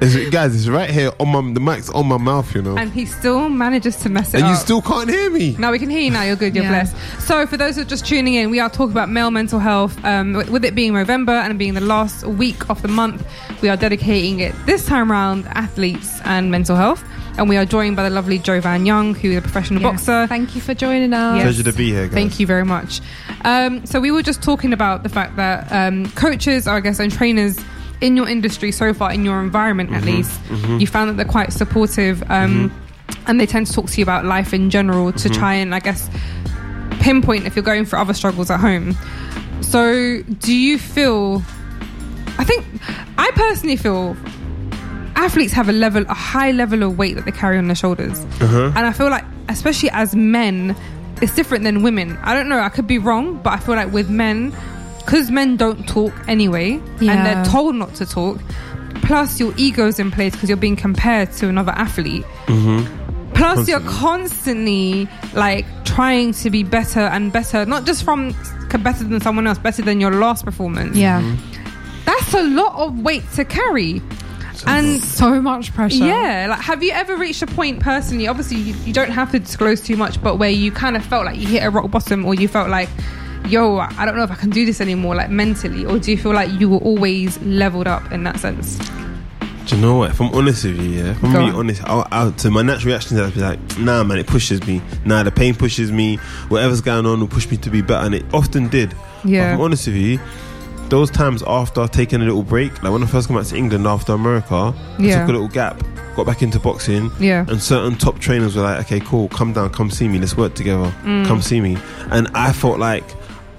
it's, 0.00 0.30
guys, 0.30 0.54
it's 0.56 0.68
right 0.68 0.88
here 0.90 1.10
on 1.20 1.28
my. 1.28 1.52
The 1.52 1.60
mic's 1.60 1.90
on 1.90 2.06
my 2.06 2.16
mouth, 2.18 2.54
you 2.54 2.62
know, 2.62 2.70
and, 2.70 2.80
and 2.80 2.92
he 2.92 3.04
still 3.06 3.48
manages 3.48 3.96
to 3.98 4.08
mess 4.08 4.32
it 4.34 4.38
you 4.38 4.44
up. 4.44 4.48
And 4.50 4.56
you 4.56 4.60
still 4.60 4.82
can't 4.82 5.08
hear 5.08 5.30
me. 5.30 5.54
No, 5.58 5.70
we 5.70 5.78
can 5.78 5.90
hear 5.90 6.00
you 6.00 6.10
now. 6.10 6.22
You're 6.22 6.36
good. 6.36 6.54
You're 6.54 6.64
Yeah. 6.64 6.84
blessed. 6.84 6.96
So, 7.26 7.46
for 7.46 7.56
those 7.56 7.76
who 7.76 7.82
are 7.82 7.86
just 7.86 8.06
tuning 8.06 8.34
in, 8.34 8.50
we 8.50 8.58
are 8.60 8.68
talking 8.70 8.92
about 8.92 9.08
male 9.10 9.30
mental 9.30 9.58
health. 9.58 10.02
Um, 10.04 10.32
with 10.34 10.50
with 10.50 10.64
it 10.64 10.74
being 10.74 10.92
November 10.94 11.32
and 11.32 11.58
being 11.58 11.74
the 11.74 11.80
last 11.80 12.26
week 12.26 12.68
of 12.70 12.80
the 12.86 12.92
month, 12.92 13.26
we 13.62 13.68
are 13.68 13.76
dedicating 13.76 14.40
it 14.40 14.54
this 14.66 14.86
time 14.86 15.10
around 15.12 15.46
athletes 15.48 16.20
and 16.24 16.50
mental 16.50 16.76
health. 16.76 17.04
And 17.38 17.50
we 17.50 17.58
are 17.58 17.66
joined 17.66 17.96
by 17.96 18.02
the 18.02 18.08
lovely 18.10 18.38
Jovan 18.38 18.86
Young, 18.86 19.14
who 19.14 19.30
is 19.32 19.36
a 19.36 19.42
professional 19.42 19.82
Yes. 19.82 19.90
boxer. 19.92 20.26
Thank 20.26 20.54
you 20.54 20.62
for 20.62 20.72
joining 20.72 21.12
us. 21.12 21.36
Yes. 21.36 21.42
Pleasure 21.44 21.62
to 21.70 21.76
be 21.76 21.90
here, 21.90 22.04
guys. 22.06 22.14
Thank 22.14 22.40
you 22.40 22.46
very 22.46 22.64
much. 22.64 23.02
Um, 23.44 23.84
so 23.84 24.00
we 24.00 24.10
were 24.10 24.22
just 24.22 24.42
talking 24.42 24.72
about 24.72 25.02
the 25.02 25.10
fact 25.10 25.36
that 25.36 25.70
um, 25.70 26.06
coaches, 26.12 26.66
or 26.66 26.70
I 26.72 26.80
guess, 26.80 26.98
and 26.98 27.12
trainers 27.12 27.58
in 28.00 28.16
your 28.16 28.26
industry 28.26 28.72
so 28.72 28.94
far, 28.94 29.12
in 29.12 29.22
your 29.24 29.40
environment 29.42 29.92
at 29.92 30.02
Mm-hmm. 30.02 30.16
least, 30.16 30.80
you 30.80 30.86
found 30.86 31.10
that 31.10 31.16
they're 31.18 31.30
quite 31.30 31.52
supportive, 31.52 32.22
um, 32.30 32.72
and 33.26 33.38
they 33.38 33.44
tend 33.46 33.66
to 33.66 33.72
talk 33.74 33.86
to 33.90 33.98
you 33.98 34.02
about 34.02 34.24
life 34.24 34.54
in 34.54 34.70
general 34.70 35.12
to 35.12 35.28
Mm-hmm. 35.28 35.38
try 35.38 35.54
and, 35.54 35.74
I 35.74 35.80
guess, 35.80 36.08
pinpoint 37.00 37.46
if 37.46 37.54
you're 37.54 37.62
going 37.62 37.84
through 37.84 37.98
other 37.98 38.14
struggles 38.14 38.50
at 38.50 38.60
home. 38.60 38.96
So, 39.60 40.22
do 40.22 40.54
you 40.54 40.78
feel? 40.78 41.42
I 42.38 42.44
think 42.44 42.64
I 43.18 43.30
personally 43.34 43.76
feel 43.76 44.16
athletes 45.16 45.52
have 45.54 45.68
a 45.68 45.72
level, 45.72 46.04
a 46.08 46.14
high 46.14 46.50
level 46.50 46.82
of 46.82 46.98
weight 46.98 47.14
that 47.16 47.24
they 47.24 47.32
carry 47.32 47.56
on 47.58 47.66
their 47.68 47.74
shoulders, 47.76 48.18
Uh-huh. 48.40 48.72
and 48.76 48.86
I 48.86 48.92
feel 48.92 49.08
like, 49.08 49.24
especially 49.48 49.90
as 49.90 50.14
men, 50.14 50.76
it's 51.22 51.34
different 51.34 51.64
than 51.64 51.82
women. 51.82 52.18
I 52.22 52.34
don't 52.34 52.48
know. 52.48 52.60
I 52.60 52.68
could 52.68 52.86
be 52.86 52.98
wrong, 52.98 53.40
but 53.42 53.54
I 53.54 53.56
feel 53.58 53.74
like 53.76 53.90
with 53.92 54.10
men, 54.10 54.52
because 54.98 55.30
men 55.30 55.56
don't 55.56 55.88
talk 55.88 56.12
anyway, 56.28 56.80
Yeah. 57.00 57.12
and 57.12 57.26
they're 57.26 57.44
told 57.46 57.74
not 57.76 57.94
to 57.94 58.04
talk. 58.06 58.38
Plus, 59.02 59.38
your 59.40 59.54
ego's 59.56 59.98
in 59.98 60.10
place 60.10 60.32
because 60.32 60.48
you're 60.50 60.56
being 60.58 60.76
compared 60.76 61.32
to 61.32 61.48
another 61.48 61.72
athlete. 61.72 62.24
Plus, 63.34 63.68
you're 63.68 63.80
constantly 63.80 65.08
like 65.34 65.64
trying 65.84 66.32
to 66.32 66.50
be 66.50 66.62
better 66.62 67.00
and 67.00 67.32
better, 67.32 67.64
not 67.66 67.84
just 67.86 68.02
from 68.04 68.34
better 68.82 69.04
than 69.04 69.20
someone 69.20 69.46
else, 69.46 69.58
better 69.58 69.80
than 69.82 70.00
your 70.00 70.10
last 70.10 70.44
performance. 70.44 70.96
Yeah. 70.96 71.22
That's 72.26 72.34
a 72.34 72.42
lot 72.48 72.74
of 72.76 73.00
weight 73.02 73.22
to 73.34 73.44
carry. 73.44 74.02
And 74.66 75.02
So 75.02 75.40
much 75.42 75.72
pressure. 75.74 76.04
yeah, 76.06 76.46
like 76.48 76.60
have 76.60 76.82
you 76.82 76.90
ever 76.90 77.16
reached 77.16 77.42
a 77.42 77.46
point 77.46 77.78
personally? 77.80 78.26
Obviously, 78.26 78.56
you, 78.56 78.74
you 78.84 78.92
don't 78.92 79.10
have 79.10 79.30
to 79.32 79.38
disclose 79.38 79.80
too 79.80 79.96
much, 79.96 80.20
but 80.22 80.36
where 80.36 80.50
you 80.50 80.72
kind 80.72 80.96
of 80.96 81.04
felt 81.04 81.24
like 81.26 81.38
you 81.38 81.46
hit 81.46 81.62
a 81.62 81.70
rock 81.70 81.90
bottom, 81.90 82.24
or 82.24 82.34
you 82.34 82.48
felt 82.48 82.68
like, 82.68 82.88
yo, 83.48 83.76
I 83.78 84.04
don't 84.06 84.16
know 84.16 84.24
if 84.24 84.30
I 84.30 84.34
can 84.34 84.50
do 84.50 84.64
this 84.66 84.80
anymore, 84.80 85.14
like 85.14 85.30
mentally, 85.30 85.84
or 85.84 85.98
do 85.98 86.10
you 86.10 86.16
feel 86.16 86.32
like 86.32 86.50
you 86.58 86.68
were 86.70 86.78
always 86.78 87.38
leveled 87.42 87.86
up 87.86 88.10
in 88.10 88.24
that 88.24 88.40
sense? 88.40 88.78
Do 89.66 89.76
you 89.76 89.82
know 89.82 89.96
what? 89.98 90.10
If 90.12 90.20
I'm 90.20 90.34
honest 90.34 90.64
with 90.64 90.80
you, 90.80 90.88
yeah, 90.90 91.10
if 91.10 91.22
I'm 91.22 91.32
Go 91.32 91.38
really 91.38 91.50
on. 91.50 91.56
honest, 91.56 91.84
I'll, 91.84 92.08
I'll, 92.10 92.32
to 92.32 92.50
my 92.50 92.62
natural 92.62 92.86
reaction 92.92 93.18
is 93.18 93.22
I'll 93.22 93.30
be 93.30 93.40
like, 93.40 93.78
nah, 93.78 94.02
man, 94.04 94.18
it 94.18 94.26
pushes 94.26 94.66
me. 94.66 94.80
Nah, 95.04 95.22
the 95.22 95.30
pain 95.32 95.54
pushes 95.54 95.92
me. 95.92 96.16
Whatever's 96.48 96.80
going 96.80 97.04
on 97.04 97.20
will 97.20 97.28
push 97.28 97.48
me 97.50 97.56
to 97.58 97.70
be 97.70 97.82
better, 97.82 98.04
and 98.06 98.14
it 98.14 98.24
often 98.32 98.68
did. 98.68 98.90
But 99.22 99.30
Yeah. 99.30 99.48
if 99.52 99.54
I'm 99.54 99.60
honest 99.60 99.86
with 99.86 99.96
you, 99.96 100.18
those 100.88 101.10
times 101.10 101.42
after 101.46 101.86
taking 101.88 102.20
a 102.22 102.24
little 102.24 102.42
break, 102.42 102.82
like 102.82 102.92
when 102.92 103.02
I 103.02 103.06
first 103.06 103.28
came 103.28 103.36
back 103.36 103.46
to 103.46 103.56
England 103.56 103.86
after 103.86 104.12
America, 104.12 104.54
I 104.54 105.02
Yeah. 105.02 105.20
took 105.20 105.28
a 105.28 105.32
little 105.32 105.48
gap, 105.48 105.82
got 106.14 106.26
back 106.26 106.42
into 106.42 106.58
boxing, 106.58 107.10
Yeah. 107.18 107.44
and 107.48 107.60
certain 107.62 107.96
top 107.96 108.18
trainers 108.18 108.56
were 108.56 108.62
like, 108.62 108.80
okay, 108.80 109.00
cool, 109.00 109.28
come 109.28 109.52
down, 109.52 109.70
come 109.70 109.90
see 109.90 110.08
me, 110.08 110.18
let's 110.18 110.36
work 110.36 110.54
together, 110.54 110.92
Mm. 111.04 111.26
come 111.26 111.42
see 111.42 111.60
me. 111.60 111.76
And 112.10 112.28
I 112.34 112.52
felt 112.52 112.78
like, 112.78 113.04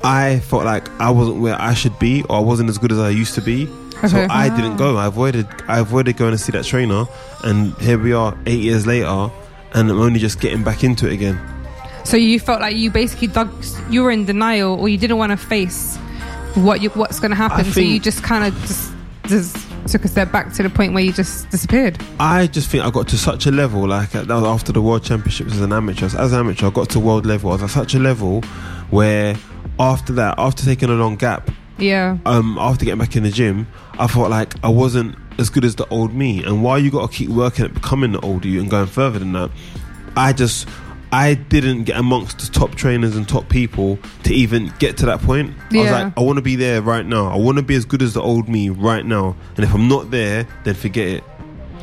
I 0.04 0.40
felt 0.40 0.64
like 0.66 0.90
I 1.00 1.10
wasn't 1.10 1.38
where 1.38 1.60
I 1.62 1.74
should 1.74 1.98
be, 2.00 2.24
or 2.30 2.38
I 2.38 2.40
wasn't 2.42 2.70
as 2.70 2.78
good 2.78 2.92
as 2.92 3.00
I 3.00 3.10
used 3.10 3.36
to 3.36 3.42
be. 3.42 3.68
So 4.08 4.16
Okay. 4.20 4.28
I 4.30 4.50
didn't 4.50 4.78
go. 4.78 4.96
I 4.98 5.08
avoided. 5.08 5.48
I 5.68 5.80
avoided 5.80 6.18
going 6.18 6.32
to 6.32 6.38
see 6.38 6.52
that 6.52 6.66
trainer, 6.66 7.06
and 7.44 7.74
here 7.80 7.98
we 7.98 8.14
are, 8.14 8.36
eight 8.46 8.60
years 8.60 8.86
later, 8.86 9.32
and 9.74 9.90
I'm 9.90 10.00
only 10.00 10.20
just 10.20 10.40
getting 10.40 10.62
back 10.62 10.84
into 10.84 11.08
it 11.08 11.14
again. 11.14 11.40
So 12.04 12.16
you 12.16 12.40
felt 12.40 12.62
like 12.62 12.76
you 12.76 12.92
basically 12.92 13.28
dug, 13.28 13.50
you 13.90 14.04
were 14.04 14.12
in 14.12 14.26
denial, 14.26 14.80
or 14.80 14.88
you 14.88 14.98
didn't 15.00 15.18
want 15.18 15.32
to 15.32 15.38
face 15.38 15.98
what 16.58 16.82
you, 16.82 16.90
what's 16.92 17.20
going 17.20 17.32
to 17.32 17.36
happen. 17.38 17.66
so 17.66 17.80
you 17.80 18.00
just 18.00 18.24
kind 18.24 18.44
of 18.46 18.60
just 18.62 18.92
just 19.28 19.58
took 19.92 20.04
a 20.06 20.08
step 20.08 20.32
back 20.32 20.52
to 20.54 20.64
the 20.64 20.70
point 20.70 20.94
where 20.94 21.04
you 21.04 21.14
just 21.14 21.50
disappeared. 21.50 21.98
I 22.20 22.48
just 22.48 22.70
think 22.70 22.84
I 22.84 22.90
got 22.92 23.08
to 23.10 23.18
such 23.18 23.46
a 23.46 23.52
level, 23.52 23.88
like 23.88 24.12
that 24.12 24.28
was 24.28 24.44
after 24.44 24.72
the 24.72 24.82
World 24.82 25.04
Championships 25.04 25.54
as 25.54 25.62
an 25.62 25.72
amateur. 25.74 26.06
As 26.06 26.34
an 26.34 26.40
amateur, 26.40 26.68
I 26.68 26.70
got 26.72 26.90
to 26.92 27.00
world 27.00 27.26
level. 27.26 27.50
I 27.52 27.54
was 27.54 27.64
at 27.64 27.70
such 27.70 27.94
a 27.96 28.00
level 28.00 28.42
where 28.90 29.36
after 29.80 30.14
that, 30.14 30.36
after 30.38 30.64
taking 30.66 30.90
a 30.90 30.94
long 30.94 31.16
gap, 31.16 31.50
Yeah. 31.78 32.18
um, 32.26 32.58
after 32.60 32.86
getting 32.86 33.00
back 33.00 33.16
in 33.16 33.24
the 33.24 33.30
gym, 33.30 33.68
I 34.00 34.08
felt 34.08 34.30
like 34.30 34.56
I 34.64 34.70
wasn't 34.70 35.16
as 35.40 35.50
good 35.50 35.64
as 35.66 35.76
the 35.76 35.86
old 35.90 36.14
me. 36.14 36.44
And 36.44 36.64
while 36.64 36.80
you 36.80 36.90
got 36.92 37.10
to 37.12 37.16
keep 37.18 37.30
working 37.30 37.66
at 37.66 37.74
becoming 37.74 38.14
the 38.14 38.20
older 38.22 38.48
you 38.48 38.60
and 38.60 38.70
going 38.70 38.88
further 38.88 39.20
than 39.20 39.34
that, 39.34 39.52
I 40.16 40.34
just 40.34 40.68
I 41.12 41.36
didn't 41.36 41.84
get 41.86 41.98
amongst 41.98 42.40
the 42.40 42.52
top 42.52 42.76
trainers 42.76 43.16
and 43.16 43.28
top 43.28 43.48
people 43.48 43.98
to 44.24 44.34
even 44.34 44.74
get 44.80 44.98
to 44.98 45.06
that 45.06 45.22
point. 45.22 45.54
I 45.72 45.78
was 45.78 45.92
like, 45.92 46.14
I 46.18 46.22
want 46.22 46.38
to 46.38 46.42
be 46.42 46.56
there 46.58 46.82
right 46.82 47.06
now. 47.06 47.28
I 47.32 47.38
want 47.38 47.58
to 47.58 47.64
be 47.64 47.76
as 47.76 47.86
good 47.86 48.02
as 48.02 48.14
the 48.14 48.22
old 48.22 48.50
me 48.50 48.70
right 48.70 49.06
now. 49.06 49.36
And 49.56 49.64
if 49.64 49.74
I'm 49.74 49.88
not 49.88 50.12
there, 50.12 50.46
then 50.66 50.76
forget 50.76 51.08
it. 51.08 51.24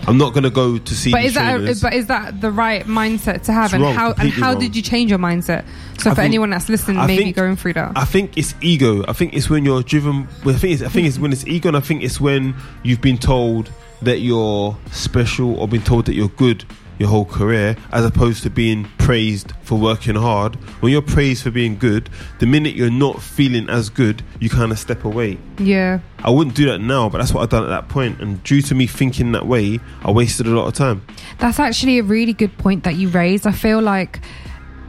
I'm 0.06 0.18
not 0.18 0.34
gonna 0.34 0.50
go 0.50 0.76
to 0.76 0.94
see 0.94 1.12
But 1.12 1.24
is 1.24 1.32
that 1.32 1.56
trainers. 1.56 1.80
but 1.80 1.94
is 1.94 2.08
that 2.08 2.38
the 2.42 2.50
right 2.50 2.84
mindset 2.84 3.44
to 3.44 3.52
have? 3.54 3.66
It's 3.66 3.74
and 3.74 3.82
wrong, 3.84 3.94
how 3.94 4.12
and 4.12 4.28
how 4.30 4.50
wrong. 4.52 4.60
did 4.60 4.76
you 4.76 4.82
change 4.82 5.08
your 5.08 5.18
mindset? 5.18 5.64
So 5.98 6.10
I 6.10 6.12
for 6.12 6.16
think- 6.16 6.24
anyone 6.26 6.50
that's 6.50 6.68
listening, 6.68 6.98
I 6.98 7.06
maybe 7.06 7.22
think- 7.24 7.36
going 7.36 7.56
through 7.56 7.72
that. 7.74 7.92
I 7.96 8.04
think 8.04 8.36
it's 8.36 8.54
ego. 8.60 9.02
I 9.08 9.14
think 9.14 9.32
it's 9.32 9.48
when 9.48 9.64
you're 9.64 9.82
driven. 9.82 10.28
Well, 10.44 10.54
I 10.54 10.58
think 10.58 10.74
it's, 10.74 10.82
I 10.82 10.88
think 10.88 11.06
it's 11.06 11.18
when 11.18 11.32
it's 11.32 11.46
ego, 11.46 11.68
and 11.68 11.76
I 11.78 11.80
think 11.80 12.02
it's 12.02 12.20
when 12.20 12.54
you've 12.82 13.00
been 13.00 13.16
told 13.16 13.70
that 14.02 14.18
you're 14.18 14.76
special 14.90 15.54
or 15.58 15.66
been 15.68 15.80
told 15.80 16.04
that 16.04 16.14
you're 16.14 16.28
good 16.28 16.66
your 16.98 17.08
whole 17.08 17.24
career, 17.24 17.76
as 17.92 18.04
opposed 18.04 18.42
to 18.44 18.50
being 18.50 18.84
praised 18.98 19.52
for 19.62 19.78
working 19.78 20.14
hard. 20.14 20.54
When 20.80 20.92
you're 20.92 21.02
praised 21.02 21.42
for 21.42 21.50
being 21.50 21.76
good, 21.78 22.08
the 22.38 22.46
minute 22.46 22.74
you're 22.74 22.90
not 22.90 23.20
feeling 23.22 23.68
as 23.68 23.88
good, 23.90 24.22
you 24.40 24.48
kind 24.48 24.72
of 24.72 24.78
step 24.78 25.04
away. 25.04 25.38
yeah. 25.58 26.00
I 26.26 26.30
wouldn't 26.30 26.56
do 26.56 26.64
that 26.66 26.78
now, 26.78 27.10
but 27.10 27.18
that's 27.18 27.34
what 27.34 27.42
I've 27.42 27.50
done 27.50 27.64
at 27.64 27.68
that 27.68 27.90
point. 27.90 28.18
And 28.18 28.42
due 28.44 28.62
to 28.62 28.74
me 28.74 28.86
thinking 28.86 29.32
that 29.32 29.46
way, 29.46 29.78
I 30.02 30.10
wasted 30.10 30.46
a 30.46 30.50
lot 30.50 30.66
of 30.66 30.72
time. 30.72 31.02
That's 31.38 31.60
actually 31.60 31.98
a 31.98 32.02
really 32.02 32.32
good 32.32 32.56
point 32.56 32.84
that 32.84 32.94
you 32.94 33.10
raised. 33.10 33.46
I 33.46 33.52
feel 33.52 33.82
like 33.82 34.20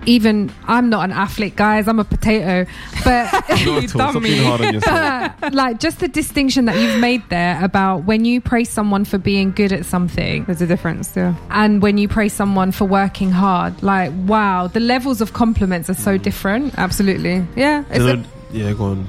even 0.05 0.51
I'm 0.67 0.89
not 0.89 1.03
an 1.05 1.11
athlete, 1.11 1.55
guys. 1.55 1.87
I'm 1.87 1.99
a 1.99 2.03
potato, 2.03 2.69
but 3.03 3.59
You 3.59 3.87
dumb 3.87 4.21
me. 4.21 4.37
hard 4.43 4.61
on 4.61 4.73
yourself. 4.73 5.53
like 5.53 5.79
just 5.79 5.99
the 5.99 6.07
distinction 6.07 6.65
that 6.65 6.77
you've 6.77 6.99
made 6.99 7.23
there 7.29 7.63
about 7.63 8.03
when 8.05 8.25
you 8.25 8.41
praise 8.41 8.69
someone 8.69 9.05
for 9.05 9.17
being 9.17 9.51
good 9.51 9.71
at 9.71 9.85
something 9.85 10.45
There's 10.45 10.61
a 10.61 10.67
difference. 10.67 11.11
Yeah. 11.15 11.35
and 11.49 11.81
when 11.81 11.97
you 11.97 12.07
praise 12.07 12.33
someone 12.33 12.71
for 12.71 12.85
working 12.85 13.31
hard. 13.31 13.81
Like, 13.83 14.11
wow, 14.25 14.67
the 14.67 14.79
levels 14.79 15.21
of 15.21 15.33
compliments 15.33 15.89
are 15.89 15.93
Mm. 15.95 15.99
so 16.03 16.17
different. 16.17 16.73
Absolutely. 16.77 17.45
Yeah. 17.55 17.83
It's 17.89 17.99
You 17.99 18.07
a, 18.09 18.15
know, 18.17 18.23
yeah, 18.51 18.73
go 18.73 18.85
on. 18.85 19.07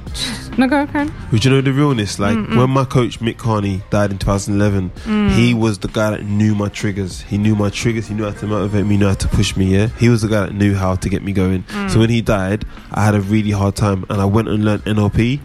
no, 0.58 0.66
go. 0.66 0.86
But 1.30 1.44
you 1.44 1.50
know 1.50 1.60
the 1.60 1.72
realness? 1.72 2.18
Like 2.18 2.36
when 2.36 2.70
my 2.70 2.84
coach 2.84 3.20
Mick 3.20 3.38
Carney 3.38 3.82
died 3.90 4.10
in 4.10 4.18
2011, 4.18 4.90
mm. 4.90 5.30
he 5.32 5.54
was 5.54 5.78
the 5.78 5.88
guy 5.88 6.10
that 6.10 6.24
knew 6.24 6.54
my 6.54 6.68
triggers. 6.68 7.20
He 7.22 7.38
knew 7.38 7.54
my 7.54 7.70
triggers. 7.70 8.08
He 8.08 8.14
knew 8.14 8.24
how 8.24 8.32
to 8.32 8.46
motivate 8.46 8.84
me, 8.84 8.92
He 8.94 8.98
knew 8.98 9.08
how 9.08 9.14
to 9.14 9.28
push 9.28 9.56
me. 9.56 9.66
Yeah, 9.66 9.88
he 9.98 10.08
was 10.08 10.22
the 10.22 10.28
guy 10.28 10.46
that 10.46 10.54
knew 10.54 10.74
how 10.74 10.94
to 10.96 11.08
get 11.08 11.22
me 11.22 11.32
going. 11.32 11.62
Mm. 11.64 11.90
So 11.90 11.98
when 12.00 12.10
he 12.10 12.20
died, 12.22 12.64
I 12.92 13.04
had 13.04 13.14
a 13.14 13.20
really 13.20 13.50
hard 13.52 13.76
time, 13.76 14.04
and 14.08 14.20
I 14.20 14.24
went 14.24 14.48
and 14.48 14.64
learned 14.64 14.84
NLP. 14.84 15.40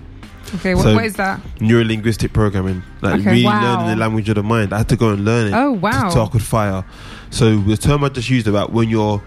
Okay, 0.55 0.75
what, 0.75 0.83
So- 0.83 0.95
what 0.95 1.05
is 1.05 1.15
that? 1.15 1.39
Neuro 1.61 1.83
linguistic 1.85 2.33
programming, 2.33 2.83
like 3.01 3.21
Okay. 3.21 3.31
really 3.31 3.45
Wow. 3.45 3.61
learning 3.61 3.87
the 3.91 3.95
language 3.95 4.29
of 4.29 4.35
the 4.35 4.43
mind. 4.43 4.73
I 4.73 4.79
had 4.79 4.89
to 4.89 4.95
go 4.97 5.09
and 5.09 5.23
learn 5.23 5.47
it. 5.47 5.53
Oh, 5.53 5.71
wow. 5.71 6.09
So 6.09 6.23
I 6.23 6.27
could 6.27 6.41
fire. 6.41 6.83
So 7.29 7.55
the 7.57 7.77
term 7.77 8.03
I 8.03 8.09
just 8.09 8.29
used 8.29 8.47
about 8.47 8.73
when 8.73 8.89
you're 8.89 9.21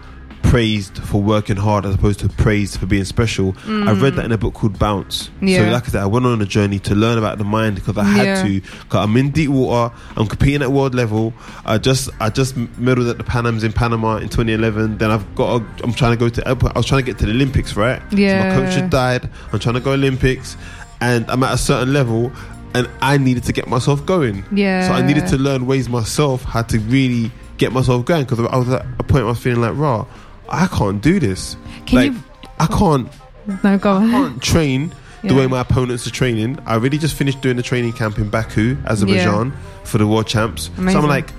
praised 0.49 0.97
for 0.99 1.21
working 1.21 1.55
hard 1.57 1.85
as 1.85 1.95
opposed 1.95 2.19
to 2.19 2.29
praised 2.29 2.79
for 2.79 2.85
being 2.85 3.03
special. 3.03 3.55
I 3.67 3.91
read 3.93 4.15
that 4.15 4.25
in 4.25 4.31
a 4.31 4.37
book 4.37 4.53
called 4.53 4.77
Bounce. 4.79 5.29
Mm. 5.41 5.49
Yeah. 5.49 5.57
So 5.65 5.71
like 5.71 5.83
I 5.83 5.87
said, 5.91 6.01
I 6.01 6.05
went 6.05 6.25
on 6.25 6.41
a 6.41 6.45
journey 6.45 6.79
to 6.79 6.95
learn 6.95 7.17
about 7.17 7.37
the 7.37 7.43
mind 7.43 7.75
because 7.75 7.97
I 7.97 8.03
Yeah. 8.03 8.35
had 8.37 8.45
to. 8.47 8.61
Cause 8.89 9.03
I'm 9.03 9.15
in 9.17 9.31
deep 9.31 9.49
water. 9.49 9.93
I'm 10.15 10.27
competing 10.27 10.61
at 10.61 10.71
world 10.71 10.93
level. 10.95 11.33
I 11.65 11.77
just 11.77 12.09
I 12.19 12.29
just 12.29 12.55
medaled 12.55 13.09
at 13.09 13.17
the 13.17 13.23
Panams 13.23 13.63
in 13.63 13.73
Panama 13.73 14.17
in 14.17 14.29
2011. 14.29 14.97
Then 14.97 15.11
I've 15.11 15.35
got. 15.35 15.61
A, 15.61 15.65
I'm 15.83 15.93
trying 15.93 16.11
to 16.11 16.17
go 16.17 16.29
to. 16.29 16.47
I 16.47 16.53
was 16.53 16.85
trying 16.85 17.01
to 17.03 17.05
get 17.05 17.17
to 17.19 17.25
the 17.25 17.31
Olympics, 17.31 17.75
right? 17.75 18.01
So 18.11 18.17
Yeah. 18.17 18.49
my 18.49 18.55
coach 18.65 18.75
had 18.75 18.89
died. 18.89 19.29
I'm 19.51 19.59
trying 19.59 19.75
to 19.75 19.81
go 19.81 19.91
Olympics, 19.93 20.57
and 21.01 21.29
I'm 21.29 21.43
at 21.43 21.53
a 21.53 21.57
certain 21.57 21.91
level. 21.93 22.31
And 22.73 22.89
I 23.01 23.17
needed 23.17 23.43
to 23.45 23.53
get 23.53 23.69
myself 23.69 24.05
going. 24.05 24.43
Yeah. 24.51 24.87
So 24.89 24.93
I 24.93 25.01
needed 25.01 25.27
to 25.27 25.37
learn 25.37 25.65
ways 25.65 25.87
myself 25.87 26.43
how 26.43 26.61
to 26.63 26.77
really 26.79 27.31
get 27.57 27.71
myself 27.71 28.03
going 28.03 28.25
because 28.25 28.37
I 28.41 28.57
was 28.57 28.67
at 28.67 28.85
a 28.99 29.03
point 29.03 29.13
where 29.23 29.27
I 29.27 29.29
was 29.29 29.39
feeling 29.39 29.61
like, 29.61 29.77
raw, 29.77 30.05
I 30.49 30.67
can't 30.67 31.01
do 31.01 31.19
this. 31.19 31.57
Can 31.85 31.95
like, 31.97 32.11
you- 32.13 32.23
I 32.59 32.67
can't 32.67 33.09
No, 33.63 33.77
go 33.77 33.91
on. 33.93 34.09
can't 34.11 34.41
train 34.53 34.93
the 35.23 35.33
Yeah. 35.33 35.39
way 35.39 35.47
my 35.47 35.59
opponents 35.61 36.05
are 36.07 36.11
training. 36.11 36.57
I 36.65 36.75
really 36.75 36.97
just 36.97 37.15
finished 37.15 37.41
doing 37.41 37.57
the 37.57 37.63
training 37.63 37.93
camp 37.93 38.17
in 38.19 38.29
Baku, 38.29 38.77
Azerbaijan, 38.85 39.53
for 39.83 39.97
the 39.97 40.07
world 40.07 40.27
champs. 40.27 40.69
So 40.77 40.83
I'm 40.83 41.07
like, 41.07 41.31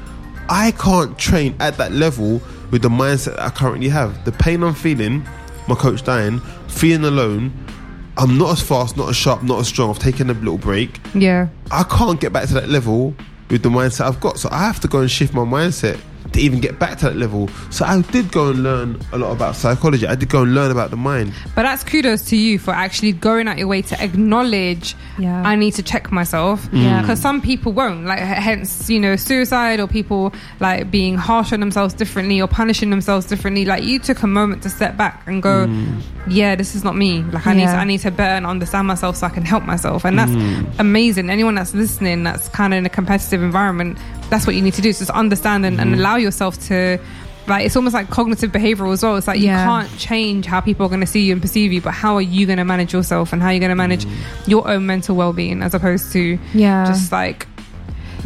I 0.48 0.72
can't 0.72 1.16
train 1.18 1.54
at 1.60 1.76
that 1.78 1.92
level 1.92 2.40
with 2.70 2.82
the 2.82 2.88
mindset 2.88 3.36
that 3.36 3.40
I 3.40 3.50
currently 3.50 3.88
have. 3.88 4.24
The 4.24 4.32
pain 4.32 4.62
I'm 4.62 4.74
feeling, 4.74 5.24
my 5.68 5.74
coach 5.76 6.02
dying, 6.04 6.40
feeling 6.68 7.04
alone. 7.04 7.52
I'm 8.18 8.38
not 8.38 8.52
as 8.52 8.62
fast, 8.62 8.96
not 8.96 9.08
as 9.10 9.16
sharp, 9.16 9.42
not 9.42 9.60
as 9.60 9.68
strong. 9.68 9.90
I've 9.90 9.98
taken 9.98 10.30
a 10.30 10.32
little 10.34 10.58
break. 10.58 10.98
Yeah. 11.14 11.48
I 11.70 11.82
can't 11.84 12.20
get 12.20 12.32
back 12.32 12.48
to 12.48 12.54
that 12.54 12.68
level 12.68 13.14
with 13.50 13.62
the 13.62 13.68
mindset 13.68 14.06
I've 14.06 14.20
got. 14.20 14.38
So 14.38 14.48
I 14.50 14.58
have 14.64 14.80
to 14.80 14.88
go 14.88 15.00
and 15.00 15.10
shift 15.10 15.34
my 15.34 15.42
mindset 15.44 15.98
to 16.32 16.40
even 16.40 16.60
get 16.60 16.78
back 16.78 16.98
to 16.98 17.06
that 17.06 17.16
level. 17.16 17.48
So 17.70 17.84
I 17.84 18.00
did 18.02 18.32
go 18.32 18.50
and 18.50 18.62
learn 18.62 19.00
a 19.12 19.18
lot 19.18 19.32
about 19.32 19.56
psychology. 19.56 20.06
I 20.06 20.14
did 20.14 20.28
go 20.28 20.42
and 20.42 20.54
learn 20.54 20.70
about 20.70 20.90
the 20.90 20.96
mind. 20.96 21.32
But 21.54 21.62
that's 21.62 21.84
kudos 21.84 22.26
to 22.26 22.36
you 22.36 22.58
for 22.58 22.72
actually 22.72 23.12
going 23.12 23.48
out 23.48 23.58
your 23.58 23.68
way 23.68 23.82
to 23.82 24.02
acknowledge 24.02 24.94
Yeah. 25.18 25.42
I 25.42 25.56
need 25.56 25.72
to 25.74 25.82
check 25.82 26.12
myself. 26.12 26.66
Mm. 26.70 26.82
Yeah. 26.82 27.00
Because 27.00 27.20
some 27.20 27.40
people 27.40 27.72
won't. 27.72 28.04
Like 28.04 28.18
hence, 28.18 28.90
you 28.90 29.00
know, 29.00 29.16
suicide 29.16 29.80
or 29.80 29.86
people 29.86 30.32
like 30.60 30.90
being 30.90 31.16
harsh 31.16 31.52
on 31.52 31.60
themselves 31.60 31.94
differently 31.94 32.40
or 32.40 32.48
punishing 32.48 32.90
themselves 32.90 33.26
differently. 33.26 33.64
Like 33.64 33.84
you 33.84 33.98
took 33.98 34.22
a 34.22 34.26
moment 34.26 34.62
to 34.64 34.70
step 34.70 34.96
back 34.96 35.22
and 35.26 35.42
go, 35.42 35.66
mm. 35.66 36.02
Yeah, 36.28 36.56
this 36.56 36.74
is 36.74 36.82
not 36.82 36.96
me. 36.96 37.22
Like 37.22 37.46
I 37.46 37.54
need 37.54 37.66
to 37.66 37.76
I 37.76 37.84
need 37.84 38.00
to 38.00 38.10
better 38.10 38.44
understand 38.44 38.88
myself 38.88 39.16
so 39.16 39.26
I 39.26 39.30
can 39.30 39.44
help 39.44 39.64
myself. 39.64 40.04
And 40.04 40.18
that's 40.18 40.30
mm. 40.30 40.78
amazing. 40.78 41.30
Anyone 41.30 41.54
that's 41.54 41.74
listening 41.74 42.24
that's 42.24 42.48
kind 42.48 42.74
of 42.74 42.78
in 42.78 42.86
a 42.86 42.88
competitive 42.88 43.42
environment, 43.42 43.98
that's 44.30 44.46
what 44.46 44.56
you 44.56 44.62
need 44.62 44.74
to 44.74 44.82
do. 44.82 44.88
is 44.90 44.98
just 44.98 45.10
understand 45.10 45.64
and, 45.66 45.80
and 45.80 45.94
allow 45.94 46.16
yourself 46.16 46.58
to 46.68 46.98
like 47.48 47.64
it's 47.64 47.76
almost 47.76 47.94
like 47.94 48.10
cognitive 48.10 48.50
behavioral 48.50 48.92
as 48.92 49.02
well. 49.02 49.16
It's 49.16 49.28
like 49.28 49.40
Yeah. 49.40 49.60
you 49.62 49.64
can't 49.88 49.98
change 50.00 50.46
how 50.46 50.60
people 50.60 50.84
are 50.86 50.88
going 50.88 51.00
to 51.00 51.06
see 51.06 51.20
you 51.26 51.32
and 51.32 51.40
perceive 51.40 51.72
you, 51.72 51.80
but 51.80 51.92
how 51.92 52.14
are 52.16 52.22
you 52.22 52.44
going 52.46 52.58
to 52.58 52.64
manage 52.64 52.92
yourself 52.92 53.32
and 53.32 53.40
how 53.40 53.48
are 53.48 53.52
you 53.54 53.60
going 53.60 53.70
to 53.70 53.76
manage 53.76 54.04
your 54.46 54.66
own 54.68 54.86
mental 54.86 55.14
well-being 55.14 55.62
as 55.62 55.72
opposed 55.74 56.12
to 56.12 56.38
Yeah. 56.54 56.86
just 56.86 57.12
like 57.12 57.46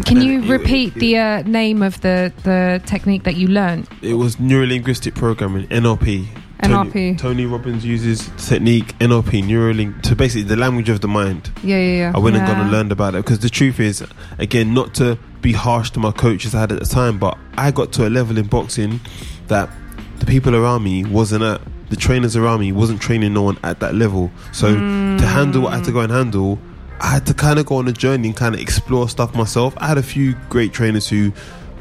Can 0.07 0.23
you 0.23 0.41
repeat 0.51 0.95
the 0.95 1.19
uh, 1.19 1.43
name 1.43 1.83
of 1.83 2.01
the, 2.01 2.33
the 2.45 2.81
technique 2.87 3.25
that 3.25 3.35
you 3.37 3.49
learned? 3.49 3.87
It 4.01 4.15
was 4.15 4.37
neurolinguistic 4.37 5.15
programming, 5.15 5.67
NLP. 5.69 6.27
NLP. 6.63 6.93
Tony, 6.93 7.15
Tony 7.17 7.47
Robbins 7.47 7.85
uses 7.85 8.31
technique 8.49 8.97
NLP, 9.01 9.43
Neuralink, 9.45 10.01
to 10.03 10.15
basically 10.17 10.43
the 10.45 10.57
language 10.57 10.89
of 10.89 11.01
the 11.03 11.09
mind. 11.09 11.51
yeah, 11.63 11.77
yeah, 11.77 11.97
yeah. 11.97 12.13
I 12.15 12.19
went 12.19 12.37
and 12.37 12.47
gone 12.47 12.57
and 12.61 12.71
Yeah. 12.71 12.77
learned 12.79 12.93
about 12.93 13.15
it 13.15 13.19
because 13.25 13.41
the 13.41 13.51
truth 13.51 13.81
is, 13.81 14.03
again, 14.39 14.73
not 14.73 14.95
to 14.95 15.19
be 15.41 15.53
harsh 15.53 15.91
to 15.93 16.01
my 16.01 16.13
coaches 16.13 16.55
I 16.55 16.61
had 16.61 16.73
at 16.73 16.81
the 16.81 16.87
time, 16.87 17.19
but 17.19 17.39
I 17.57 17.71
got 17.71 17.93
to 17.95 18.07
a 18.07 18.11
level 18.11 18.39
in 18.39 18.47
boxing 18.47 19.01
that 19.49 19.71
the 20.19 20.27
people 20.27 20.55
around 20.55 20.83
me 20.83 21.05
wasn't 21.05 21.43
at, 21.43 21.61
the 21.89 21.97
trainers 21.97 22.37
around 22.37 22.61
me 22.61 22.73
wasn't 22.73 23.01
training 23.01 23.35
no 23.35 23.43
one 23.43 23.59
at 23.65 23.81
that 23.81 23.95
level. 23.95 24.31
So 24.53 24.75
to 24.75 24.81
mm. 24.81 25.21
handle 25.21 25.63
what 25.63 25.73
I 25.73 25.77
had 25.77 25.85
to 25.87 25.93
go 25.93 26.01
and 26.01 26.13
handle, 26.13 26.59
I 27.01 27.09
had 27.09 27.27
to 27.27 27.35
kind 27.35 27.59
of 27.59 27.67
go 27.67 27.77
on 27.77 27.89
a 27.89 27.93
journey 27.93 28.29
and 28.29 28.37
kind 28.37 28.55
of 28.55 28.61
explore 28.61 29.09
stuff 29.09 29.35
myself. 29.35 29.75
I 29.79 29.87
had 29.87 29.99
a 29.99 30.03
few 30.03 30.35
great 30.51 30.73
trainers 30.73 31.09
who 31.09 31.33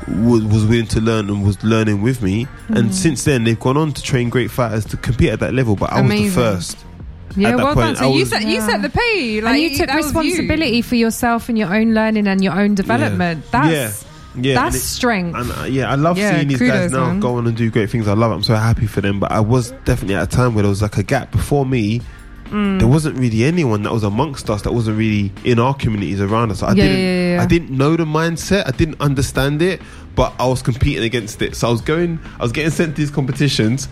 was, 0.08 0.43
was 0.43 0.65
willing 0.65 0.88
to 0.88 1.02
learn 1.02 1.30
and 1.30 1.45
was 1.45 1.62
learning 1.63 2.02
with 2.02 2.22
me, 2.22 2.48
and 2.69 2.89
mm. 2.89 2.93
since 2.93 3.26
then 3.26 3.43
they've 3.43 3.60
gone 3.60 3.78
on 3.78 3.91
to 3.93 4.02
train 4.02 4.30
great 4.30 4.50
fighters 4.50 4.86
to 4.86 4.98
compete 4.98 5.30
at 5.30 5.41
that 5.41 5.54
level. 5.54 5.76
But 5.76 5.91
I 5.91 6.02
was 6.02 6.12
the 6.12 6.30
first. 6.30 6.86
Yeah, 7.36 7.56
well 7.56 7.74
point, 7.76 7.78
done. 7.78 7.96
So 7.98 8.06
I 8.06 8.13
you 8.13 8.20
was- 8.22 8.30
set 8.30 8.42
you 8.44 8.56
Yeah. 8.56 8.65
set 8.68 8.82
the 8.82 8.89
pay, 8.89 9.42
like 9.42 9.54
and 9.54 9.62
you 9.63 9.78
took 9.78 9.88
that 9.88 9.96
was 9.96 10.06
you. 10.13 10.20
responsibility 10.22 10.82
for 10.82 10.96
yourself 10.96 11.50
and 11.50 11.58
your 11.58 11.74
own 11.74 11.94
learning 11.94 12.28
and 12.28 12.44
your 12.44 12.54
own 12.60 12.76
development. 12.76 13.44
Yeah. 13.54 13.62
That's 13.70 14.06
Yeah, 14.39 14.54
that's 14.56 14.76
and 14.76 14.84
it- 14.84 14.86
strength. 14.86 15.36
And 15.38 15.52
uh, 15.52 15.63
yeah, 15.65 15.92
I 15.92 15.96
love 15.96 16.18
Yeah, 16.18 16.36
seeing 16.36 16.48
these 16.50 16.60
kudos, 16.60 16.74
guys 16.76 16.92
now 16.92 17.08
man. 17.08 17.20
go 17.20 17.36
on 17.36 17.48
and 17.48 17.58
do 17.58 17.70
great 17.72 17.89
things. 17.89 18.08
I 18.08 18.13
love 18.13 18.32
it. 18.32 18.36
I'm 18.36 18.44
so 18.44 18.56
happy 18.56 18.86
for 18.88 19.02
them. 19.02 19.20
But 19.20 19.32
I 19.32 19.39
was 19.39 19.72
definitely 19.86 20.15
at 20.15 20.24
a 20.24 20.28
time 20.28 20.54
where 20.54 20.62
there 20.63 20.70
was 20.70 20.82
like 20.82 20.98
a 20.98 21.04
gap 21.04 21.32
before 21.32 21.65
me. 21.65 22.02
Mm. 22.52 22.80
There 22.80 22.88
wasn't 22.88 23.15
really 23.20 23.44
anyone 23.44 23.84
that 23.84 23.94
was 23.94 24.04
amongst 24.04 24.50
us 24.50 24.63
that 24.63 24.74
wasn't 24.74 24.98
really 24.98 25.32
in 25.44 25.60
our 25.60 25.74
communities 25.76 26.20
around 26.20 26.50
us. 26.52 26.63
I 26.63 26.70
Yeah, 26.70 26.74
didn't. 26.84 26.98
yeah, 26.98 27.04
yeah, 27.06 27.36
yeah. 27.36 27.44
I 27.44 27.46
didn't 27.46 27.70
know 27.70 27.96
the 27.96 28.06
mindset. 28.06 28.68
I 28.68 28.72
didn't 28.72 29.00
understand 29.02 29.62
it, 29.62 29.82
but 30.15 30.34
I 30.39 30.48
was 30.48 30.63
competing 30.63 31.04
against 31.04 31.44
it. 31.44 31.56
So 31.56 31.68
I 31.68 31.72
was 31.72 31.82
going. 31.82 32.18
I 32.39 32.44
was 32.44 32.52
getting 32.52 32.72
sent 32.72 32.96
to 32.96 33.02
these 33.02 33.12
competitions 33.12 33.88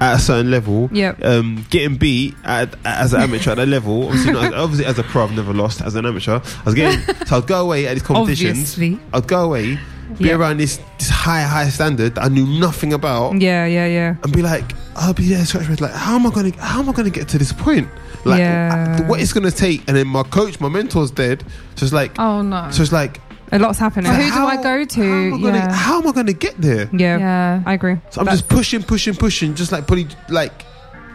at 0.00 0.16
a 0.16 0.18
certain 0.18 0.50
level. 0.50 0.88
Yep. 0.92 1.24
Um, 1.24 1.66
getting 1.70 1.96
beat 1.96 2.34
at, 2.44 2.74
as 2.84 3.12
an 3.12 3.20
amateur 3.22 3.50
at 3.52 3.56
that 3.56 3.68
level. 3.68 4.04
Obviously, 4.06 4.32
not, 4.32 4.54
obviously 4.64 4.86
as 4.86 4.98
a 4.98 5.02
pro, 5.02 5.24
I've 5.24 5.32
never 5.32 5.52
lost. 5.52 5.80
As 5.80 5.94
an 5.94 6.06
amateur, 6.06 6.40
I 6.40 6.62
was 6.64 6.74
getting. 6.74 7.00
so 7.26 7.38
I'd 7.38 7.46
go 7.46 7.62
away 7.62 7.86
at 7.86 7.94
these 7.94 8.02
competitions. 8.02 8.74
Obviously. 8.74 9.00
I'd 9.12 9.26
go 9.26 9.44
away, 9.44 9.78
be 10.18 10.26
Yeah. 10.26 10.34
around 10.36 10.58
this 10.58 10.80
this 10.98 11.08
high 11.10 11.42
high 11.42 11.68
standard 11.68 12.14
that 12.16 12.24
I 12.24 12.28
knew 12.28 12.46
nothing 12.46 12.92
about, 12.92 13.40
Yeah, 13.40 13.66
yeah, 13.66 13.86
yeah. 13.86 14.16
and 14.22 14.32
be 14.32 14.42
like, 14.42 14.72
I'll 14.96 15.14
be 15.14 15.28
there 15.28 15.44
scratch 15.44 15.80
like, 15.80 15.92
how 15.92 16.14
am 16.16 16.26
I 16.26 16.30
gonna 16.30 16.52
how 16.60 16.80
am 16.80 16.88
I 16.88 16.92
gonna 16.92 17.10
get 17.10 17.28
to 17.28 17.38
this 17.38 17.52
point? 17.52 17.88
Like, 18.24 18.40
Yeah. 18.40 18.98
I- 19.00 19.02
what 19.08 19.20
it's 19.20 19.32
gonna 19.32 19.50
take? 19.50 19.82
And 19.88 19.96
then 19.96 20.06
my 20.08 20.22
coach, 20.22 20.60
my 20.60 20.68
mentor's 20.68 21.10
dead, 21.10 21.44
so 21.76 21.84
it's 21.84 21.92
like, 21.92 22.18
oh 22.18 22.42
no. 22.42 22.68
so 22.70 22.82
it's 22.82 22.92
like, 22.92 23.20
A 23.52 23.58
lot's 23.58 23.78
happening. 23.78 24.10
So 24.10 24.16
who 24.18 24.30
do 24.30 24.46
I 24.46 24.62
go 24.62 24.84
to? 24.84 25.00
How 25.02 25.12
am 25.26 25.34
I 25.34 25.38
gonna, 25.40 25.56
Yeah. 25.58 25.72
how 25.72 26.00
am 26.00 26.06
I 26.06 26.12
gonna 26.12 26.32
get 26.32 26.60
there? 26.60 26.88
yeah, 26.92 27.18
yeah. 27.18 27.62
I 27.66 27.72
agree. 27.74 27.96
So 28.10 28.20
I'm 28.20 28.26
That's- 28.26 28.40
just 28.40 28.48
pushing, 28.50 28.82
pushing, 28.82 29.14
pushing, 29.14 29.54
just 29.54 29.72
like 29.72 29.86
putting 29.86 30.08
like. 30.28 30.64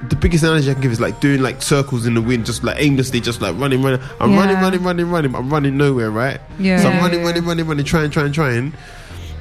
The 0.09 0.17
biggest 0.17 0.43
analogy 0.43 0.69
I 0.69 0.73
can 0.73 0.81
give 0.83 0.91
is 0.91 0.99
like 0.99 1.21
doing 1.21 1.41
like 1.41 1.61
circles 1.61 2.05
in 2.05 2.13
the 2.13 2.21
wind, 2.21 2.45
just 2.45 2.61
like 2.61 2.75
aimlessly, 2.77 3.21
just 3.21 3.41
like 3.41 3.57
running, 3.57 3.81
running. 3.81 4.01
I'm 4.19 4.31
Yeah. 4.31 4.39
running, 4.39 4.55
running, 4.57 4.83
running, 4.83 5.09
running. 5.09 5.31
but 5.31 5.37
I'm 5.39 5.49
running 5.49 5.77
nowhere, 5.77 6.11
right? 6.11 6.41
yeah. 6.59 6.81
So 6.81 6.89
I'm 6.89 6.95
Yeah. 6.95 7.01
running, 7.03 7.23
running, 7.23 7.45
running, 7.45 7.65
running, 7.67 7.85
trying, 7.85 8.09
trying, 8.09 8.33
trying. 8.33 8.73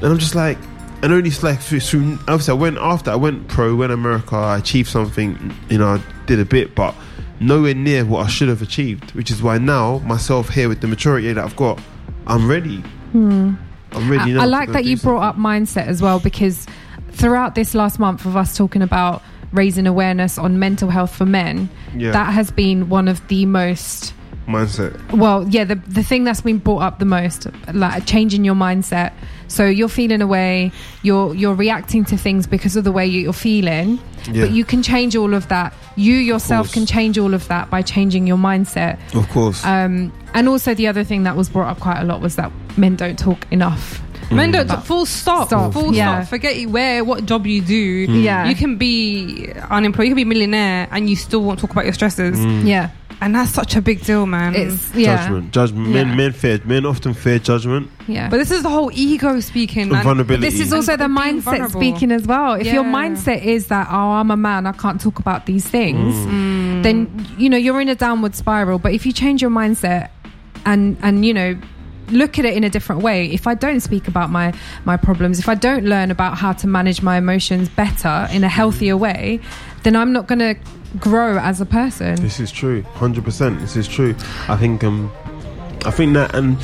And 0.01 0.13
I'm 0.13 0.19
just 0.19 0.37
like, 0.37 0.59
and 1.03 1.13
only 1.13 1.33
like 1.43 1.59
through, 1.61 1.81
through 1.81 2.17
obviously 2.29 2.53
I 2.53 2.55
went 2.55 2.79
after, 2.79 3.11
I 3.11 3.17
went 3.17 3.49
pro, 3.49 3.75
went 3.75 3.91
America, 3.93 4.37
I 4.37 4.59
achieved 4.59 4.89
something, 4.89 5.53
you 5.69 5.79
know, 5.79 5.95
I 5.97 6.01
did 6.27 6.39
a 6.39 6.45
bit, 6.45 6.77
but 6.77 6.95
nowhere 7.41 7.75
near 7.75 8.05
what 8.05 8.25
I 8.25 8.29
should 8.29 8.49
have 8.49 8.63
achieved, 8.63 9.11
which 9.17 9.33
is 9.33 9.43
why 9.43 9.59
now, 9.59 9.99
myself 10.07 10.51
here 10.51 10.69
with 10.69 10.81
the 10.81 10.87
maturity 10.87 11.33
that 11.33 11.45
I've 11.45 11.57
got, 11.57 11.81
I'm 12.27 12.49
ready. 12.49 12.79
Hmm. 13.13 13.55
I'm 13.93 14.11
ready 14.11 14.33
I, 14.33 14.35
now. 14.35 14.43
I 14.43 14.45
like 14.47 14.73
that 14.73 14.85
you 14.85 14.97
brought 14.97 15.23
up 15.23 15.37
mindset 15.37 15.87
as 15.87 16.01
well 16.01 16.19
because 16.19 16.67
throughout 17.11 17.55
this 17.55 17.75
last 17.75 17.99
month 17.99 18.25
of 18.25 18.37
us 18.37 18.57
talking 18.57 18.83
about 18.83 19.23
raising 19.53 19.87
awareness 19.87 20.39
on 20.39 20.59
mental 20.59 20.89
health 20.89 21.15
for 21.15 21.27
men, 21.27 21.69
Yeah. 21.95 22.13
that 22.13 22.33
has 22.33 22.51
been 22.51 22.89
one 22.89 23.07
of 23.07 23.27
the 23.29 23.45
most 23.45 24.15
mindset. 24.47 24.93
well, 25.13 25.47
yeah, 25.49 25.65
the 25.65 25.77
the 25.77 26.03
thing 26.03 26.25
that's 26.25 26.41
been 26.41 26.59
brought 26.59 26.83
up 26.83 26.99
the 26.99 27.05
most, 27.05 27.47
like 27.73 28.07
changing 28.07 28.45
your 28.45 28.55
mindset. 28.55 29.13
So 29.49 29.67
you're 29.67 29.89
feeling 29.89 30.23
a 30.23 30.27
way, 30.27 30.73
you're 31.03 31.35
you're 31.35 31.55
reacting 31.55 32.05
to 32.07 32.17
things 32.17 32.47
because 32.47 32.75
of 32.77 32.85
the 32.85 32.93
way 32.93 33.07
you're 33.07 33.33
feeling, 33.35 33.99
Yeah. 34.31 34.43
but 34.47 34.51
you 34.53 34.65
can 34.65 34.83
change 34.83 35.15
all 35.15 35.35
of 35.35 35.49
that. 35.49 35.75
You 35.97 36.15
yourself 36.15 36.73
can 36.73 36.87
change 36.87 37.19
all 37.19 37.35
of 37.35 37.47
that 37.49 37.69
by 37.71 37.83
changing 37.83 38.27
your 38.27 38.39
mindset. 38.39 38.99
Of 39.15 39.29
course. 39.29 39.65
Um, 39.65 40.11
and 40.35 40.49
also 40.49 40.73
the 40.75 40.87
other 40.87 41.05
thing 41.05 41.25
that 41.25 41.37
was 41.37 41.49
brought 41.51 41.69
up 41.71 41.81
quite 41.81 42.01
a 42.01 42.05
lot 42.05 42.21
was 42.23 42.37
that 42.37 42.51
men 42.79 42.97
don't 42.97 43.19
talk 43.19 43.47
enough. 43.51 44.01
Men 44.31 44.49
Mm. 44.49 44.53
don't 44.53 44.69
But- 44.69 44.87
full 44.87 45.05
stop, 45.05 45.49
Stop, 45.49 45.75
full 45.75 45.95
yeah. 45.95 46.21
stop. 46.23 46.31
Forget 46.31 46.67
where 46.71 47.05
what 47.05 47.27
job 47.27 47.47
you 47.47 47.61
do. 47.61 48.07
Mm. 48.09 48.23
Yeah. 48.23 48.47
you 48.49 48.55
can 48.55 48.77
be 48.79 49.53
unemployed, 49.69 50.07
you 50.07 50.13
can 50.13 50.17
be 50.17 50.23
a 50.23 50.27
millionaire, 50.27 50.89
and 50.91 51.11
you 51.11 51.17
still 51.17 51.43
won't 51.43 51.59
talk 51.59 51.71
about 51.73 51.85
your 51.85 51.93
stresses, 51.93 52.39
Mm. 52.39 52.65
Yeah, 52.67 52.89
and 53.23 53.35
that's 53.35 53.51
such 53.53 53.77
a 53.77 53.81
big 53.81 54.05
deal, 54.05 54.27
man. 54.27 54.55
it's 54.55 54.95
yeah, 54.95 55.17
Judgment. 55.17 55.53
Judgment. 55.53 55.87
Yeah. 55.89 56.05
Men, 56.05 56.17
men 56.17 56.33
fear. 56.33 56.61
Men 56.65 56.85
often 56.87 57.15
fear 57.15 57.39
judgment. 57.39 57.91
yeah. 58.09 58.29
but 58.29 58.37
this 58.39 58.51
is 58.51 58.63
the 58.63 58.69
whole 58.69 58.91
ego 58.93 59.41
speaking. 59.41 59.85
And 59.85 59.93
and- 59.93 60.03
vulnerability. 60.05 60.45
this 60.49 60.61
is 60.61 60.73
also 60.73 60.97
the 60.97 61.05
And 61.05 61.15
being 61.17 61.37
mindset 61.41 61.43
vulnerable. 61.45 61.81
speaking 61.81 62.11
as 62.13 62.27
well. 62.27 62.55
If 62.55 62.67
your 62.67 62.85
Yeah. 62.85 62.93
mindset 63.01 63.43
is 63.45 63.69
that 63.69 63.89
oh, 63.91 64.11
I'm 64.21 64.31
a 64.31 64.37
man, 64.37 64.67
I 64.67 64.73
can't 64.73 65.01
talk 65.01 65.19
about 65.19 65.47
these 65.47 65.67
things, 65.67 66.15
Mm. 66.15 66.83
then 66.83 67.27
you 67.39 67.49
know 67.49 67.57
you're 67.57 67.81
in 67.81 67.89
a 67.89 67.95
downward 67.95 68.35
spiral. 68.35 68.79
But 68.79 68.93
if 68.93 69.07
you 69.07 69.13
change 69.13 69.41
your 69.41 69.51
mindset 69.51 70.11
and 70.67 70.97
and 71.03 71.25
you 71.25 71.33
know 71.35 71.57
look 72.11 72.39
at 72.39 72.45
it 72.45 72.55
in 72.55 72.63
a 72.65 72.69
different 72.69 73.01
way 73.01 73.27
if 73.39 73.47
i 73.47 73.55
don't 73.55 73.81
speak 73.81 74.07
about 74.07 74.29
my 74.29 74.53
my 74.85 74.97
problems 74.99 75.39
if 75.39 75.49
i 75.49 75.55
don't 75.55 75.85
learn 75.85 76.11
about 76.11 76.37
how 76.37 76.53
to 76.53 76.67
manage 76.67 77.01
my 77.01 77.17
emotions 77.17 77.69
better 77.71 78.29
in 78.33 78.45
a 78.45 78.49
healthier 78.49 78.97
way 78.97 79.41
then 79.85 79.97
i'm 79.97 80.13
not 80.13 80.27
going 80.27 80.39
to 80.39 80.55
grow 80.99 81.39
as 81.39 81.61
a 81.61 81.67
person. 81.67 82.17
This 82.17 82.41
is 82.41 82.51
true, 82.51 82.83
hundred 82.83 83.25
percent. 83.25 83.61
This 83.61 83.77
is 83.77 83.89
true. 83.89 84.15
I 84.49 84.57
think 84.57 84.85
um, 84.85 85.11
I 85.85 85.91
think 85.91 86.15
that 86.15 86.35
and 86.35 86.57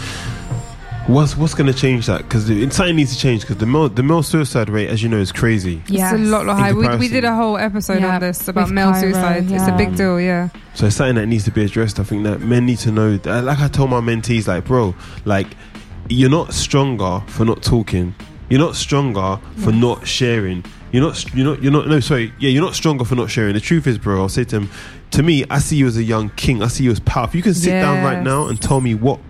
what's 1.08 1.36
what's 1.36 1.54
going 1.54 1.66
to 1.72 1.78
change 1.78 2.06
that 2.06 2.22
because 2.22 2.46
something 2.74 2.94
needs 2.96 3.12
to 3.14 3.18
change 3.18 3.40
because 3.42 3.56
the 3.56 3.66
male 3.66 3.88
the 3.88 4.02
male 4.02 4.22
suicide 4.22 4.68
rate, 4.68 4.88
as 4.88 5.02
you 5.02 5.08
know, 5.08 5.18
is 5.18 5.32
crazy. 5.32 5.82
Yeah, 5.88 6.12
It's 6.14 6.20
a 6.20 6.24
lot, 6.24 6.46
lot 6.46 6.58
In 6.58 6.62
high. 6.62 6.72
We, 6.72 6.96
we 6.98 7.08
did 7.08 7.24
a 7.24 7.34
whole 7.34 7.56
episode 7.56 8.00
Yeah, 8.00 8.14
on 8.16 8.20
this 8.20 8.46
about 8.46 8.66
with 8.66 8.72
male 8.74 8.92
Cairo, 8.92 9.00
suicide. 9.12 9.50
It's 9.50 9.66
a 9.66 9.76
big 9.76 9.96
deal, 9.96 10.20
yeah. 10.20 10.50
So 10.74 10.86
it's 10.86 10.96
something 10.96 11.16
that 11.16 11.26
needs 11.26 11.44
to 11.44 11.50
be 11.50 11.64
addressed. 11.64 11.98
I 11.98 12.04
think 12.04 12.24
that 12.24 12.40
men 12.40 12.66
need 12.66 12.78
to 12.80 12.92
know. 12.92 13.16
That, 13.16 13.44
like 13.44 13.58
I 13.60 13.68
told 13.68 13.90
my 13.90 14.00
mentees, 14.00 14.46
like 14.46 14.64
bro, 14.66 14.94
like 15.24 15.48
you're 16.08 16.30
not 16.30 16.52
stronger 16.52 17.22
for 17.26 17.44
not 17.44 17.62
talking. 17.62 18.14
You're 18.48 18.60
not 18.60 18.76
stronger 18.76 19.38
for 19.56 19.72
not 19.72 20.06
sharing. 20.06 20.64
You're 20.92 21.03
not. 21.03 21.35
You're 21.35 21.46
not. 21.46 21.62
You're 21.62 21.72
not. 21.72 21.87
No, 21.88 22.01
sorry. 22.01 22.33
Yeah, 22.38 22.51
you're 22.51 22.62
not 22.62 22.74
stronger 22.74 23.05
for 23.05 23.14
not 23.14 23.31
sharing. 23.31 23.55
The 23.55 23.61
truth 23.61 23.87
is, 23.87 23.98
bro. 23.98 24.20
I'll 24.20 24.29
say 24.29 24.44
to 24.44 24.57
him. 24.57 24.70
To 25.12 25.22
me, 25.22 25.44
I 25.51 25.59
see 25.59 25.77
you 25.77 25.87
as 25.87 25.96
a 25.96 26.03
young 26.03 26.31
king. 26.31 26.62
I 26.62 26.68
see 26.68 26.85
you 26.85 26.90
as 26.90 27.01
powerful. 27.01 27.37
You 27.37 27.42
can 27.42 27.55
sit 27.55 27.70
down 27.70 28.05
right 28.05 28.22
now 28.22 28.46
and 28.48 28.61
tell 28.61 28.81
me 28.81 28.94
what 28.94 29.20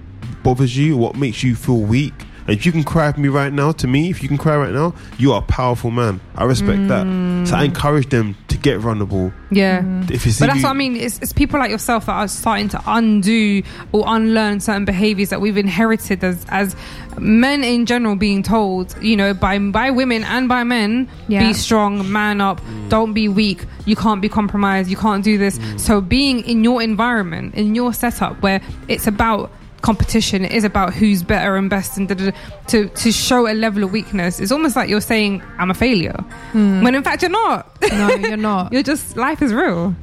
bothers 0.42 0.76
you, 0.76 0.96
what 0.96 1.16
makes 1.16 1.42
you 1.42 1.54
feel 1.54 1.80
weak. 1.80 2.14
And 2.48 2.56
if 2.56 2.64
you 2.64 2.72
can 2.72 2.82
cry 2.82 3.12
for 3.12 3.20
me 3.20 3.28
right 3.28 3.52
now, 3.52 3.72
to 3.72 3.86
me, 3.86 4.08
if 4.08 4.22
you 4.22 4.28
can 4.28 4.38
cry 4.38 4.56
right 4.56 4.72
now, 4.72 4.94
you 5.18 5.32
are 5.34 5.40
a 5.40 5.44
powerful 5.44 5.90
man. 5.90 6.18
I 6.34 6.44
respect 6.44 6.88
that. 6.88 7.04
So 7.46 7.54
I 7.54 7.62
mm. 7.62 7.64
encourage 7.66 8.08
them 8.08 8.36
to 8.48 8.56
get 8.56 8.78
vulnerable. 8.78 9.32
Yeah. 9.50 9.82
Mm. 9.82 10.10
If 10.10 10.24
you 10.24 10.32
see 10.32 10.42
But 10.42 10.46
that's 10.46 10.60
you- 10.60 10.64
what 10.64 10.70
I 10.70 10.74
mean. 10.74 10.96
It's, 10.96 11.18
it's 11.18 11.34
people 11.34 11.60
like 11.60 11.70
yourself 11.70 12.06
that 12.06 12.12
are 12.12 12.26
starting 12.26 12.70
to 12.70 12.82
undo 12.86 13.62
or 13.92 14.04
unlearn 14.06 14.60
certain 14.60 14.86
behaviors 14.86 15.28
that 15.28 15.42
we've 15.42 15.58
inherited 15.58 16.24
as 16.24 16.46
as 16.48 16.74
men 17.18 17.64
in 17.64 17.84
general 17.84 18.16
being 18.16 18.42
told, 18.42 18.94
you 19.02 19.14
know, 19.16 19.34
by 19.34 19.58
by 19.58 19.90
women 19.90 20.24
and 20.24 20.48
by 20.48 20.64
men, 20.64 21.06
Yeah. 21.28 21.46
be 21.46 21.52
strong, 21.52 22.10
man 22.10 22.40
up, 22.40 22.60
Mm. 22.62 22.88
don't 22.88 23.12
be 23.12 23.28
weak, 23.28 23.66
you 23.84 23.94
can't 23.96 24.22
be 24.22 24.28
compromised, 24.30 24.88
you 24.88 24.96
can't 24.96 25.22
do 25.22 25.36
this. 25.36 25.58
Mm. 25.58 25.80
So 25.80 26.00
being 26.00 26.40
in 26.40 26.64
your 26.64 26.80
environment, 26.80 27.54
in 27.56 27.74
your 27.74 27.92
setup 27.92 28.40
where 28.40 28.60
it's 28.88 29.06
about 29.06 29.50
competition, 29.82 30.44
it 30.44 30.52
is 30.52 30.64
about 30.64 30.94
who's 30.94 31.22
better 31.22 31.56
and 31.56 31.70
best 31.70 31.96
and 31.96 32.08
da, 32.08 32.14
da, 32.14 32.30
da, 32.30 32.36
to 32.68 32.88
to 32.88 33.12
show 33.12 33.46
a 33.50 33.54
level 33.54 33.84
of 33.84 33.92
weakness, 33.92 34.40
it's 34.40 34.52
almost 34.52 34.76
like 34.76 34.88
you're 34.88 35.00
saying 35.00 35.42
I'm 35.58 35.70
a 35.70 35.74
failure. 35.74 36.16
Hmm. 36.52 36.82
When 36.82 36.94
in 36.94 37.02
fact 37.02 37.22
you're 37.22 37.30
not. 37.30 37.80
No, 37.92 38.08
you're 38.16 38.36
not. 38.52 38.72
You're 38.72 38.82
just 38.82 39.16
life 39.16 39.42
is 39.42 39.52
real. 39.52 39.94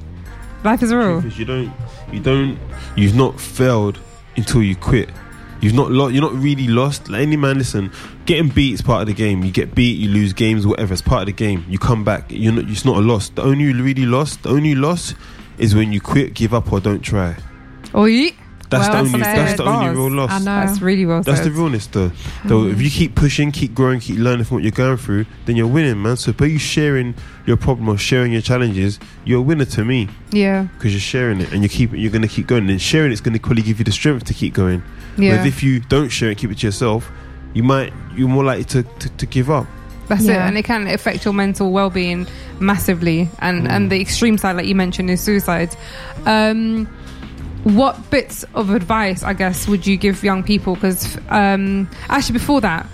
Life 0.64 0.82
is 0.82 0.94
real. 0.94 1.22
Because 1.22 1.38
you 1.38 1.46
don't, 1.46 1.72
you 2.12 2.20
don't, 2.20 2.58
you've 2.96 3.16
not 3.16 3.40
failed 3.40 4.00
until 4.36 4.64
you 4.64 4.76
quit. 4.76 5.10
You've 5.62 5.74
not 5.74 5.92
lost. 5.92 6.14
You're 6.14 6.22
not 6.24 6.34
really 6.34 6.68
lost. 6.68 7.10
Like 7.10 7.22
any 7.22 7.38
man, 7.38 7.58
listen. 7.58 7.92
Getting 8.26 8.50
beat 8.50 8.74
is 8.74 8.82
part 8.82 9.02
of 9.02 9.08
the 9.08 9.14
game. 9.14 9.44
You 9.44 9.52
get 9.52 9.74
beat, 9.74 9.98
you 9.98 10.10
lose 10.10 10.34
games, 10.34 10.66
whatever. 10.68 10.94
It's 10.94 11.02
part 11.02 11.22
of 11.22 11.26
the 11.28 11.34
game. 11.34 11.66
You 11.70 11.78
come 11.80 12.04
back. 12.04 12.26
You're 12.30 12.54
not. 12.54 12.70
It's 12.70 12.84
not 12.86 12.98
a 12.98 13.02
loss. 13.02 13.30
The 13.30 13.42
only 13.44 13.72
really 13.74 14.06
lost. 14.06 14.44
The 14.44 14.50
only 14.50 14.76
loss 14.76 15.14
is 15.58 15.74
when 15.74 15.94
you 15.94 16.02
quit, 16.02 16.34
give 16.34 16.54
up, 16.54 16.72
or 16.72 16.80
don't 16.80 17.02
try. 17.02 17.36
Oh, 17.94 18.06
yeah. 18.06 18.32
That's 18.70 18.88
Well 18.90 19.04
the 19.04 19.10
only. 19.10 19.24
said. 19.24 19.38
That's 19.38 19.58
the 19.58 19.64
only 19.64 19.86
Bars. 19.86 19.98
real 19.98 20.12
loss. 20.12 20.32
I 20.32 20.40
know. 20.40 20.46
That's 20.68 20.82
really 20.82 21.06
well 21.06 21.22
That's 21.22 21.38
said. 21.38 21.48
the 21.48 21.52
realness, 21.52 21.86
though. 21.88 22.12
Though, 22.46 22.66
if 22.68 22.82
you 22.82 22.90
keep 22.90 23.14
pushing, 23.16 23.52
keep 23.52 23.76
growing, 23.76 24.00
keep 24.00 24.18
learning 24.18 24.46
from 24.46 24.56
what 24.56 24.64
you're 24.64 24.72
going 24.72 24.98
through, 24.98 25.26
then 25.46 25.56
you're 25.56 25.68
winning, 25.68 26.02
man. 26.02 26.18
So, 26.18 26.34
by 26.34 26.48
you 26.48 26.58
sharing 26.58 27.14
your 27.46 27.58
problem 27.58 27.88
or 27.90 27.98
sharing 27.98 28.32
your 28.32 28.42
challenges, 28.42 29.00
you're 29.24 29.40
a 29.40 29.42
winner 29.44 29.66
to 29.66 29.86
me 29.86 30.10
Yeah, 30.32 30.64
because 30.78 30.94
you're 30.94 31.00
sharing 31.00 31.42
it 31.42 31.54
and 31.54 31.62
you 31.62 31.70
keep 31.70 31.92
you're 31.94 32.12
going 32.12 32.24
to 32.24 32.28
keep 32.28 32.48
going. 32.48 32.68
And 32.70 32.82
sharing 32.82 33.12
it's 33.12 33.22
going 33.22 33.34
to 33.34 33.40
quickly 33.40 33.62
give 33.62 33.78
you 33.80 33.86
the 33.86 33.92
strength 33.92 34.26
to 34.26 34.34
keep 34.34 34.54
going. 34.56 34.82
yeah. 35.18 35.32
Whereas 35.34 35.46
if 35.46 35.62
you 35.62 35.80
don't 35.80 36.10
share 36.10 36.32
it, 36.32 36.38
keep 36.40 36.50
it 36.52 36.58
to 36.60 36.66
yourself, 36.68 37.12
you 37.54 37.62
might 37.62 37.94
you're 38.16 38.28
more 38.30 38.44
likely 38.44 38.64
to, 38.66 38.82
to, 38.84 39.10
to 39.10 39.26
give 39.28 39.50
up. 39.52 39.68
That's 40.08 40.26
it, 40.26 40.36
and 40.36 40.56
it 40.58 40.66
can 40.66 40.88
affect 40.88 41.26
your 41.26 41.34
mental 41.34 41.72
well-being 41.72 42.28
massively. 42.60 43.30
And 43.40 43.68
and 43.68 43.92
the 43.92 44.00
extreme 44.02 44.38
side, 44.38 44.56
like 44.56 44.66
you 44.68 44.76
mentioned, 44.76 45.10
is 45.10 45.22
suicide. 45.22 45.76
Um, 46.26 46.88
what 47.66 48.12
bits 48.12 48.46
of 48.54 48.70
advice, 48.70 49.24
I 49.24 49.34
guess, 49.34 49.68
would 49.68 49.88
you 49.88 49.98
give 49.98 50.24
young 50.24 50.44
people? 50.44 50.76
Because 50.76 51.18
um, 51.30 51.90
actually, 52.10 52.34
before 52.34 52.62
that, 52.62 52.88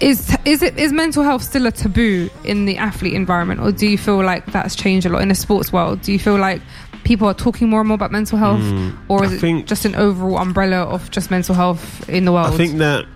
is 0.00 0.36
is 0.44 0.62
it 0.62 0.76
is 0.76 0.92
mental 0.92 1.22
health 1.22 1.42
still 1.42 1.66
a 1.66 1.72
taboo 1.72 2.28
in 2.44 2.66
the 2.66 2.76
athlete 2.76 3.14
environment, 3.14 3.60
or 3.60 3.72
do 3.72 3.86
you 3.86 3.96
feel 3.96 4.22
like 4.22 4.44
that's 4.46 4.76
changed 4.76 5.06
a 5.06 5.08
lot 5.08 5.22
in 5.22 5.28
the 5.28 5.34
sports 5.34 5.72
world? 5.72 6.02
Do 6.02 6.12
you 6.12 6.18
feel 6.18 6.36
like 6.36 6.60
people 7.04 7.26
are 7.28 7.34
talking 7.34 7.70
more 7.70 7.80
and 7.80 7.88
more 7.88 7.94
about 7.94 8.12
mental 8.12 8.36
health, 8.36 8.62
or 9.08 9.24
is 9.24 9.42
it 9.42 9.66
just 9.66 9.86
an 9.86 9.94
overall 9.94 10.38
umbrella 10.38 10.82
of 10.82 11.10
just 11.10 11.30
mental 11.30 11.54
health 11.54 12.06
in 12.08 12.26
the 12.26 12.32
world? 12.32 12.52
I 12.52 12.56
think 12.58 12.76
that 12.78 13.06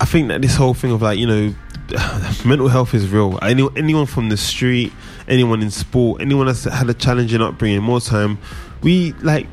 I 0.00 0.06
think 0.06 0.28
that 0.28 0.40
this 0.40 0.56
whole 0.56 0.72
thing 0.72 0.92
of 0.92 1.02
like 1.02 1.18
you 1.18 1.26
know 1.26 1.54
mental 2.46 2.68
health 2.68 2.94
is 2.94 3.10
real. 3.10 3.38
Any, 3.42 3.68
anyone 3.76 4.06
from 4.06 4.30
the 4.30 4.38
street, 4.38 4.94
anyone 5.28 5.60
in 5.60 5.70
sport, 5.70 6.22
anyone 6.22 6.46
that's 6.46 6.64
had 6.64 6.88
a 6.88 6.94
challenging 6.94 7.42
upbringing, 7.42 7.82
more 7.82 8.00
time, 8.00 8.38
we 8.82 9.12
like 9.20 9.46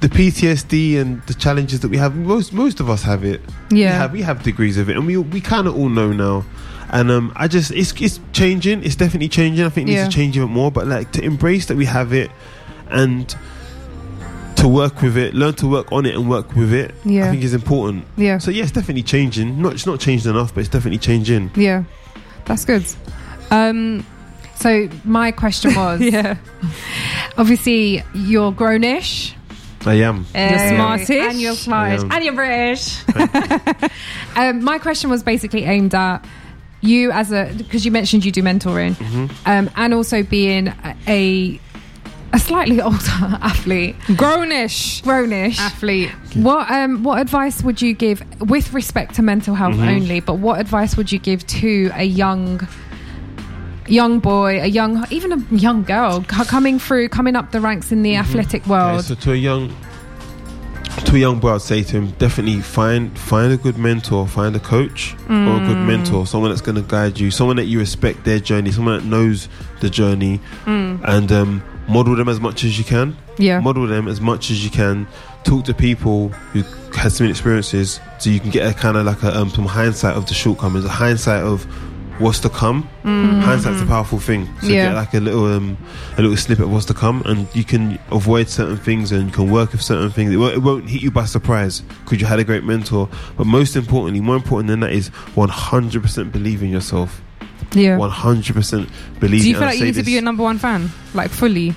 the 0.00 0.08
PTSD 0.08 0.96
and 1.00 1.20
the 1.26 1.34
challenges 1.34 1.80
that 1.80 1.88
we 1.88 1.96
have. 1.96 2.14
Most 2.14 2.52
most 2.52 2.80
of 2.80 2.88
us 2.88 3.02
have 3.02 3.24
it. 3.24 3.40
we 3.70 3.82
Yeah. 3.82 3.92
have 3.98 4.12
we 4.12 4.22
have 4.22 4.42
degrees 4.42 4.78
of 4.78 4.88
it, 4.88 4.96
and 4.96 5.06
we 5.06 5.16
we 5.16 5.40
kind 5.40 5.66
of 5.66 5.76
all 5.76 5.88
know 5.88 6.12
now. 6.12 6.44
And 6.90 7.10
um, 7.10 7.32
I 7.36 7.48
just 7.48 7.70
it's 7.72 7.92
it's 8.00 8.20
changing. 8.32 8.82
It's 8.84 8.96
definitely 8.96 9.28
changing. 9.28 9.64
I 9.66 9.68
think 9.70 9.88
it 9.88 9.92
needs 9.92 10.02
Yeah. 10.02 10.08
to 10.08 10.14
change 10.16 10.36
even 10.36 10.50
more. 10.50 10.70
But 10.70 10.86
like 10.86 11.10
to 11.12 11.22
embrace 11.22 11.66
that 11.66 11.76
we 11.76 11.84
have 11.86 12.12
it, 12.12 12.30
and 12.90 13.34
to 14.56 14.66
work 14.68 15.02
with 15.02 15.16
it, 15.16 15.34
learn 15.34 15.54
to 15.54 15.68
work 15.68 15.92
on 15.92 16.04
it 16.06 16.14
and 16.14 16.28
work 16.28 16.54
with 16.56 16.72
it. 16.72 16.94
Yeah. 17.04 17.26
I 17.26 17.30
think 17.30 17.42
is 17.44 17.54
important. 17.54 18.04
yeah. 18.16 18.38
So 18.38 18.50
yeah, 18.50 18.62
it's 18.62 18.72
definitely 18.72 19.02
changing. 19.04 19.60
Not 19.60 19.72
it's 19.74 19.86
not 19.86 20.00
changed 20.00 20.26
enough, 20.26 20.54
but 20.54 20.60
it's 20.60 20.68
definitely 20.70 20.98
changing. 20.98 21.50
Yeah, 21.56 21.84
that's 22.44 22.64
good. 22.64 22.84
Um, 23.50 24.04
So 24.56 24.88
my 25.04 25.30
question 25.30 25.74
was, 25.82 26.00
yeah, 26.00 26.36
obviously 27.36 28.02
you're 28.14 28.50
grownish, 28.52 29.34
I 29.86 29.94
am. 29.94 30.26
You're 30.34 30.58
smartish. 30.58 31.10
and 31.10 31.40
you're 31.40 31.54
smartish, 31.54 32.02
and 32.10 32.24
you're 32.24 32.34
British. 32.34 33.02
um, 34.36 34.62
my 34.64 34.78
question 34.78 35.10
was 35.10 35.22
basically 35.22 35.64
aimed 35.64 35.94
at 35.94 36.24
you 36.80 37.10
as 37.10 37.32
a 37.32 37.52
because 37.56 37.84
you 37.84 37.90
mentioned 37.90 38.24
you 38.24 38.32
do 38.32 38.42
mentoring, 38.42 38.94
um, 39.46 39.70
and 39.76 39.94
also 39.94 40.22
being 40.22 40.68
a, 40.68 40.96
a 41.06 41.60
a 42.32 42.38
slightly 42.38 42.80
older 42.88 42.98
athlete, 43.40 43.96
grownish 44.08 45.02
grownish 45.02 45.58
athlete. 45.58 46.10
What 46.34 46.70
um 46.70 47.02
what 47.02 47.20
advice 47.20 47.62
would 47.62 47.80
you 47.80 47.94
give 47.94 48.22
with 48.40 48.72
respect 48.74 49.14
to 49.16 49.22
mental 49.22 49.54
health 49.54 49.78
only? 49.78 50.20
But 50.20 50.34
what 50.34 50.60
advice 50.60 50.96
would 50.96 51.10
you 51.10 51.18
give 51.18 51.46
to 51.48 51.90
a 51.94 52.04
young 52.04 52.66
young 53.88 54.18
boy, 54.20 54.60
a 54.62 54.66
young 54.66 55.04
even 55.10 55.32
a 55.32 55.38
young 55.54 55.82
girl 55.82 56.22
co- 56.22 56.44
coming 56.44 56.78
through, 56.78 57.08
coming 57.08 57.36
up 57.36 57.50
the 57.52 57.60
ranks 57.60 57.90
in 57.92 58.02
the 58.02 58.16
athletic 58.16 58.62
Okay, 58.62 58.70
world? 58.70 59.04
so 59.04 59.14
to 59.14 59.32
a 59.32 59.36
young 59.36 59.74
to 61.04 61.14
a 61.14 61.18
young 61.18 61.38
boy, 61.38 61.54
I'd 61.54 61.62
say 61.62 61.82
to 61.84 61.92
him, 61.96 62.10
definitely 62.18 62.60
find 62.60 63.16
find 63.18 63.52
a 63.52 63.56
good 63.56 63.78
mentor, 63.78 64.26
find 64.26 64.54
a 64.56 64.60
coach 64.60 65.14
or 65.28 65.56
a 65.56 65.60
good 65.66 65.78
mentor, 65.78 66.26
someone 66.26 66.50
that's 66.50 66.60
going 66.60 66.76
to 66.76 66.82
guide 66.82 67.18
you, 67.18 67.30
someone 67.30 67.56
that 67.56 67.64
you 67.66 67.78
respect 67.78 68.24
their 68.24 68.40
journey, 68.40 68.72
someone 68.72 68.98
that 68.98 69.04
knows 69.06 69.48
the 69.80 69.88
journey, 69.88 70.40
and 70.66 71.30
um, 71.32 71.62
model 71.88 72.14
them 72.16 72.28
as 72.28 72.40
much 72.40 72.64
as 72.64 72.78
you 72.78 72.84
can. 72.84 73.16
Yeah, 73.38 73.60
model 73.60 73.86
them 73.86 74.08
as 74.08 74.20
much 74.20 74.50
as 74.50 74.64
you 74.64 74.70
can. 74.70 75.06
Talk 75.44 75.64
to 75.66 75.72
people 75.74 76.28
who 76.52 76.62
had 76.92 77.12
similar 77.12 77.30
experiences, 77.30 78.00
so 78.18 78.28
you 78.28 78.40
can 78.40 78.50
get 78.50 78.68
a 78.68 78.74
kind 78.76 78.96
of 78.96 79.06
like 79.06 79.22
a 79.22 79.38
um, 79.38 79.50
some 79.50 79.66
hindsight 79.66 80.16
of 80.16 80.26
the 80.26 80.34
shortcomings, 80.34 80.84
a 80.84 80.88
hindsight 80.88 81.42
of 81.44 81.64
what's 82.20 82.40
to 82.40 82.48
come. 82.48 82.82
Hindsight's 83.04 83.80
a 83.80 83.86
powerful 83.86 84.18
thing. 84.18 84.46
So 84.60 84.68
Yeah. 84.68 84.88
get 84.88 84.94
like 84.94 85.14
a 85.14 85.20
little 85.20 85.46
um, 85.52 85.76
a 86.16 86.22
little 86.22 86.36
snippet 86.36 86.64
of 86.66 86.72
what's 86.72 86.86
to 86.86 86.94
come, 86.94 87.22
and 87.26 87.46
you 87.54 87.64
can 87.64 87.98
avoid 88.10 88.48
certain 88.48 88.76
things 88.76 89.12
and 89.12 89.26
you 89.26 89.32
can 89.32 89.50
work 89.50 89.72
with 89.72 89.82
certain 89.82 90.10
things. 90.10 90.32
It 90.32 90.36
won't, 90.36 90.54
it 90.54 90.60
won't 90.60 90.88
hit 90.88 91.02
you 91.02 91.10
by 91.10 91.24
surprise 91.24 91.80
because 92.04 92.20
you 92.20 92.26
had 92.26 92.38
a 92.38 92.44
great 92.44 92.64
mentor. 92.64 93.08
But 93.36 93.46
most 93.46 93.76
importantly, 93.76 94.20
more 94.20 94.36
important 94.36 94.68
than 94.68 94.80
that 94.80 94.92
is 94.92 95.10
100% 95.36 96.32
believe 96.32 96.62
in 96.62 96.70
yourself. 96.70 97.20
yeah. 97.72 97.96
100% 97.98 98.88
believe. 99.20 99.42
Do 99.42 99.48
you 99.48 99.54
feel 99.54 99.62
like 99.66 99.78
you 99.78 99.84
need 99.86 99.92
to 99.94 100.00
be 100.00 100.02
this- 100.02 100.12
your 100.14 100.22
number 100.22 100.42
one 100.42 100.58
fan, 100.58 100.90
like 101.14 101.30
fully? 101.30 101.74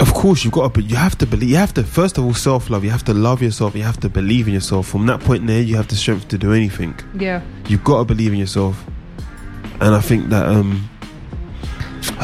Of 0.00 0.12
course, 0.12 0.42
you've 0.44 0.52
got 0.52 0.62
to, 0.74 0.80
but 0.80 0.90
you 0.90 0.96
have 0.96 1.16
to 1.18 1.26
believe. 1.26 1.50
You 1.50 1.56
have 1.56 1.72
to 1.74 1.84
first 1.84 2.18
of 2.18 2.24
all 2.24 2.34
self 2.34 2.68
love. 2.70 2.82
You 2.84 2.90
have 2.90 3.04
to 3.04 3.14
love 3.14 3.40
yourself. 3.42 3.74
You 3.76 3.82
have 3.84 4.00
to 4.00 4.08
believe 4.08 4.48
in 4.48 4.54
yourself. 4.54 4.88
From 4.88 5.06
that 5.06 5.20
point 5.20 5.46
there, 5.46 5.60
you 5.62 5.76
have 5.76 5.88
the 5.88 5.94
strength 5.96 6.28
to 6.28 6.38
do 6.38 6.52
anything. 6.52 6.94
Yeah, 7.18 7.42
You've 7.68 7.84
got 7.84 7.98
to 7.98 8.04
believe 8.04 8.32
in 8.32 8.38
yourself, 8.38 8.82
and 9.80 9.94
I 9.94 10.00
think 10.00 10.30
that 10.30 10.46
um, 10.46 10.88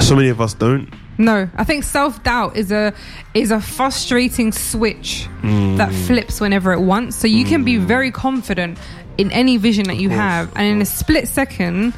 so 0.00 0.16
many 0.16 0.28
of 0.28 0.40
us 0.40 0.54
don't. 0.54 0.92
no. 1.18 1.48
I 1.56 1.64
think 1.64 1.84
self 1.84 2.22
doubt 2.24 2.56
is 2.56 2.72
a 2.72 2.92
is 3.34 3.50
a 3.50 3.60
frustrating 3.60 4.52
switch 4.52 5.28
Mm. 5.42 5.76
that 5.78 5.92
flips 5.92 6.40
whenever 6.40 6.72
it 6.72 6.80
wants. 6.80 7.16
So 7.16 7.26
you 7.28 7.44
can 7.44 7.64
be 7.64 7.76
very 7.78 8.10
confident 8.10 8.78
in 9.16 9.30
any 9.32 9.56
vision 9.58 9.84
that 9.86 9.96
you 9.96 10.08
course, 10.08 10.20
have, 10.20 10.48
of 10.48 10.56
and 10.56 10.66
in 10.66 10.82
a 10.82 10.86
split 10.86 11.28
second. 11.28 11.94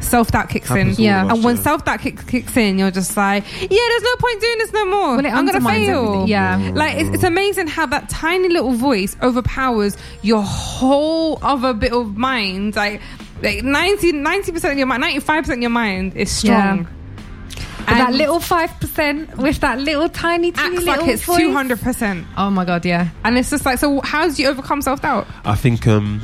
Self 0.00 0.30
doubt 0.30 0.48
kicks 0.48 0.68
Happens 0.68 0.98
in, 0.98 1.04
Yeah. 1.04 1.28
and 1.32 1.42
when 1.44 1.56
self 1.56 1.84
doubt 1.84 2.00
kick, 2.00 2.26
kicks 2.26 2.56
in, 2.56 2.78
you're 2.78 2.90
just 2.90 3.16
like, 3.16 3.44
yeah, 3.60 3.68
there's 3.68 4.02
no 4.02 4.16
point 4.18 4.40
doing 4.40 4.58
this 4.58 4.72
no 4.72 4.84
more. 4.86 5.16
Well, 5.16 5.26
I'm 5.26 5.44
gonna 5.46 5.60
fail. 5.60 6.04
everything. 6.06 6.28
Yeah. 6.28 6.70
Like 6.74 6.96
it's, 6.96 7.10
it's 7.16 7.24
amazing 7.24 7.66
how 7.66 7.86
that 7.86 8.08
tiny 8.08 8.48
little 8.48 8.72
voice 8.72 9.16
overpowers 9.22 9.96
your 10.22 10.42
whole 10.42 11.38
other 11.42 11.74
bit 11.74 11.92
of 11.92 12.16
mind. 12.16 12.76
Like 12.76 13.00
like 13.42 13.62
90 13.62 14.12
percent 14.52 14.72
of 14.72 14.78
your 14.78 14.86
mind, 14.86 15.00
ninety 15.02 15.20
five 15.20 15.42
percent 15.44 15.58
of 15.58 15.62
your 15.62 15.70
mind 15.70 16.16
is 16.16 16.30
strong. 16.30 16.84
that 16.84 17.88
And 17.88 18.00
that 18.00 18.12
little 18.14 18.40
five 18.40 18.70
percent 18.80 19.36
with 19.38 19.60
that 19.60 19.78
little 19.80 20.08
tiny, 20.08 20.52
teeny 20.52 20.76
acts 20.76 20.84
little 20.84 21.04
like 21.06 21.14
it's 21.14 21.24
two 21.26 21.52
hundred 21.52 21.80
percent, 21.80 22.26
Oh 22.36 22.50
my 22.50 22.64
god, 22.64 22.84
yeah. 22.84 23.08
and 23.24 23.36
it's 23.38 23.50
just 23.50 23.64
like, 23.64 23.78
so 23.78 24.00
how 24.02 24.28
do 24.28 24.42
you 24.42 24.48
overcome 24.48 24.82
self 24.82 25.02
doubt? 25.02 25.26
I 25.44 25.54
think 25.54 25.86
um, 25.86 26.20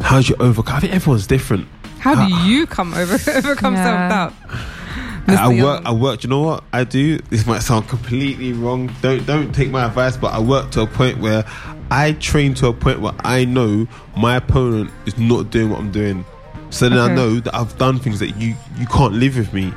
how 0.00 0.20
do 0.20 0.28
you 0.28 0.36
overcome? 0.40 0.76
I 0.76 0.80
think 0.80 0.94
everyone's 0.94 1.26
different. 1.26 1.66
How 1.98 2.14
do 2.26 2.32
you 2.48 2.66
come 2.66 2.94
over 2.94 3.14
overcome 3.36 3.74
Yeah. 3.74 4.08
self 4.10 4.32
doubt? 4.46 4.58
I 5.28 5.62
work. 5.62 5.82
I 5.84 5.92
work. 5.92 6.24
You 6.24 6.30
know 6.30 6.40
what 6.40 6.64
I 6.72 6.84
do? 6.84 7.18
This 7.30 7.46
might 7.46 7.58
sound 7.60 7.88
completely 7.88 8.52
wrong. 8.54 8.90
Don't 9.02 9.26
don't 9.26 9.52
take 9.54 9.70
my 9.70 9.84
advice, 9.84 10.16
but 10.16 10.32
I 10.32 10.38
work 10.38 10.70
to 10.72 10.82
a 10.82 10.86
point 10.86 11.18
where 11.18 11.44
I 11.90 12.12
train 12.12 12.54
to 12.54 12.68
a 12.68 12.72
point 12.72 13.00
where 13.00 13.12
I 13.20 13.44
know 13.44 13.86
my 14.16 14.36
opponent 14.36 14.90
is 15.06 15.18
not 15.18 15.50
doing 15.50 15.70
what 15.70 15.80
I'm 15.80 15.90
doing. 15.92 16.24
So 16.70 16.88
then 16.88 16.98
I 16.98 17.12
know 17.14 17.40
that 17.40 17.54
I've 17.54 17.76
done 17.78 17.98
things 17.98 18.20
that 18.20 18.36
you 18.36 18.54
you 18.78 18.86
can't 18.86 19.14
live 19.14 19.36
with 19.36 19.52
me. 19.52 19.72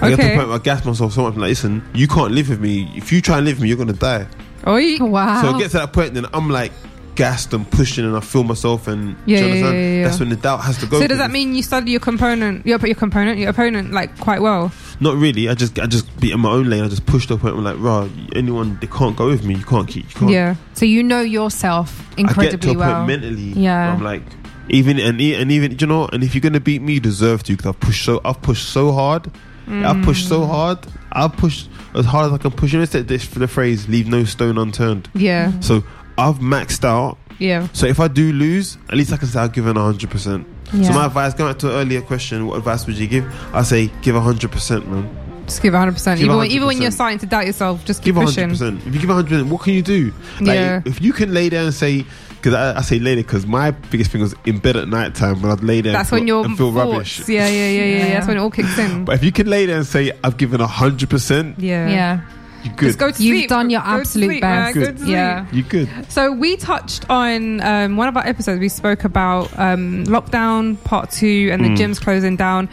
I 0.00 0.08
get 0.10 0.16
to 0.16 0.22
Okay. 0.22 0.32
a 0.34 0.36
point 0.36 0.48
where 0.48 0.56
I 0.58 0.62
gas 0.62 0.84
myself 0.84 1.12
so 1.12 1.22
much. 1.24 1.34
I'm 1.34 1.40
like, 1.40 1.48
listen, 1.50 1.82
you 1.94 2.08
can't 2.08 2.32
live 2.32 2.48
with 2.48 2.60
me. 2.60 2.90
If 2.96 3.12
you 3.12 3.20
try 3.20 3.36
and 3.38 3.46
live 3.46 3.56
with 3.56 3.62
me, 3.64 3.68
you're 3.68 3.78
gonna 3.78 3.92
die. 3.92 4.26
Oh, 4.64 4.78
Wow. 5.04 5.42
So 5.42 5.48
I 5.54 5.58
get 5.58 5.70
to 5.72 5.78
that 5.78 5.92
point, 5.92 6.14
then 6.14 6.26
I'm 6.32 6.48
like 6.48 6.72
gassed 7.14 7.52
and 7.52 7.70
pushing, 7.70 8.04
and 8.04 8.16
I 8.16 8.20
feel 8.20 8.44
myself, 8.44 8.88
and 8.88 9.16
Yeah, 9.26 9.40
yeah, 9.40 9.54
yeah, 9.54 9.70
yeah. 9.72 10.04
That's 10.04 10.18
when 10.20 10.28
the 10.30 10.36
doubt 10.36 10.60
has 10.62 10.78
to 10.78 10.86
go. 10.86 11.00
so 11.00 11.06
does 11.06 11.18
that 11.18 11.30
mean 11.30 11.54
you 11.54 11.62
study 11.62 11.90
your 11.90 12.00
component, 12.00 12.64
your 12.66 12.78
your 12.86 12.94
component, 12.94 13.38
your 13.38 13.50
opponent 13.50 13.92
like 13.92 14.18
quite 14.18 14.40
well? 14.42 14.72
Not 15.00 15.16
really. 15.16 15.48
I 15.48 15.54
just 15.54 15.78
I 15.78 15.86
just 15.86 16.06
be 16.20 16.30
in 16.32 16.40
my 16.40 16.50
own 16.50 16.68
lane. 16.70 16.82
I 16.84 16.88
just 16.88 17.06
pushed 17.06 17.28
to 17.28 17.34
a 17.34 17.36
I'm 17.36 17.64
like, 17.64 17.76
rah, 17.78 18.08
anyone 18.34 18.78
they 18.80 18.86
can't 18.86 19.16
go 19.16 19.26
with 19.28 19.44
me. 19.44 19.54
You 19.56 19.64
can't 19.64 19.88
keep. 19.88 20.04
You 20.12 20.18
can't. 20.20 20.30
Yeah. 20.30 20.54
So 20.74 20.84
you 20.86 21.02
know 21.02 21.20
yourself 21.20 22.00
I 22.00 22.04
get 22.04 22.16
to 22.16 22.20
incredibly 22.22 22.66
point 22.68 22.78
well. 22.78 23.06
mentally. 23.06 23.52
Yeah. 23.56 23.92
I'm 23.92 24.02
like, 24.02 24.22
even 24.68 24.98
and 25.00 25.20
and 25.20 25.50
even 25.52 25.76
you 25.78 25.86
know, 25.86 26.08
and 26.12 26.22
if 26.22 26.34
you're 26.34 26.40
gonna 26.40 26.60
beat 26.60 26.82
me, 26.82 26.94
you 26.94 27.00
deserve 27.00 27.42
to 27.44 27.52
because 27.56 27.66
I've 27.74 27.80
pushed 27.80 28.04
so 28.04 28.20
I've 28.24 28.40
pushed 28.42 28.68
so 28.68 28.92
hard. 28.92 29.30
I've 29.68 30.02
pushed 30.04 30.26
Mm. 30.26 30.28
so 30.28 30.44
hard. 30.44 30.78
I've 31.12 31.36
pushed 31.36 31.68
as 31.94 32.04
hard 32.04 32.26
as 32.26 32.32
I 32.32 32.38
can 32.38 32.50
push. 32.50 32.72
You 32.72 32.78
know, 32.78 32.82
it's 32.82 32.92
this 32.92 33.24
for 33.24 33.38
the 33.38 33.46
phrase 33.48 33.88
"leave 33.88 34.08
no 34.08 34.24
stone 34.24 34.58
unturned." 34.58 35.08
Yeah. 35.14 35.52
So 35.60 35.84
I've 36.18 36.38
maxed 36.38 36.84
out. 36.84 37.18
Yeah. 37.38 37.68
So 37.72 37.86
if 37.86 37.98
I 37.98 38.08
do 38.08 38.32
lose, 38.32 38.78
at 38.88 38.94
least 38.94 39.12
I 39.12 39.16
can 39.16 39.28
say 39.28 39.40
I've 39.40 39.52
given 39.52 39.76
hundred 39.76 40.10
percent. 40.10 40.46
Yeah. 40.72 40.84
So 40.84 40.92
my 40.94 41.06
advice, 41.06 41.34
going 41.34 41.52
back 41.52 41.58
to 41.60 41.68
an 41.70 41.74
earlier 41.74 42.00
question, 42.02 42.46
what 42.46 42.56
advice 42.58 42.86
would 42.86 42.96
you 42.96 43.06
give? 43.08 43.24
I 43.54 43.62
say 43.62 43.90
give 44.02 44.14
hundred 44.16 44.52
percent, 44.52 44.88
man. 44.88 45.18
Just 45.46 45.60
give 45.60 45.74
100%. 45.74 46.14
Give 46.16 46.24
even, 46.26 46.36
when, 46.36 46.50
even 46.52 46.68
when 46.68 46.80
you're 46.80 46.92
starting 46.92 47.18
to 47.18 47.26
doubt 47.26 47.46
yourself, 47.46 47.84
just 47.84 48.02
keep 48.04 48.14
Give 48.14 48.24
pushing. 48.24 48.48
100%. 48.50 48.86
If 48.86 48.94
you 48.94 49.00
give 49.00 49.10
100%, 49.10 49.48
what 49.50 49.62
can 49.62 49.74
you 49.74 49.82
do? 49.82 50.12
Like, 50.40 50.54
Yeah. 50.54 50.82
if 50.84 51.02
you 51.02 51.12
can 51.12 51.34
lay 51.34 51.48
there 51.48 51.64
and 51.64 51.74
say, 51.74 52.06
because 52.36 52.54
I, 52.54 52.78
I 52.78 52.82
say 52.82 53.00
lay 53.00 53.16
there 53.16 53.24
because 53.24 53.44
my 53.44 53.72
biggest 53.72 54.12
thing 54.12 54.20
was 54.20 54.36
in 54.46 54.58
bed 54.60 54.76
at 54.76 54.86
night 54.88 55.16
time 55.16 55.42
when 55.42 55.50
I'd 55.50 55.62
lay 55.64 55.80
there 55.80 55.92
That's 55.92 56.10
and 56.10 56.20
when 56.20 56.26
feel, 56.28 56.36
your 56.36 56.44
and 56.44 56.56
feel 56.56 56.72
thoughts, 56.72 56.92
rubbish. 57.18 57.28
Yeah, 57.28 57.48
yeah, 57.48 57.68
yeah, 57.68 57.68
yeah, 57.70 57.84
yeah. 57.84 58.06
Yeah. 58.06 58.14
That's 58.14 58.28
when 58.28 58.36
it 58.36 58.40
all 58.40 58.50
kicks 58.52 58.78
in. 58.78 59.04
But 59.04 59.16
if 59.16 59.24
you 59.24 59.32
can 59.32 59.48
lay 59.48 59.66
there 59.66 59.76
and 59.76 59.86
say, 59.86 60.12
I've 60.22 60.36
given 60.36 60.60
100%, 60.60 61.54
yeah. 61.58 61.88
yeah. 61.88 62.20
You're 62.64 62.74
good. 62.74 62.86
Just 62.86 62.98
go 62.98 63.10
to 63.10 63.22
You've 63.22 63.38
sleep. 63.38 63.48
done 63.48 63.70
your 63.70 63.80
Go 63.80 63.86
to 63.86 63.92
absolute 64.00 64.26
sleep, 64.26 64.42
man. 64.42 64.72
best. 64.72 64.74
Go 64.86 64.92
to 64.92 64.98
sleep. 64.98 65.10
Yeah. 65.10 65.46
you're 65.52 65.64
good. 65.68 65.88
So 66.12 66.32
we 66.32 66.56
touched 66.56 67.08
on 67.10 67.60
um, 67.62 67.96
one 67.96 68.08
of 68.08 68.16
our 68.16 68.26
episodes. 68.26 68.60
We 68.60 68.68
spoke 68.68 69.04
about 69.04 69.56
um, 69.58 70.04
lockdown 70.04 70.82
part 70.84 71.10
two 71.10 71.50
and 71.52 71.64
the 71.64 71.68
Mm. 71.70 71.76
gyms 71.76 72.00
closing 72.00 72.36
down. 72.36 72.68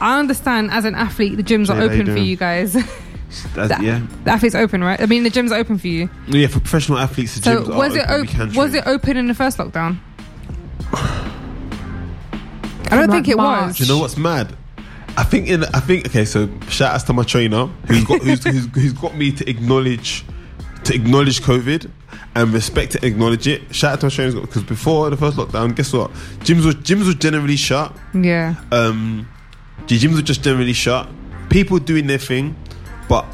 I 0.00 0.18
understand 0.18 0.70
as 0.70 0.84
an 0.84 0.94
athlete, 0.94 1.36
the 1.36 1.42
gyms 1.42 1.66
Jay, 1.68 1.72
are 1.72 1.76
how 1.76 1.82
you 1.84 1.90
open 2.02 2.06
for 2.12 2.18
you 2.20 2.36
guys. 2.36 2.72
That's, 3.54 3.68
That- 3.70 3.82
yeah. 3.82 4.00
the 4.24 4.30
athletes 4.30 4.54
open, 4.54 4.84
right? 4.84 5.00
I 5.00 5.06
mean, 5.06 5.24
the 5.24 5.30
gyms 5.30 5.50
are 5.50 5.56
open 5.56 5.78
for 5.78 5.88
you. 5.88 6.08
Yeah, 6.28 6.46
for 6.46 6.60
professional 6.60 6.98
athletes, 6.98 7.34
the 7.36 7.42
So 7.42 7.62
gyms 7.64 7.74
was 7.74 7.96
are 7.96 8.00
it 8.00 8.02
open. 8.04 8.14
We 8.14 8.20
open? 8.20 8.26
can 8.26 8.52
Was 8.54 8.70
train. 8.70 8.82
it 8.82 8.86
open 8.86 9.16
in 9.16 9.26
the 9.26 9.34
first 9.34 9.58
lockdown? 9.58 9.98
I 10.92 11.30
don't 12.90 13.04
From, 13.06 13.10
think 13.10 13.28
it 13.28 13.36
March. 13.36 13.66
was. 13.68 13.78
Do 13.78 13.84
you 13.84 13.88
know 13.92 13.98
what's 13.98 14.16
mad? 14.16 14.54
I 15.16 15.24
think 15.24 15.48
in 15.48 15.64
I 15.64 15.80
think 15.80 16.06
okay. 16.06 16.24
So 16.24 16.48
shout 16.68 16.94
outs 16.94 17.04
to 17.04 17.12
my 17.12 17.22
trainer 17.22 17.66
who's 17.86 18.04
got 18.04 18.22
who's, 18.22 18.44
who's, 18.44 18.66
who's 18.66 18.92
got 18.92 19.16
me 19.16 19.32
to 19.32 19.48
acknowledge 19.48 20.24
to 20.84 20.94
acknowledge 20.94 21.40
COVID 21.42 21.90
and 22.34 22.52
respect 22.52 22.92
to 22.92 23.06
acknowledge 23.06 23.46
it. 23.46 23.74
Shout 23.74 23.92
out 23.92 24.00
to 24.00 24.06
my 24.06 24.10
trainers 24.10 24.34
because 24.34 24.64
before 24.64 25.10
the 25.10 25.16
first 25.16 25.36
lockdown, 25.36 25.74
guess 25.74 25.92
what? 25.92 26.10
Gyms 26.40 26.64
was 26.64 26.74
gyms 26.76 27.06
was 27.06 27.14
generally 27.16 27.56
shut. 27.56 27.96
Yeah. 28.12 28.56
Um, 28.72 29.28
the 29.86 29.98
gyms 29.98 30.16
were 30.16 30.22
just 30.22 30.42
generally 30.42 30.72
shut. 30.72 31.08
People 31.48 31.78
doing 31.78 32.06
their 32.06 32.18
thing, 32.18 32.56
but. 33.08 33.24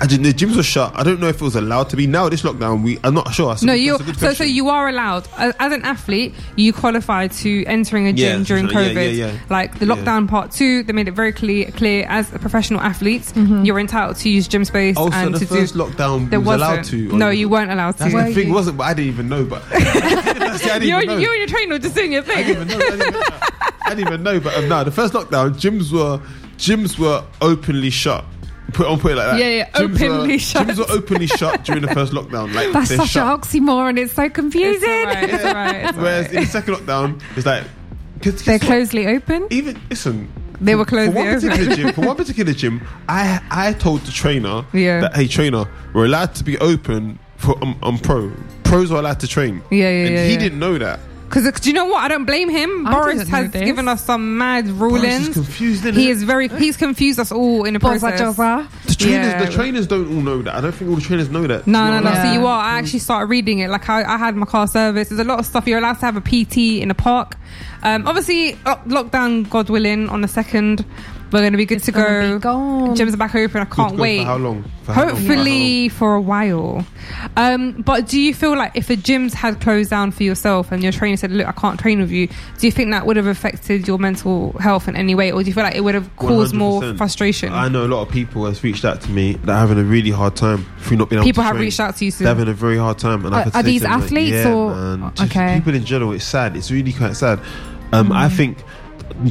I 0.00 0.06
didn't, 0.06 0.24
the 0.24 0.32
gyms 0.34 0.56
were 0.56 0.62
shut. 0.64 0.92
I 0.96 1.04
don't 1.04 1.20
know 1.20 1.28
if 1.28 1.36
it 1.36 1.44
was 1.44 1.54
allowed 1.54 1.88
to 1.90 1.96
be. 1.96 2.06
Now 2.08 2.28
this 2.28 2.42
lockdown, 2.42 2.82
we 2.82 2.98
I'm 3.04 3.14
not 3.14 3.32
sure. 3.32 3.48
That's 3.50 3.62
No, 3.62 3.72
you. 3.72 3.92
that's 3.92 4.02
a 4.02 4.06
good 4.06 4.18
So, 4.18 4.32
so 4.34 4.44
you 4.44 4.68
are 4.68 4.88
allowed 4.88 5.28
as, 5.38 5.54
as 5.60 5.72
an 5.72 5.82
athlete. 5.84 6.34
You 6.56 6.72
qualify 6.72 7.28
to 7.28 7.64
entering 7.66 8.08
a 8.08 8.12
gym 8.12 8.40
Yeah, 8.40 8.44
during 8.44 8.68
yeah, 8.68 8.80
yeah, 8.80 8.88
COVID. 8.92 9.16
yeah. 9.16 9.38
Like 9.50 9.78
the 9.78 9.86
Yeah. 9.86 9.94
lockdown 9.94 10.28
part 10.28 10.50
two, 10.50 10.82
they 10.82 10.92
made 10.92 11.06
it 11.06 11.12
very 11.12 11.32
clear. 11.32 11.70
Clear 11.70 12.06
as 12.08 12.32
a 12.34 12.40
professional 12.40 12.80
athletes, 12.80 13.32
you're 13.36 13.78
entitled 13.78 14.16
to 14.16 14.28
use 14.28 14.48
gym 14.48 14.64
space 14.64 14.96
Also, 14.96 15.16
and 15.16 15.34
Oh, 15.34 15.38
the 15.38 15.46
to 15.46 15.54
first 15.54 15.74
do. 15.74 15.78
lockdown, 15.84 16.28
There 16.28 16.40
we 16.40 16.46
was 16.46 16.60
wasn't. 16.60 16.72
allowed 16.72 16.84
to. 17.10 17.16
no, 17.16 17.30
you 17.30 17.48
weren't 17.48 17.70
allowed 17.70 17.96
That's 17.98 18.12
to. 18.12 18.22
the 18.22 18.34
thing, 18.34 18.52
wasn't? 18.52 18.76
But 18.78 18.84
I 18.84 18.94
didn't 18.94 19.12
even 19.12 19.28
know. 19.28 19.44
But 19.44 19.62
I 19.72 19.78
didn't 19.78 20.82
You, 20.88 20.96
even 20.96 21.06
know. 21.06 21.16
you 21.18 21.28
and 21.30 21.38
your 21.38 21.46
trainer 21.46 21.74
were 21.74 21.78
just 21.78 21.94
doing 21.94 22.12
your 22.12 22.22
I 22.22 22.26
thing. 22.26 22.46
didn't 22.46 22.68
even 22.70 22.78
know. 22.78 22.84
I 22.84 22.90
didn't 22.90 23.00
even 23.06 23.12
know. 23.12 23.36
I 23.86 23.88
didn't 23.90 24.06
even 24.08 24.22
know. 24.24 24.40
But 24.40 24.54
um, 24.56 24.68
no, 24.68 24.82
the 24.84 24.90
first 24.90 25.14
lockdown, 25.14 25.50
gyms 25.54 25.92
were 25.92 26.20
gyms 26.58 26.98
were 26.98 27.22
openly 27.40 27.90
shut. 27.90 28.24
Put 28.72 28.86
on 28.86 28.98
put 28.98 29.12
it 29.12 29.16
like 29.16 29.26
that. 29.26 29.38
Yeah, 29.38 29.48
yeah, 29.50 29.70
Gyms 29.70 29.94
openly 30.02 30.34
were, 30.34 30.38
shut. 30.38 30.66
Gyms 30.68 30.78
were 30.78 30.90
openly 30.94 31.26
shut 31.26 31.64
during 31.64 31.82
the 31.82 31.94
first 31.94 32.12
lockdown. 32.12 32.52
Like 32.54 32.72
That's 32.72 32.88
they're 32.88 32.98
such 32.98 33.10
shut. 33.10 33.26
an 33.26 33.40
oxymoron. 33.40 33.98
It's 33.98 34.12
so 34.14 34.28
confusing. 34.30 34.88
It's 34.88 35.06
alright. 35.06 35.30
It's 35.30 35.44
alright. 35.44 35.76
It's 35.84 35.96
Whereas 35.98 36.26
alright. 36.26 36.34
in 36.34 36.40
the 36.40 36.46
second 36.46 36.74
lockdown, 36.74 37.22
it's 37.36 37.46
like 37.46 37.64
cause 38.22 38.42
They're 38.42 38.54
what? 38.58 38.62
closely 38.66 39.06
open. 39.06 39.46
Even 39.50 39.80
listen. 39.90 40.32
They 40.60 40.74
were 40.76 40.84
for 40.86 40.96
one 40.96 41.08
open. 41.28 41.40
particular 41.40 41.76
gym. 41.76 41.92
For 41.92 42.00
one 42.06 42.16
particular 42.22 42.52
gym, 42.52 42.80
I 43.08 43.40
I 43.50 43.72
told 43.74 44.00
the 44.02 44.12
trainer 44.12 44.64
Yeah. 44.72 45.00
that 45.02 45.14
hey 45.16 45.28
trainer, 45.28 45.66
we're 45.92 46.06
allowed 46.06 46.34
to 46.36 46.44
be 46.44 46.56
open 46.58 47.18
for 47.36 47.62
um, 47.62 47.76
um 47.82 47.98
pro. 47.98 48.32
Pros 48.64 48.90
are 48.90 48.98
allowed 48.98 49.20
to 49.20 49.28
train. 49.28 49.62
Yeah, 49.70 49.90
yeah, 49.90 50.06
and 50.06 50.14
yeah, 50.14 50.24
he 50.24 50.32
yeah. 50.32 50.38
didn't 50.38 50.58
know 50.58 50.78
that. 50.78 51.00
Because 51.28 51.50
do 51.60 51.68
you 51.68 51.74
know 51.74 51.86
what? 51.86 51.98
I 52.04 52.08
don't 52.08 52.24
blame 52.26 52.48
him. 52.48 52.86
I 52.86 52.92
Boris 52.92 53.18
didn't 53.18 53.30
know 53.32 53.36
has 53.42 53.50
this. 53.50 53.64
given 53.64 53.88
us 53.88 54.04
some 54.04 54.38
mad 54.38 54.66
Boris 54.66 55.02
is 55.02 55.02
rulings. 55.02 55.28
confused. 55.34 55.84
Isn't 55.84 55.94
He 55.94 56.08
it? 56.08 56.12
is 56.12 56.22
very. 56.22 56.48
He's 56.48 56.76
confused 56.76 57.18
us 57.18 57.32
all 57.32 57.64
in 57.64 57.74
the 57.74 57.80
Boza 57.80 58.00
process. 58.00 58.20
Joza. 58.36 58.68
The 58.86 58.94
trainers, 58.94 59.26
Yeah. 59.26 59.44
the 59.44 59.50
trainers 59.52 59.86
don't 59.86 60.06
all 60.14 60.20
know 60.22 60.42
that. 60.42 60.54
I 60.54 60.60
don't 60.60 60.72
think 60.72 60.90
all 60.90 60.96
the 60.96 61.02
trainers 61.02 61.28
know 61.30 61.46
that. 61.46 61.66
No, 61.66 61.86
no, 61.86 61.92
You're 61.94 62.02
no. 62.02 62.10
allowed- 62.10 62.22
So 62.26 62.32
you 62.32 62.46
are. 62.46 62.60
I 62.62 62.78
actually 62.78 62.98
started 63.00 63.26
reading 63.30 63.58
it. 63.60 63.70
Like 63.70 63.88
I, 63.88 64.04
I 64.04 64.16
had 64.18 64.36
my 64.36 64.46
car 64.46 64.66
service. 64.68 65.08
There's 65.08 65.18
a 65.20 65.24
lot 65.24 65.38
of 65.40 65.46
stuff. 65.46 65.66
You're 65.66 65.78
allowed 65.78 65.94
to 66.00 66.06
have 66.06 66.16
a 66.16 66.20
PT 66.20 66.80
in 66.80 66.90
a 66.90 66.94
park. 66.94 67.34
Um, 67.82 68.06
obviously, 68.06 68.52
lo- 68.64 68.80
lockdown, 68.86 69.48
God 69.50 69.68
willing, 69.70 70.08
on 70.08 70.20
the 70.20 70.28
second, 70.28 70.84
we're 71.32 71.40
going 71.40 71.52
to 71.52 71.58
be 71.58 71.66
good 71.66 71.82
to 71.82 71.92
gonna 71.92 72.32
go. 72.32 72.38
gone. 72.38 72.96
Gyms 72.96 73.12
are 73.14 73.16
back 73.16 73.34
open. 73.34 73.60
I 73.60 73.64
can't 73.64 73.96
wait. 73.96 74.20
For 74.20 74.24
how 74.26 74.36
long? 74.36 74.64
For 74.84 74.92
how 74.92 75.04
long? 75.06 75.10
Hopefully 75.16 75.88
for 75.88 76.14
a 76.14 76.20
while. 76.20 76.86
Um, 77.36 77.72
but 77.82 78.06
do 78.06 78.20
you 78.20 78.32
feel 78.34 78.56
like 78.56 78.72
if 78.76 78.86
the 78.88 78.96
gyms 78.96 79.32
had 79.34 79.60
closed 79.60 79.90
down 79.90 80.10
for 80.12 80.22
yourself 80.22 80.70
and 80.70 80.82
your 80.82 80.92
trainer 80.92 81.16
said, 81.16 81.32
"Look, 81.32 81.46
I 81.48 81.52
can't 81.52 81.80
train 81.80 82.00
with 82.00 82.10
you," 82.10 82.28
do 82.28 82.66
you 82.66 82.70
think 82.70 82.90
that 82.92 83.06
would 83.06 83.16
have 83.16 83.26
affected 83.26 83.88
your 83.88 83.98
mental 83.98 84.52
health 84.60 84.86
in 84.88 84.94
any 84.96 85.14
way, 85.14 85.32
or 85.32 85.42
do 85.42 85.48
you 85.48 85.54
feel 85.54 85.64
like 85.64 85.74
it 85.74 85.82
would 85.82 85.94
have 85.94 86.14
caused 86.16 86.54
more 86.54 86.80
100%. 86.82 86.96
frustration? 86.98 87.52
I 87.52 87.68
know 87.68 87.84
a 87.84 87.88
lot 87.88 88.02
of 88.02 88.10
people 88.10 88.44
has 88.46 88.62
reached 88.62 88.84
out 88.84 89.00
to 89.02 89.10
me 89.10 89.32
that 89.44 89.50
are 89.52 89.58
having 89.58 89.78
a 89.78 89.84
really 89.84 90.10
hard 90.10 90.36
time 90.36 90.66
through 90.80 90.98
not 90.98 91.08
being 91.10 91.18
able 91.18 91.24
People 91.26 91.42
to 91.42 91.46
have 91.46 91.54
train. 91.56 91.64
reached 91.64 91.80
out 91.80 91.96
to 91.96 92.04
you 92.04 92.10
They're 92.12 92.28
having 92.28 92.48
a 92.48 92.52
very 92.54 92.76
hard 92.78 92.98
time. 92.98 93.24
And 93.26 93.34
I 93.34 93.40
Are- 93.40 93.44
could 93.44 93.54
are 93.56 93.62
say 93.62 93.66
these 93.68 93.80
to 93.82 93.88
them, 93.88 93.92
like, 94.00 94.02
athletes 94.04 94.32
yeah, 94.32 94.52
or- 94.52 94.74
man, 94.98 95.12
okay. 95.22 95.54
people 95.56 95.74
in 95.74 95.84
general? 95.84 96.12
It's 96.12 96.24
sad. 96.24 96.56
It's 96.56 96.70
really 96.70 96.92
quite 96.92 97.16
sad. 97.16 97.40
Um, 97.92 98.08
Mm. 98.10 98.16
I 98.16 98.28
think 98.28 98.58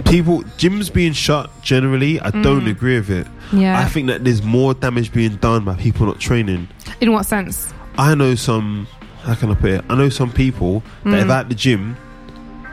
people 0.06 0.42
gyms 0.58 0.92
being 0.92 1.14
shut 1.14 1.50
generally. 1.62 2.20
I 2.22 2.32
Mm. 2.32 2.44
don't 2.44 2.68
agree 2.68 2.96
with 2.96 3.10
it. 3.10 3.28
Yeah. 3.52 3.80
I 3.80 3.86
think 3.86 4.08
that 4.08 4.24
there's 4.24 4.42
more 4.44 4.74
damage 4.74 5.12
being 5.12 5.36
done 5.36 5.64
by 5.66 5.76
people 5.76 6.06
not 6.06 6.20
training. 6.20 6.68
In 7.02 7.12
what 7.12 7.26
sense? 7.26 7.74
I 7.98 8.16
know 8.16 8.36
some. 8.36 8.88
How 9.24 9.36
can 9.36 9.52
I 9.52 9.56
put 9.56 9.70
it? 9.72 9.86
I 9.90 9.96
know 9.96 10.10
some 10.10 10.32
people 10.32 10.84
that 11.06 11.12
Mm. 11.14 11.24
if 11.26 11.30
at 11.30 11.50
the 11.50 11.56
gym, 11.56 11.96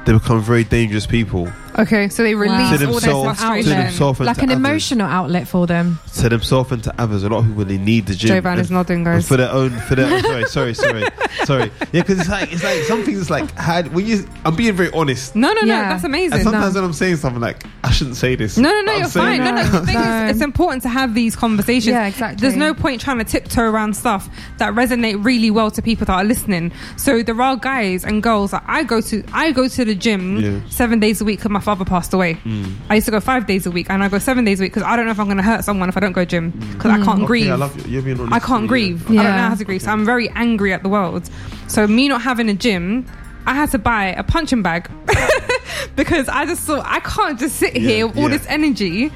they 0.04 0.12
become 0.12 0.40
very 0.42 0.64
dangerous 0.64 1.06
people 1.06 1.48
Okay, 1.78 2.08
so 2.08 2.22
they 2.22 2.34
release 2.34 2.56
To 2.58 2.86
all 2.86 3.00
their 3.00 3.00
themselves- 3.00 3.38
to 3.38 3.44
frustration. 3.46 3.70
themselves 3.78 4.18
and 4.20 4.26
like 4.26 4.36
to 4.38 4.42
an 4.42 4.50
others. 4.50 4.58
emotional 4.58 5.06
outlet 5.06 5.48
for 5.48 5.66
them. 5.66 5.98
to 6.16 6.28
themselves 6.28 6.72
and 6.72 6.82
to 6.84 6.94
others. 7.00 7.22
A 7.22 7.28
lot 7.28 7.38
of 7.38 7.46
people 7.46 7.64
they 7.64 7.78
need 7.78 8.06
the 8.06 8.14
gym. 8.14 8.28
Jovan 8.28 8.52
And 8.52 8.60
is 8.60 8.70
nodding, 8.70 8.96
And 8.98 9.04
guys. 9.06 9.28
for 9.28 9.36
their 9.36 9.50
own 9.50 9.70
for 9.70 9.94
their 9.94 10.06
oh, 10.12 10.20
sorry 10.20 10.74
sorry 10.74 10.74
sorry 10.74 11.04
sorry 11.44 11.70
yeah 11.92 12.00
because 12.02 12.18
it's 12.20 12.28
like 12.28 12.52
it's 12.52 12.64
like 12.64 12.82
some 12.82 13.02
things 13.04 13.20
it's 13.20 13.30
like 13.30 13.50
had 13.56 13.94
when 13.94 14.04
you 14.06 14.26
I'm 14.44 14.56
being 14.56 14.74
very 14.74 14.90
honest 14.92 15.34
No, 15.36 15.52
no, 15.52 15.60
no. 15.62 15.66
Yeah. 15.66 15.88
That's 15.90 16.04
amazing. 16.04 16.34
and 16.34 16.42
sometimes 16.42 16.74
no. 16.74 16.80
when 16.80 16.88
I'm 16.90 16.94
saying 16.94 17.16
something 17.16 17.40
like 17.40 17.64
I 17.84 17.90
shouldn't 17.92 18.16
say 18.16 18.34
this 18.34 18.58
No, 18.58 18.68
no, 18.70 18.80
no, 18.82 18.92
I'm 18.92 18.98
you're 19.00 19.08
saying 19.08 19.42
fine. 19.42 19.54
No, 19.54 19.62
no, 19.62 19.68
it. 19.68 19.72
the 19.72 19.86
thing 19.86 19.94
No. 19.94 20.24
is, 20.26 20.30
it's 20.36 20.42
important 20.44 20.82
to 20.82 20.88
have 20.88 21.14
these 21.14 21.36
conversations. 21.36 21.86
Yeah, 21.94 22.06
exactly. 22.06 22.40
There's 22.40 22.56
no 22.56 22.74
point 22.74 23.00
trying 23.00 23.18
to 23.18 23.24
tiptoe 23.24 23.62
around 23.62 23.96
stuff 23.96 24.28
that 24.58 24.74
resonate 24.74 25.24
really 25.24 25.50
well 25.50 25.70
to 25.70 25.80
people 25.82 26.04
that 26.06 26.12
are 26.14 26.24
listening. 26.24 26.72
So 26.96 27.22
there 27.22 27.40
are 27.40 27.56
guys 27.56 28.04
and 28.04 28.22
girls 28.22 28.50
that 28.50 28.64
I 28.66 28.82
go 28.82 29.00
to. 29.02 29.24
I 29.32 29.52
go 29.52 29.68
to 29.68 29.84
the 29.84 29.94
gym 29.94 30.36
Yeah. 30.40 30.60
seven 30.68 30.98
days 31.00 31.20
a 31.20 31.24
week 31.24 31.38
because 31.38 31.50
my 31.50 31.59
father 31.60 31.84
passed 31.84 32.12
away. 32.12 32.34
Mm. 32.44 32.74
I 32.88 32.96
used 32.96 33.04
to 33.06 33.10
go 33.10 33.20
five 33.20 33.46
days 33.46 33.66
a 33.66 33.70
week, 33.70 33.88
and 33.90 34.02
I 34.02 34.08
go 34.08 34.18
seven 34.18 34.44
days 34.44 34.60
a 34.60 34.64
week 34.64 34.72
because 34.74 34.86
I 34.86 34.96
don't 34.96 35.04
know 35.06 35.12
if 35.12 35.20
I'm 35.20 35.26
going 35.26 35.36
to 35.36 35.42
hurt 35.42 35.64
someone 35.64 35.88
if 35.88 35.96
I 35.96 36.00
don't 36.00 36.12
go 36.12 36.24
gym 36.24 36.50
because 36.50 36.90
I 36.90 36.98
mm. 36.98 37.04
can't 37.04 37.18
Okay, 37.20 37.26
grieve. 37.26 37.50
I 37.52 37.54
love 37.56 37.86
you 37.86 37.92
you're 38.00 38.02
being 38.02 38.32
I 38.32 38.38
can't 38.38 38.62
Yeah. 38.62 38.68
grieve. 38.68 39.04
I 39.10 39.14
don't 39.14 39.24
know 39.24 39.48
how 39.48 39.54
to 39.54 39.64
grieve. 39.64 39.82
So 39.82 39.90
I'm 39.90 40.04
very 40.04 40.28
angry 40.30 40.72
at 40.72 40.82
the 40.82 40.88
world. 40.88 41.28
So 41.68 41.86
me 41.86 42.08
not 42.08 42.22
having 42.22 42.48
a 42.48 42.54
gym, 42.54 43.06
I 43.46 43.54
had 43.54 43.70
to 43.72 43.78
buy 43.78 44.06
a 44.06 44.22
punching 44.22 44.62
bag 44.62 44.90
because 45.96 46.28
I 46.28 46.46
just 46.46 46.62
thought 46.62 46.84
I 46.86 47.00
can't 47.00 47.38
just 47.38 47.56
sit 47.56 47.76
here 47.76 47.98
Yeah, 47.98 48.04
with 48.04 48.16
all 48.16 48.22
yeah. 48.30 48.36
this 48.36 48.46
energy 48.48 49.10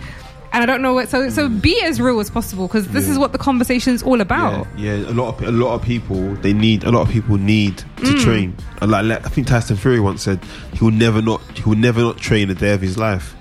and 0.55 0.63
I 0.63 0.67
don't 0.67 0.81
know 0.81 0.95
what. 0.95 1.09
So 1.11 1.29
so 1.29 1.49
be 1.49 1.79
as 1.83 2.01
real 2.01 2.19
as 2.21 2.31
possible 2.31 2.67
because 2.69 2.89
this 2.89 3.05
Yeah. 3.07 3.13
is 3.13 3.19
what 3.19 3.33
the 3.33 3.39
conversation's 3.39 4.03
all 4.03 4.21
about. 4.23 4.67
Yeah, 4.77 4.95
yeah, 4.95 5.11
a 5.11 5.13
lot 5.13 5.29
of 5.35 5.43
a 5.47 5.53
lot 5.53 5.75
of 5.75 5.83
people 5.83 6.35
they 6.37 6.53
need 6.55 6.85
a 6.85 6.91
lot 6.91 7.03
of 7.03 7.11
people 7.11 7.37
need 7.37 7.79
to 7.79 7.85
Mm. 8.15 8.21
train. 8.23 8.57
And 8.81 8.91
like, 8.91 9.05
like 9.05 9.27
I 9.27 9.29
think 9.29 9.47
Tyson 9.49 9.77
Fury 9.77 10.01
once 10.01 10.23
said 10.23 10.39
he 10.73 10.83
will 10.85 10.93
never 10.93 11.21
not 11.21 11.43
he 11.55 11.63
will 11.69 11.77
never 11.77 12.01
not 12.01 12.17
train 12.19 12.49
a 12.51 12.55
day 12.55 12.73
of 12.73 12.81
his 12.81 12.97
life. 12.97 13.35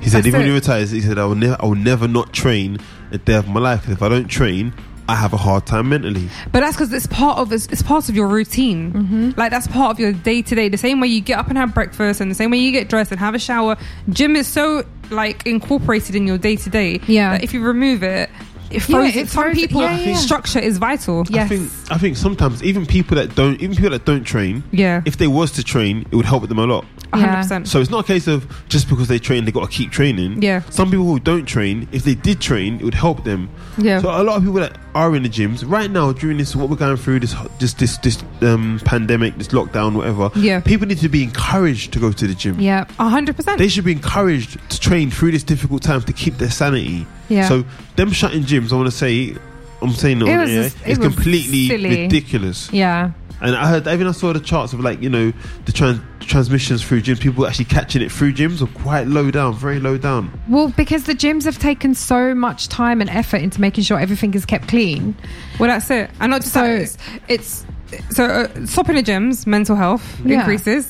He 0.00 0.08
said 0.08 0.18
That's 0.18 0.28
even 0.28 0.40
when 0.40 0.48
he 0.48 0.54
retires, 0.54 0.90
he 0.90 1.00
said 1.00 1.18
I 1.18 1.24
will 1.26 1.34
never 1.34 1.56
I 1.60 1.66
will 1.66 1.74
never 1.74 2.08
not 2.08 2.32
train 2.32 2.78
a 3.12 3.18
day 3.18 3.34
of 3.34 3.46
my 3.48 3.60
life. 3.60 3.82
'Cause 3.84 3.92
if 3.92 4.02
I 4.02 4.08
don't 4.08 4.28
train, 4.28 4.72
I 5.08 5.14
have 5.14 5.32
a 5.32 5.38
hard 5.38 5.64
time 5.64 5.88
mentally. 5.88 6.28
But 6.52 6.60
that's 6.60 6.76
because 6.76 6.92
it's 6.92 7.06
part 7.06 7.38
of 7.38 7.50
it's, 7.50 7.66
it's 7.66 7.82
part 7.82 8.10
of 8.10 8.14
your 8.14 8.28
routine. 8.28 8.92
Mm-hmm. 8.92 9.30
Like 9.36 9.50
that's 9.50 9.66
part 9.66 9.90
of 9.90 9.98
your 9.98 10.12
day 10.12 10.42
to 10.42 10.54
day. 10.54 10.68
The 10.68 10.76
same 10.76 11.00
way 11.00 11.08
you 11.08 11.22
get 11.22 11.38
up 11.38 11.48
and 11.48 11.56
have 11.56 11.72
breakfast, 11.72 12.20
and 12.20 12.30
the 12.30 12.34
same 12.34 12.50
way 12.50 12.58
you 12.58 12.72
get 12.72 12.88
dressed 12.88 13.10
and 13.10 13.18
have 13.18 13.34
a 13.34 13.38
shower. 13.38 13.78
Gym 14.10 14.36
is 14.36 14.46
so 14.46 14.84
like 15.10 15.46
incorporated 15.46 16.14
in 16.14 16.26
your 16.26 16.36
day 16.36 16.56
to 16.56 16.68
day. 16.68 17.00
Yeah. 17.06 17.32
That 17.32 17.42
if 17.42 17.54
you 17.54 17.62
remove 17.62 18.02
it, 18.02 18.28
it 18.70 18.74
Yeah, 18.74 18.80
throws. 18.80 19.16
it 19.16 19.28
some 19.28 19.52
people 19.52 19.80
yeah, 19.80 19.98
yeah. 19.98 20.14
structure 20.16 20.58
is 20.58 20.78
vital. 20.78 21.24
Yes. 21.30 21.44
I 21.44 21.48
think 21.48 21.70
I 21.90 21.98
think 21.98 22.16
sometimes 22.16 22.62
even 22.62 22.86
people 22.86 23.16
that 23.16 23.34
don't 23.34 23.60
even 23.60 23.74
people 23.76 23.90
that 23.90 24.04
don't 24.04 24.24
train, 24.24 24.62
Yeah. 24.72 25.02
if 25.04 25.16
they 25.16 25.26
was 25.26 25.50
to 25.52 25.62
train, 25.64 26.06
it 26.10 26.16
would 26.16 26.26
help 26.26 26.48
them 26.48 26.58
a 26.58 26.66
lot. 26.66 26.84
A 27.12 27.16
hundred 27.16 27.32
Yeah. 27.32 27.42
percent. 27.42 27.68
So 27.68 27.80
it's 27.80 27.90
not 27.90 28.04
a 28.04 28.06
case 28.06 28.26
of 28.26 28.46
just 28.68 28.88
because 28.88 29.08
they 29.08 29.18
train, 29.18 29.44
they 29.46 29.50
got 29.52 29.62
to 29.70 29.74
keep 29.74 29.90
training. 29.90 30.42
Yeah. 30.42 30.60
Some 30.68 30.90
people 30.90 31.06
who 31.06 31.18
don't 31.18 31.46
train, 31.46 31.88
if 31.92 32.04
they 32.04 32.14
did 32.14 32.40
train, 32.40 32.74
it 32.80 32.84
would 32.84 32.94
help 32.94 33.24
them. 33.24 33.48
Yeah. 33.78 34.00
So 34.02 34.10
a 34.10 34.22
lot 34.22 34.36
of 34.36 34.42
people 34.44 34.60
that 34.60 34.76
are 34.94 35.14
in 35.16 35.22
the 35.22 35.28
gyms 35.30 35.64
right 35.66 35.90
now 35.90 36.12
during 36.12 36.36
this, 36.36 36.54
what 36.54 36.68
we're 36.68 36.76
going 36.76 36.96
through, 36.98 37.20
this 37.20 37.34
this 37.58 37.72
this 37.74 37.96
this 37.98 38.18
um, 38.42 38.78
pandemic, 38.84 39.38
this 39.38 39.48
lockdown, 39.48 39.94
whatever. 39.94 40.30
Yeah. 40.36 40.60
People 40.60 40.86
need 40.86 40.98
to 40.98 41.08
be 41.08 41.22
encouraged 41.22 41.92
to 41.94 41.98
go 41.98 42.12
to 42.12 42.26
the 42.26 42.34
gym. 42.34 42.60
Yeah. 42.60 42.84
A 42.98 43.08
hundred 43.08 43.36
percent. 43.36 43.56
They 43.58 43.68
should 43.68 43.84
be 43.84 43.92
encouraged 43.92 44.58
to 44.70 44.78
train 44.80 45.10
through 45.10 45.30
this 45.32 45.42
difficult 45.44 45.82
time 45.82 46.02
to 46.02 46.12
keep 46.12 46.36
their 46.36 46.50
sanity. 46.50 47.06
Yeah. 47.28 47.48
So 47.48 47.64
them 47.96 48.10
shutting 48.12 48.42
gyms, 48.42 48.72
I 48.72 48.76
want 48.76 48.86
to 48.88 48.96
say, 48.96 49.36
I'm 49.82 49.90
saying 49.92 50.22
it 50.22 50.28
It 50.28 50.32
on 50.32 50.38
was 50.40 50.50
air, 50.50 50.62
just- 50.64 50.76
it 50.78 50.88
it's 50.90 50.98
was 50.98 51.14
completely 51.14 51.68
silly. 51.68 52.02
ridiculous. 52.02 52.72
Yeah. 52.72 53.10
And 53.40 53.54
I 53.54 53.68
heard, 53.68 53.86
even 53.86 54.08
I 54.08 54.10
saw 54.12 54.32
the 54.32 54.40
charts 54.40 54.72
of 54.72 54.80
like, 54.80 55.00
you 55.00 55.08
know, 55.08 55.32
the 55.64 55.70
tran- 55.72 56.02
transmissions 56.18 56.82
through 56.82 57.02
gyms, 57.02 57.20
people 57.20 57.46
actually 57.46 57.66
catching 57.66 58.02
it 58.02 58.10
through 58.10 58.32
gyms 58.32 58.60
are 58.60 58.66
quite 58.82 59.06
low 59.06 59.30
down, 59.30 59.54
very 59.54 59.78
low 59.78 59.96
down. 59.96 60.32
Well, 60.48 60.70
because 60.76 61.04
the 61.04 61.14
gyms 61.14 61.44
have 61.44 61.56
taken 61.58 61.94
so 61.94 62.34
much 62.34 62.66
time 62.68 63.00
and 63.00 63.08
effort 63.08 63.36
into 63.40 63.60
making 63.60 63.84
sure 63.84 64.00
everything 64.00 64.34
is 64.34 64.44
kept 64.44 64.66
clean. 64.66 65.14
Well, 65.60 65.68
that's 65.68 65.88
it. 65.90 66.10
And 66.18 66.30
not 66.32 66.40
just 66.40 66.52
So- 66.54 66.62
that, 66.62 66.80
it's, 66.80 66.98
it's 67.28 67.64
so 68.10 68.24
uh, 68.24 68.66
stopping 68.66 68.96
the 68.96 69.04
gyms, 69.04 69.46
mental 69.46 69.76
health 69.76 70.20
Yeah. 70.24 70.40
increases, 70.40 70.88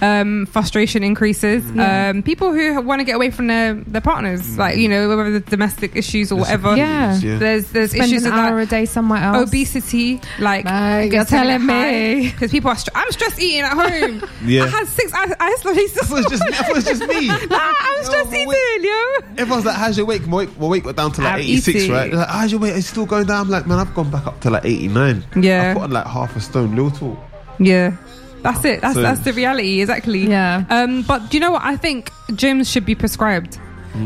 um, 0.00 0.46
frustration 0.46 1.02
increases. 1.02 1.68
Yeah. 1.72 2.10
Um, 2.10 2.22
people 2.22 2.52
who 2.52 2.80
want 2.82 3.00
to 3.00 3.04
get 3.04 3.16
away 3.16 3.30
from 3.30 3.46
their, 3.48 3.74
their 3.74 4.00
partners, 4.00 4.56
like 4.58 4.76
you 4.76 4.88
know, 4.88 5.08
whether 5.08 5.30
the 5.32 5.40
domestic 5.40 5.96
issues 5.96 6.30
or 6.32 6.36
whatever. 6.36 6.76
Yeah. 6.76 7.18
There's 7.20 7.70
there's 7.72 7.90
Spend 7.90 8.04
issues 8.04 8.24
an 8.24 8.32
with 8.32 8.40
hour 8.40 8.56
that. 8.56 8.66
a 8.66 8.70
day 8.70 8.84
somewhere 8.86 9.22
else. 9.22 9.48
Obesity, 9.48 10.20
like 10.38 10.64
No, 10.64 11.00
you're 11.00 11.24
telling 11.24 11.66
me. 11.66 12.30
because 12.30 12.50
people 12.50 12.70
are. 12.70 12.76
Str- 12.76 12.90
I'm 12.94 13.10
stress 13.12 13.38
eating 13.40 13.62
at 13.62 13.72
home. 13.72 14.22
Yeah. 14.44 14.64
I 14.64 14.68
had 14.68 14.86
six 14.86 15.12
ice, 15.12 15.32
ice 15.40 15.64
lollies. 15.64 15.98
I 15.98 16.06
thought 16.06 16.18
it 16.20 16.30
was 16.30 16.38
just, 16.38 16.42
I 16.42 16.68
it 16.70 16.74
was 16.74 16.84
just 16.84 17.02
me. 17.06 17.26
Nah, 17.48 17.58
I'm 17.60 17.96
No, 17.96 18.02
stress 18.02 18.26
but 18.26 18.34
eating, 18.34 18.48
wait. 18.48 18.82
yo. 18.82 19.42
Everyone's 19.42 19.64
like, 19.66 19.76
"How's 19.76 19.96
your 19.96 20.06
weight?" 20.06 20.26
My 20.26 20.36
weight, 20.38 20.58
my 20.60 20.66
weight 20.66 20.84
got 20.84 20.96
down 20.96 21.12
to 21.12 21.22
like 21.22 21.34
I'm 21.34 21.40
86, 21.40 21.68
eating. 21.76 21.92
right? 21.92 22.10
They're 22.10 22.20
like, 22.20 22.28
"How's 22.28 22.52
your 22.52 22.60
weight?" 22.60 22.76
It's 22.76 22.86
still 22.88 23.04
going 23.06 23.26
down. 23.26 23.46
I'm 23.46 23.50
like, 23.50 23.66
"Man, 23.66 23.78
I've 23.78 23.92
gone 23.94 24.10
back 24.10 24.26
up 24.26 24.40
to 24.42 24.50
like 24.50 24.64
89." 24.64 25.24
Yeah. 25.42 25.70
I've 25.70 25.74
put 25.76 25.82
on 25.84 25.90
like 25.90 26.06
half 26.06 26.36
a 26.36 26.40
stone. 26.40 26.74
Little 26.76 26.90
talk. 26.90 27.18
Yeah. 27.58 27.96
That's 28.52 28.64
it. 28.64 28.80
That's 28.80 28.94
So- 28.94 29.02
that's 29.02 29.20
the 29.20 29.32
reality, 29.32 29.80
exactly. 29.80 30.26
Yeah. 30.28 30.64
Um, 30.70 31.02
but 31.02 31.30
do 31.30 31.36
you 31.36 31.40
know 31.40 31.52
what? 31.52 31.62
I 31.64 31.76
think 31.76 32.10
gyms 32.30 32.70
should 32.70 32.84
be 32.86 32.94
prescribed. 32.94 33.58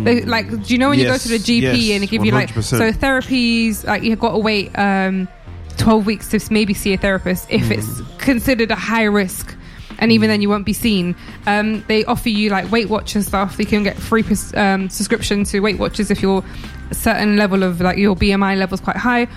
They, 0.04 0.22
like, 0.22 0.48
do 0.48 0.72
you 0.72 0.78
know 0.78 0.88
when. 0.88 0.98
Yes, 0.98 1.06
you 1.06 1.12
go 1.12 1.36
to 1.36 1.42
the 1.42 1.60
GP 1.60 1.62
yes, 1.88 1.94
and 1.94 2.02
they 2.02 2.06
give 2.06 2.24
you 2.24 2.32
like 2.32 2.48
100%. 2.50 2.62
so 2.64 2.92
therapies? 2.92 3.84
Like 3.86 4.02
you've 4.02 4.18
got 4.20 4.32
to 4.32 4.38
wait 4.38 4.70
um, 4.78 5.28
twelve 5.76 6.06
weeks 6.06 6.28
to 6.28 6.40
maybe 6.50 6.72
see 6.72 6.94
a 6.94 6.96
therapist 6.96 7.46
if 7.50 7.64
Mm. 7.64 7.70
it's 7.72 8.00
considered 8.18 8.70
a 8.70 8.74
high 8.76 9.04
risk. 9.04 9.54
And 9.98 10.10
even 10.10 10.30
then, 10.30 10.40
you 10.40 10.48
won't 10.48 10.64
be 10.64 10.72
seen. 10.72 11.14
Um, 11.46 11.84
they 11.88 12.04
offer 12.06 12.28
you 12.30 12.48
like 12.50 12.72
Weight 12.72 12.88
Watchers 12.88 13.26
stuff. 13.26 13.56
You 13.58 13.66
can 13.66 13.82
get 13.84 13.96
free 13.98 14.22
pres- 14.22 14.54
um, 14.54 14.88
subscription 14.88 15.44
to 15.44 15.60
Weight 15.60 15.78
Watchers 15.78 16.10
if 16.10 16.22
you're 16.22 16.42
a 16.90 16.94
certain 16.94 17.36
level 17.36 17.62
of 17.62 17.80
like 17.80 17.98
your 17.98 18.16
BMI 18.16 18.56
level's 18.56 18.80
quite 18.80 18.96
high. 18.96 19.28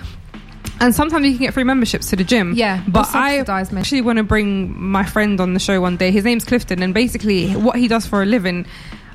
And 0.80 0.94
sometimes 0.94 1.24
you 1.26 1.32
can 1.32 1.40
get 1.46 1.54
free 1.54 1.64
memberships 1.64 2.10
to 2.10 2.16
the 2.16 2.24
gym. 2.24 2.52
Yeah, 2.54 2.82
but 2.86 3.08
I 3.14 3.38
subsidised 3.38 3.72
mem- 3.72 3.80
actually 3.80 4.02
want 4.02 4.18
to 4.18 4.22
bring 4.22 4.78
my 4.80 5.04
friend 5.04 5.40
on 5.40 5.54
the 5.54 5.60
show 5.60 5.80
one 5.80 5.96
day. 5.96 6.10
His 6.10 6.24
name's 6.24 6.44
Clifton, 6.44 6.82
and 6.82 6.92
basically, 6.92 7.52
what 7.52 7.76
he 7.76 7.88
does 7.88 8.06
for 8.06 8.22
a 8.22 8.26
living. 8.26 8.66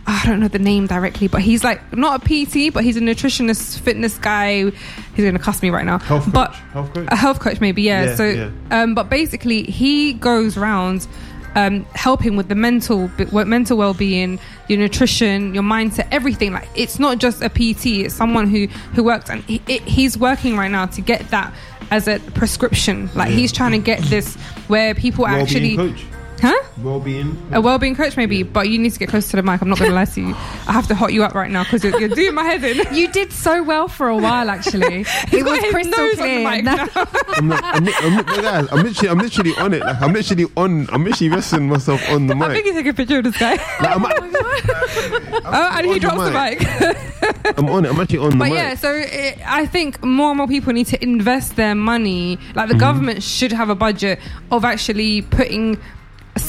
I 0.08 0.26
don't 0.26 0.40
know 0.40 0.48
the 0.48 0.58
name 0.58 0.88
directly, 0.88 1.28
but 1.28 1.42
he's 1.42 1.64
like 1.64 1.96
not 1.96 2.24
a 2.24 2.46
PT, 2.46 2.74
but 2.74 2.84
he's 2.84 2.98
a 2.98 3.02
nutritionist, 3.02 3.80
fitness 3.82 4.18
guy. 4.18 4.64
He's 4.72 5.24
going 5.24 5.34
to 5.34 5.40
cuss 5.40 5.62
me 5.62 5.70
right 5.70 5.86
now. 5.86 6.00
Health 6.00 6.26
coach. 6.34 6.56
Health 6.74 6.94
coach. 6.94 7.08
a 7.12 7.16
health 7.16 7.40
coach, 7.40 7.62
maybe, 7.62 7.84
yeah. 7.84 8.06
Yeah, 8.06 8.16
so, 8.16 8.26
yeah. 8.28 8.50
Um, 8.72 8.96
but 8.96 9.10
basically, 9.10 9.62
he 9.64 10.14
goes 10.14 10.58
round 10.58 11.08
um, 11.56 11.86
helping 11.96 12.36
with 12.38 12.48
the 12.48 12.56
mental, 12.56 13.10
mental 13.32 13.78
well-being, 13.78 14.40
your 14.68 14.80
nutrition, 14.80 15.54
your 15.54 15.64
mindset, 15.64 16.08
everything. 16.12 16.54
Like 16.54 16.70
it's 16.76 17.00
not 17.00 17.18
just 17.18 17.42
a 17.42 17.50
PT; 17.50 17.86
it's 18.06 18.14
someone 18.14 18.48
who 18.48 18.68
who 18.96 19.04
works, 19.04 19.30
and 19.30 19.44
he, 19.44 19.62
it, 19.68 19.82
he's 19.84 20.18
working 20.18 20.56
right 20.58 20.72
now 20.72 20.86
to 20.88 21.02
get 21.02 21.30
that 21.32 21.54
as 21.92 22.08
a 22.08 22.20
prescription. 22.34 23.10
Like 23.16 23.30
Yeah. 23.30 23.36
he's 23.36 23.52
trying 23.52 23.72
to 23.72 23.80
get 23.80 24.00
this 24.04 24.36
where 24.68 24.96
people 24.96 25.24
Well-being 25.26 25.42
actually, 25.44 25.76
coach. 25.76 26.06
Huh? 26.42 26.56
Well-being. 26.82 27.38
A 27.54 27.62
well-being 27.62 27.96
coach, 27.96 28.18
maybe, 28.18 28.44
but 28.44 28.70
you 28.70 28.80
need 28.80 28.92
to 28.94 29.00
get 29.00 29.10
close 29.10 29.30
to 29.30 29.36
the 29.38 29.44
mic. 29.44 29.62
I'm 29.62 29.70
not 29.70 29.78
going 29.80 29.92
to 29.92 29.96
lie 29.96 30.06
to 30.06 30.22
you. 30.22 30.30
I 30.68 30.72
have 30.74 30.88
to 30.88 30.96
hot 30.96 31.14
you 31.14 31.24
up 31.24 31.34
right 31.34 31.50
now 31.52 31.64
because 31.64 31.84
you're, 31.84 32.00
you're 32.00 32.10
doing 32.10 32.34
my 32.34 32.44
head 32.44 32.64
in. 32.64 32.94
You 32.96 33.08
did 33.12 33.32
so 33.32 33.62
well 33.64 33.88
for 33.88 34.10
a 34.10 34.18
while, 34.18 34.50
actually. 34.50 35.04
He's 35.30 35.34
it 35.42 35.46
was 35.46 35.60
crystal 35.72 35.98
nose 35.98 36.20
on 36.20 36.28
the 36.28 36.44
clear. 36.44 36.50
mic 36.52 36.64
No- 36.64 36.76
now. 36.76 36.88
I'm, 37.36 37.48
not, 37.48 37.64
I'm, 37.64 37.88
I'm, 37.88 38.26
guys, 38.26 38.68
I'm 38.72 38.84
literally, 38.84 39.10
I'm 39.10 39.18
literally 39.20 39.56
on 39.58 39.74
it. 39.74 39.80
Like 39.82 40.02
I'm 40.02 40.14
literally 40.14 40.46
on. 40.58 40.88
I'm 40.92 41.04
literally 41.04 41.30
resting 41.30 41.68
myself 41.70 42.10
on 42.10 42.28
the 42.28 42.36
mic. 42.36 42.50
I 42.50 42.54
think 42.54 42.66
mic. 42.66 42.74
you 42.76 42.82
take 42.84 42.94
a 42.94 42.96
picture 42.96 43.18
of 43.20 43.24
this 43.26 43.38
guy. 43.38 43.52
Like, 43.82 43.96
I'm, 43.96 44.06
oh, 44.06 45.72
and 45.78 45.86
he 45.86 45.92
on 45.92 45.94
the 45.94 46.00
drops 46.00 46.24
the 46.24 46.32
mic. 46.32 47.58
I'm 47.58 47.70
on 47.70 47.86
it. 47.86 47.90
I'm 47.90 48.00
actually 48.00 48.20
on 48.20 48.30
the 48.32 48.36
mic. 48.36 48.50
But 48.50 48.56
yeah, 48.56 48.76
so 48.76 48.92
it, 48.94 49.38
I 49.46 49.66
think 49.66 50.04
more 50.04 50.30
and 50.32 50.38
more 50.38 50.48
people 50.48 50.74
need 50.74 50.88
to 50.88 51.02
invest 51.04 51.56
their 51.56 51.76
money. 51.76 52.38
Like 52.56 52.62
Mm-hmm. 52.62 52.78
the 52.78 52.80
government 52.80 53.24
should 53.24 53.52
have 53.52 53.70
a 53.70 53.76
budget 53.76 54.20
of 54.52 54.64
actually 54.64 55.24
putting 55.24 55.78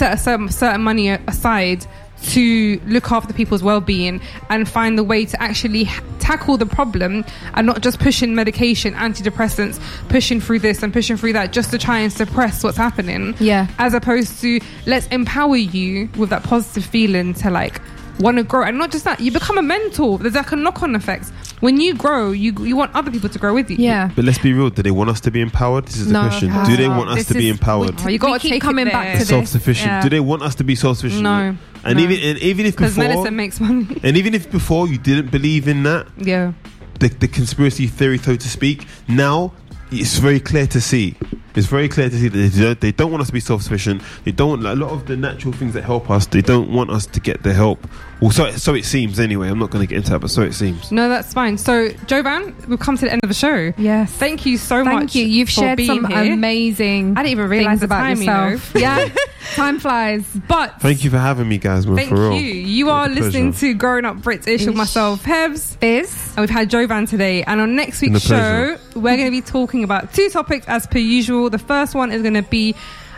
a 0.01 0.17
certain, 0.17 0.49
certain, 0.49 0.83
money 0.83 1.09
aside 1.09 1.87
to 2.23 2.81
look 2.87 3.11
after 3.11 3.35
people's 3.35 3.63
well-being 3.63 4.21
and 4.49 4.69
find 4.69 4.97
the 4.97 5.03
way 5.03 5.25
to 5.25 5.43
actually 5.43 5.89
tackle 6.21 6.57
the 6.57 6.67
problem 6.67 7.25
and 7.55 7.67
not 7.67 7.83
just 7.83 7.99
pushing 7.99 8.33
medication 8.33 8.95
antidepressants 8.95 9.81
pushing 10.09 10.41
through 10.41 10.61
this 10.61 10.85
and 10.85 10.93
pushing 10.93 11.17
through 11.17 11.33
that 11.33 11.53
just 11.53 11.73
to 11.73 11.79
try 11.79 11.99
and 11.99 12.13
suppress 12.13 12.63
what's 12.63 12.77
happening. 12.77 13.35
Yeah. 13.41 13.67
as 13.79 13.93
opposed 13.93 14.41
to 14.43 14.61
let's 14.87 15.07
empower 15.09 15.57
you 15.57 16.09
with 16.17 16.31
that 16.31 16.45
positive 16.45 16.85
feeling 16.85 17.35
to 17.35 17.51
like 17.51 17.81
want 18.21 18.37
to 18.39 18.45
grow. 18.45 18.63
And 18.63 18.79
not 18.79 18.93
just 18.93 19.05
that 19.05 19.21
you 19.21 19.33
become 19.33 19.59
a 19.59 19.63
mentor. 19.63 20.19
There's 20.19 20.35
like 20.35 20.53
a 20.53 20.57
knock-on 20.57 20.95
effect 20.95 21.33
when 21.63 21.81
you 21.81 21.95
grow 21.95 22.33
you 22.33 22.51
you 22.71 22.77
want 22.77 22.91
other 22.95 23.11
people 23.11 23.29
to 23.29 23.39
grow 23.39 23.55
with 23.55 23.71
you 23.71 23.77
yeah. 23.79 24.11
But 24.17 24.25
let's 24.27 24.39
be 24.39 24.53
real. 24.53 24.69
Do 24.71 24.83
they 24.83 24.91
want 24.91 25.09
us 25.11 25.21
to 25.27 25.31
be 25.31 25.41
empowered? 25.41 25.87
This 25.87 25.97
is 25.97 26.07
the 26.09 26.13
No. 26.13 26.23
question. 26.29 26.51
Ah, 26.53 26.65
Do 26.67 26.77
they 26.77 26.89
want 26.89 27.09
us 27.11 27.19
this 27.19 27.29
to 27.29 27.35
be 27.35 27.49
is- 27.49 27.57
empowered? 27.57 27.95
Oh, 28.05 28.09
you 28.09 28.19
got 28.19 28.35
to 28.35 28.39
keep 28.41 28.53
take 28.53 28.63
coming 28.63 28.87
back 28.97 29.13
to 29.13 29.19
this. 29.21 29.29
Self-sufficient. 29.29 29.91
Yeah. 29.93 30.03
Do 30.03 30.09
they 30.11 30.21
want 30.21 30.43
us 30.43 30.55
to 30.57 30.65
be 30.65 30.75
self-sufficient? 30.75 31.23
No, 31.23 31.57
And 31.85 31.97
no. 31.99 32.05
even 32.05 32.17
and 32.29 32.39
even 32.51 32.67
if 32.67 32.75
because 32.77 32.95
before 32.97 33.09
medicine 33.09 33.37
makes 33.37 33.61
money 33.61 33.87
and 34.07 34.17
even 34.17 34.35
if 34.35 34.51
before 34.51 34.89
you 34.89 34.99
didn't 34.99 35.31
believe 35.31 35.69
in 35.69 35.83
that, 35.85 36.07
yeah 36.19 36.53
the, 37.01 37.09
the 37.09 37.29
conspiracy 37.29 37.87
theory, 37.89 38.19
so 38.19 38.37
to 38.37 38.49
speak, 38.49 38.87
now 39.09 39.53
it's 39.93 40.19
very 40.19 40.41
clear 40.41 40.67
to 40.69 40.81
see. 40.81 41.15
It's 41.55 41.67
very 41.67 41.87
clear 41.87 42.09
to 42.09 42.17
see 42.17 42.29
that 42.29 42.39
they 42.39 42.49
don't, 42.63 42.81
they 42.81 42.93
don't 42.93 43.11
want 43.11 43.21
us 43.21 43.27
to 43.27 43.33
be 43.35 43.41
self-sufficient. 43.41 44.01
They 44.25 44.33
don't 44.33 44.49
want 44.63 44.65
a 44.67 44.75
lot 44.75 44.91
of 44.91 45.07
the 45.07 45.19
natural 45.19 45.53
things 45.53 45.75
that 45.75 45.83
help 45.85 46.11
us. 46.11 46.25
They 46.27 46.41
don't 46.41 46.73
want 46.73 46.89
us 46.91 47.05
to 47.07 47.21
get 47.21 47.43
the 47.43 47.53
help. 47.53 47.87
Well, 48.23 48.31
so 48.31 48.51
so 48.53 48.75
it 48.75 48.87
seems 48.87 49.21
anyway. 49.21 49.49
I'm 49.49 49.59
not 49.59 49.71
going 49.71 49.83
to 49.87 49.87
get 49.87 49.97
into 49.99 50.11
that, 50.13 50.21
but 50.21 50.31
so 50.31 50.43
it 50.43 50.55
seems. 50.55 50.91
no 50.93 51.09
that's 51.09 51.35
fine 51.35 51.59
so 51.59 51.89
jovan 52.07 52.55
we've 52.69 52.79
come 52.79 52.97
to 52.97 53.05
the 53.05 53.13
end 53.13 53.21
of 53.25 53.29
the 53.29 53.35
show 53.35 53.73
Yes. 53.77 54.13
thank 54.13 54.47
you 54.47 54.57
so 54.57 54.85
Thank 54.85 55.01
much 55.03 55.15
you. 55.17 55.25
You've 55.27 55.49
for 55.49 55.55
shared 55.63 55.77
being 55.77 55.89
some 55.89 56.05
here. 56.07 56.33
amazing 56.33 57.17
I 57.19 57.23
didn't 57.25 57.33
even 57.33 57.49
realise 57.51 57.83
about 57.83 57.99
time, 57.99 58.21
you 58.21 58.27
know. 58.27 58.49
yourself. 58.51 58.75
Yeah. 58.81 59.09
Time 59.55 59.79
flies. 59.79 60.25
but 60.49 60.81
Thank 60.81 61.05
you 61.05 61.11
for 61.11 61.19
having 61.19 61.49
me, 61.49 61.59
guys. 61.59 61.85
Thank 61.85 62.09
for 62.09 62.15
real. 62.31 62.35
you. 62.35 62.55
You 62.55 62.91
are 62.91 63.09
listening 63.09 63.53
pleasure. 63.53 63.73
to 63.73 63.75
Growing 63.75 64.05
Up 64.05 64.17
British 64.23 64.61
with 64.63 64.71
Ish. 64.71 64.77
myself, 64.77 65.23
Hebs. 65.25 65.79
Biz. 65.81 66.33
And 66.37 66.39
we've 66.39 66.51
had 66.51 66.71
Jovan 66.71 67.07
today. 67.07 67.43
And 67.43 67.61
on 67.61 67.77
next 67.77 68.01
week's 68.01 68.21
show, 68.21 68.77
pleasure. 68.77 68.81
we're 69.01 69.17
going 69.17 69.27
to 69.27 69.31
be 69.31 69.41
talking 69.43 69.85
about 69.85 70.13
two 70.15 70.29
topics 70.31 70.67
as 70.69 70.87
per 70.87 70.99
usual. 70.99 71.51
The 71.51 71.59
first 71.59 71.95
one 71.95 72.13
is 72.13 72.23
going 72.23 72.35
to 72.35 72.43
be 72.43 72.75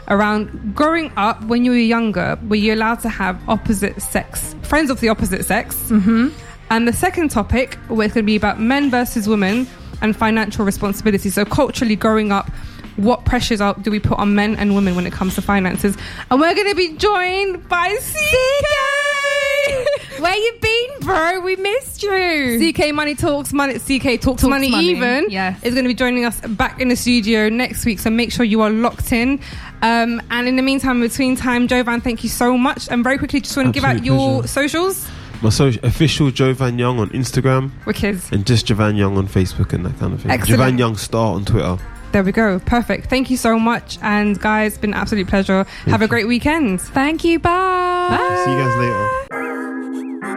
around 0.09 0.75
growing 0.75 1.13
up 1.17 1.43
when 1.45 1.65
you 1.65 1.71
were 1.71 1.77
younger, 1.77 2.39
were 2.49 2.57
you 2.57 2.75
allowed 2.75 3.01
to 3.01 3.09
have 3.09 3.41
opposite 3.49 4.01
sex, 4.03 4.55
friends 4.63 4.91
of 4.91 5.01
the 5.01 5.09
opposite 5.09 5.45
sex? 5.45 5.77
Mm-hmm. 5.89 6.29
And 6.71 6.89
the 6.89 6.93
second 6.93 7.31
topic, 7.31 7.75
where 7.89 8.05
it's 8.07 8.15
going 8.15 8.25
to 8.25 8.27
be 8.27 8.37
about 8.37 8.61
men 8.61 8.91
versus 8.91 9.29
women 9.29 9.67
and 10.03 10.17
financial 10.17 10.65
responsibility. 10.65 11.31
So, 11.31 11.45
culturally 11.45 11.97
growing 11.97 12.33
up, 12.33 12.51
what 12.97 13.25
pressures 13.25 13.61
are, 13.61 13.75
do 13.75 13.91
we 13.91 14.01
put 14.01 14.19
on 14.19 14.35
men 14.35 14.57
and 14.57 14.75
women 14.75 14.95
when 14.97 15.07
it 15.07 15.13
comes 15.13 15.35
to 15.37 15.43
finances? 15.43 15.97
And 16.31 16.41
we're 16.41 16.55
going 16.55 16.69
to 16.69 16.75
be 16.75 16.97
joined 16.97 17.69
by 17.69 17.97
CK! 18.01 20.21
Where 20.21 20.37
you 20.37 20.53
been, 20.61 21.01
bro? 21.01 21.41
We 21.41 21.57
missed 21.57 22.03
you. 22.03 22.73
CK 22.73 22.95
Money 22.95 23.15
Talks 23.15 23.53
Money 23.53 23.79
CK 23.79 24.21
Talks, 24.21 24.43
Talks 24.43 24.45
Money, 24.45 24.71
Money, 24.71 24.89
Even 24.91 25.27
yes. 25.31 25.63
is 25.63 25.75
going 25.75 25.85
to 25.85 25.89
be 25.89 25.95
joining 25.95 26.25
us 26.25 26.41
back 26.41 26.81
in 26.81 26.89
the 26.89 26.97
studio 26.97 27.49
next 27.49 27.85
week. 27.85 27.99
So 27.99 28.11
make 28.11 28.33
sure 28.33 28.45
you 28.45 28.61
are 28.61 28.71
locked 28.71 29.13
in. 29.13 29.41
Um, 29.83 30.23
and 30.31 30.49
in 30.49 30.57
the 30.57 30.63
meantime, 30.63 31.01
between 31.01 31.37
time, 31.37 31.69
Jovan, 31.69 32.01
thank 32.01 32.23
you 32.23 32.31
so 32.31 32.57
much. 32.57 32.89
And 32.91 33.03
very 33.03 33.19
quickly, 33.19 33.41
just 33.41 33.57
want 33.57 33.69
to 33.69 33.73
give 33.73 33.85
out 33.85 34.05
your 34.05 34.41
pleasure. 34.43 34.49
socials. 34.49 35.09
My 35.43 35.51
social 35.51 35.85
official 35.85 36.31
Jovan 36.31 36.79
Young 36.79 36.99
on 37.01 37.11
Instagram 37.11 37.71
Wicked. 37.85 38.21
and 38.33 38.47
just 38.47 38.67
Jovan 38.67 38.97
Young 38.97 39.19
on 39.19 39.27
Facebook 39.29 39.73
and 39.73 39.85
that 39.85 39.99
kind 39.99 40.15
of 40.15 40.23
thing. 40.23 40.31
Excellent. 40.31 40.61
Jovan 40.61 40.79
Young 40.79 40.97
Star 40.97 41.35
on 41.35 41.45
Twitter. 41.45 41.77
There 42.15 42.23
we 42.23 42.31
go. 42.31 42.61
Perfect. 42.61 43.11
Thank 43.11 43.29
you 43.29 43.37
so 43.37 43.59
much. 43.59 43.99
And 44.01 44.41
guys, 44.41 44.79
been 44.79 44.91
an 44.91 45.01
absolute 45.01 45.27
pleasure. 45.27 45.65
Thank 45.65 45.89
Have 45.89 46.01
you. 46.01 46.05
a 46.05 46.09
great 46.09 46.29
weekend. 46.29 46.81
Thank 46.81 47.25
you. 47.25 47.41
Bye. 47.41 47.51
Bye. 47.51 48.43
See 48.45 48.53
you 48.53 48.57
guys 48.57 48.77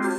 later. 0.01 0.16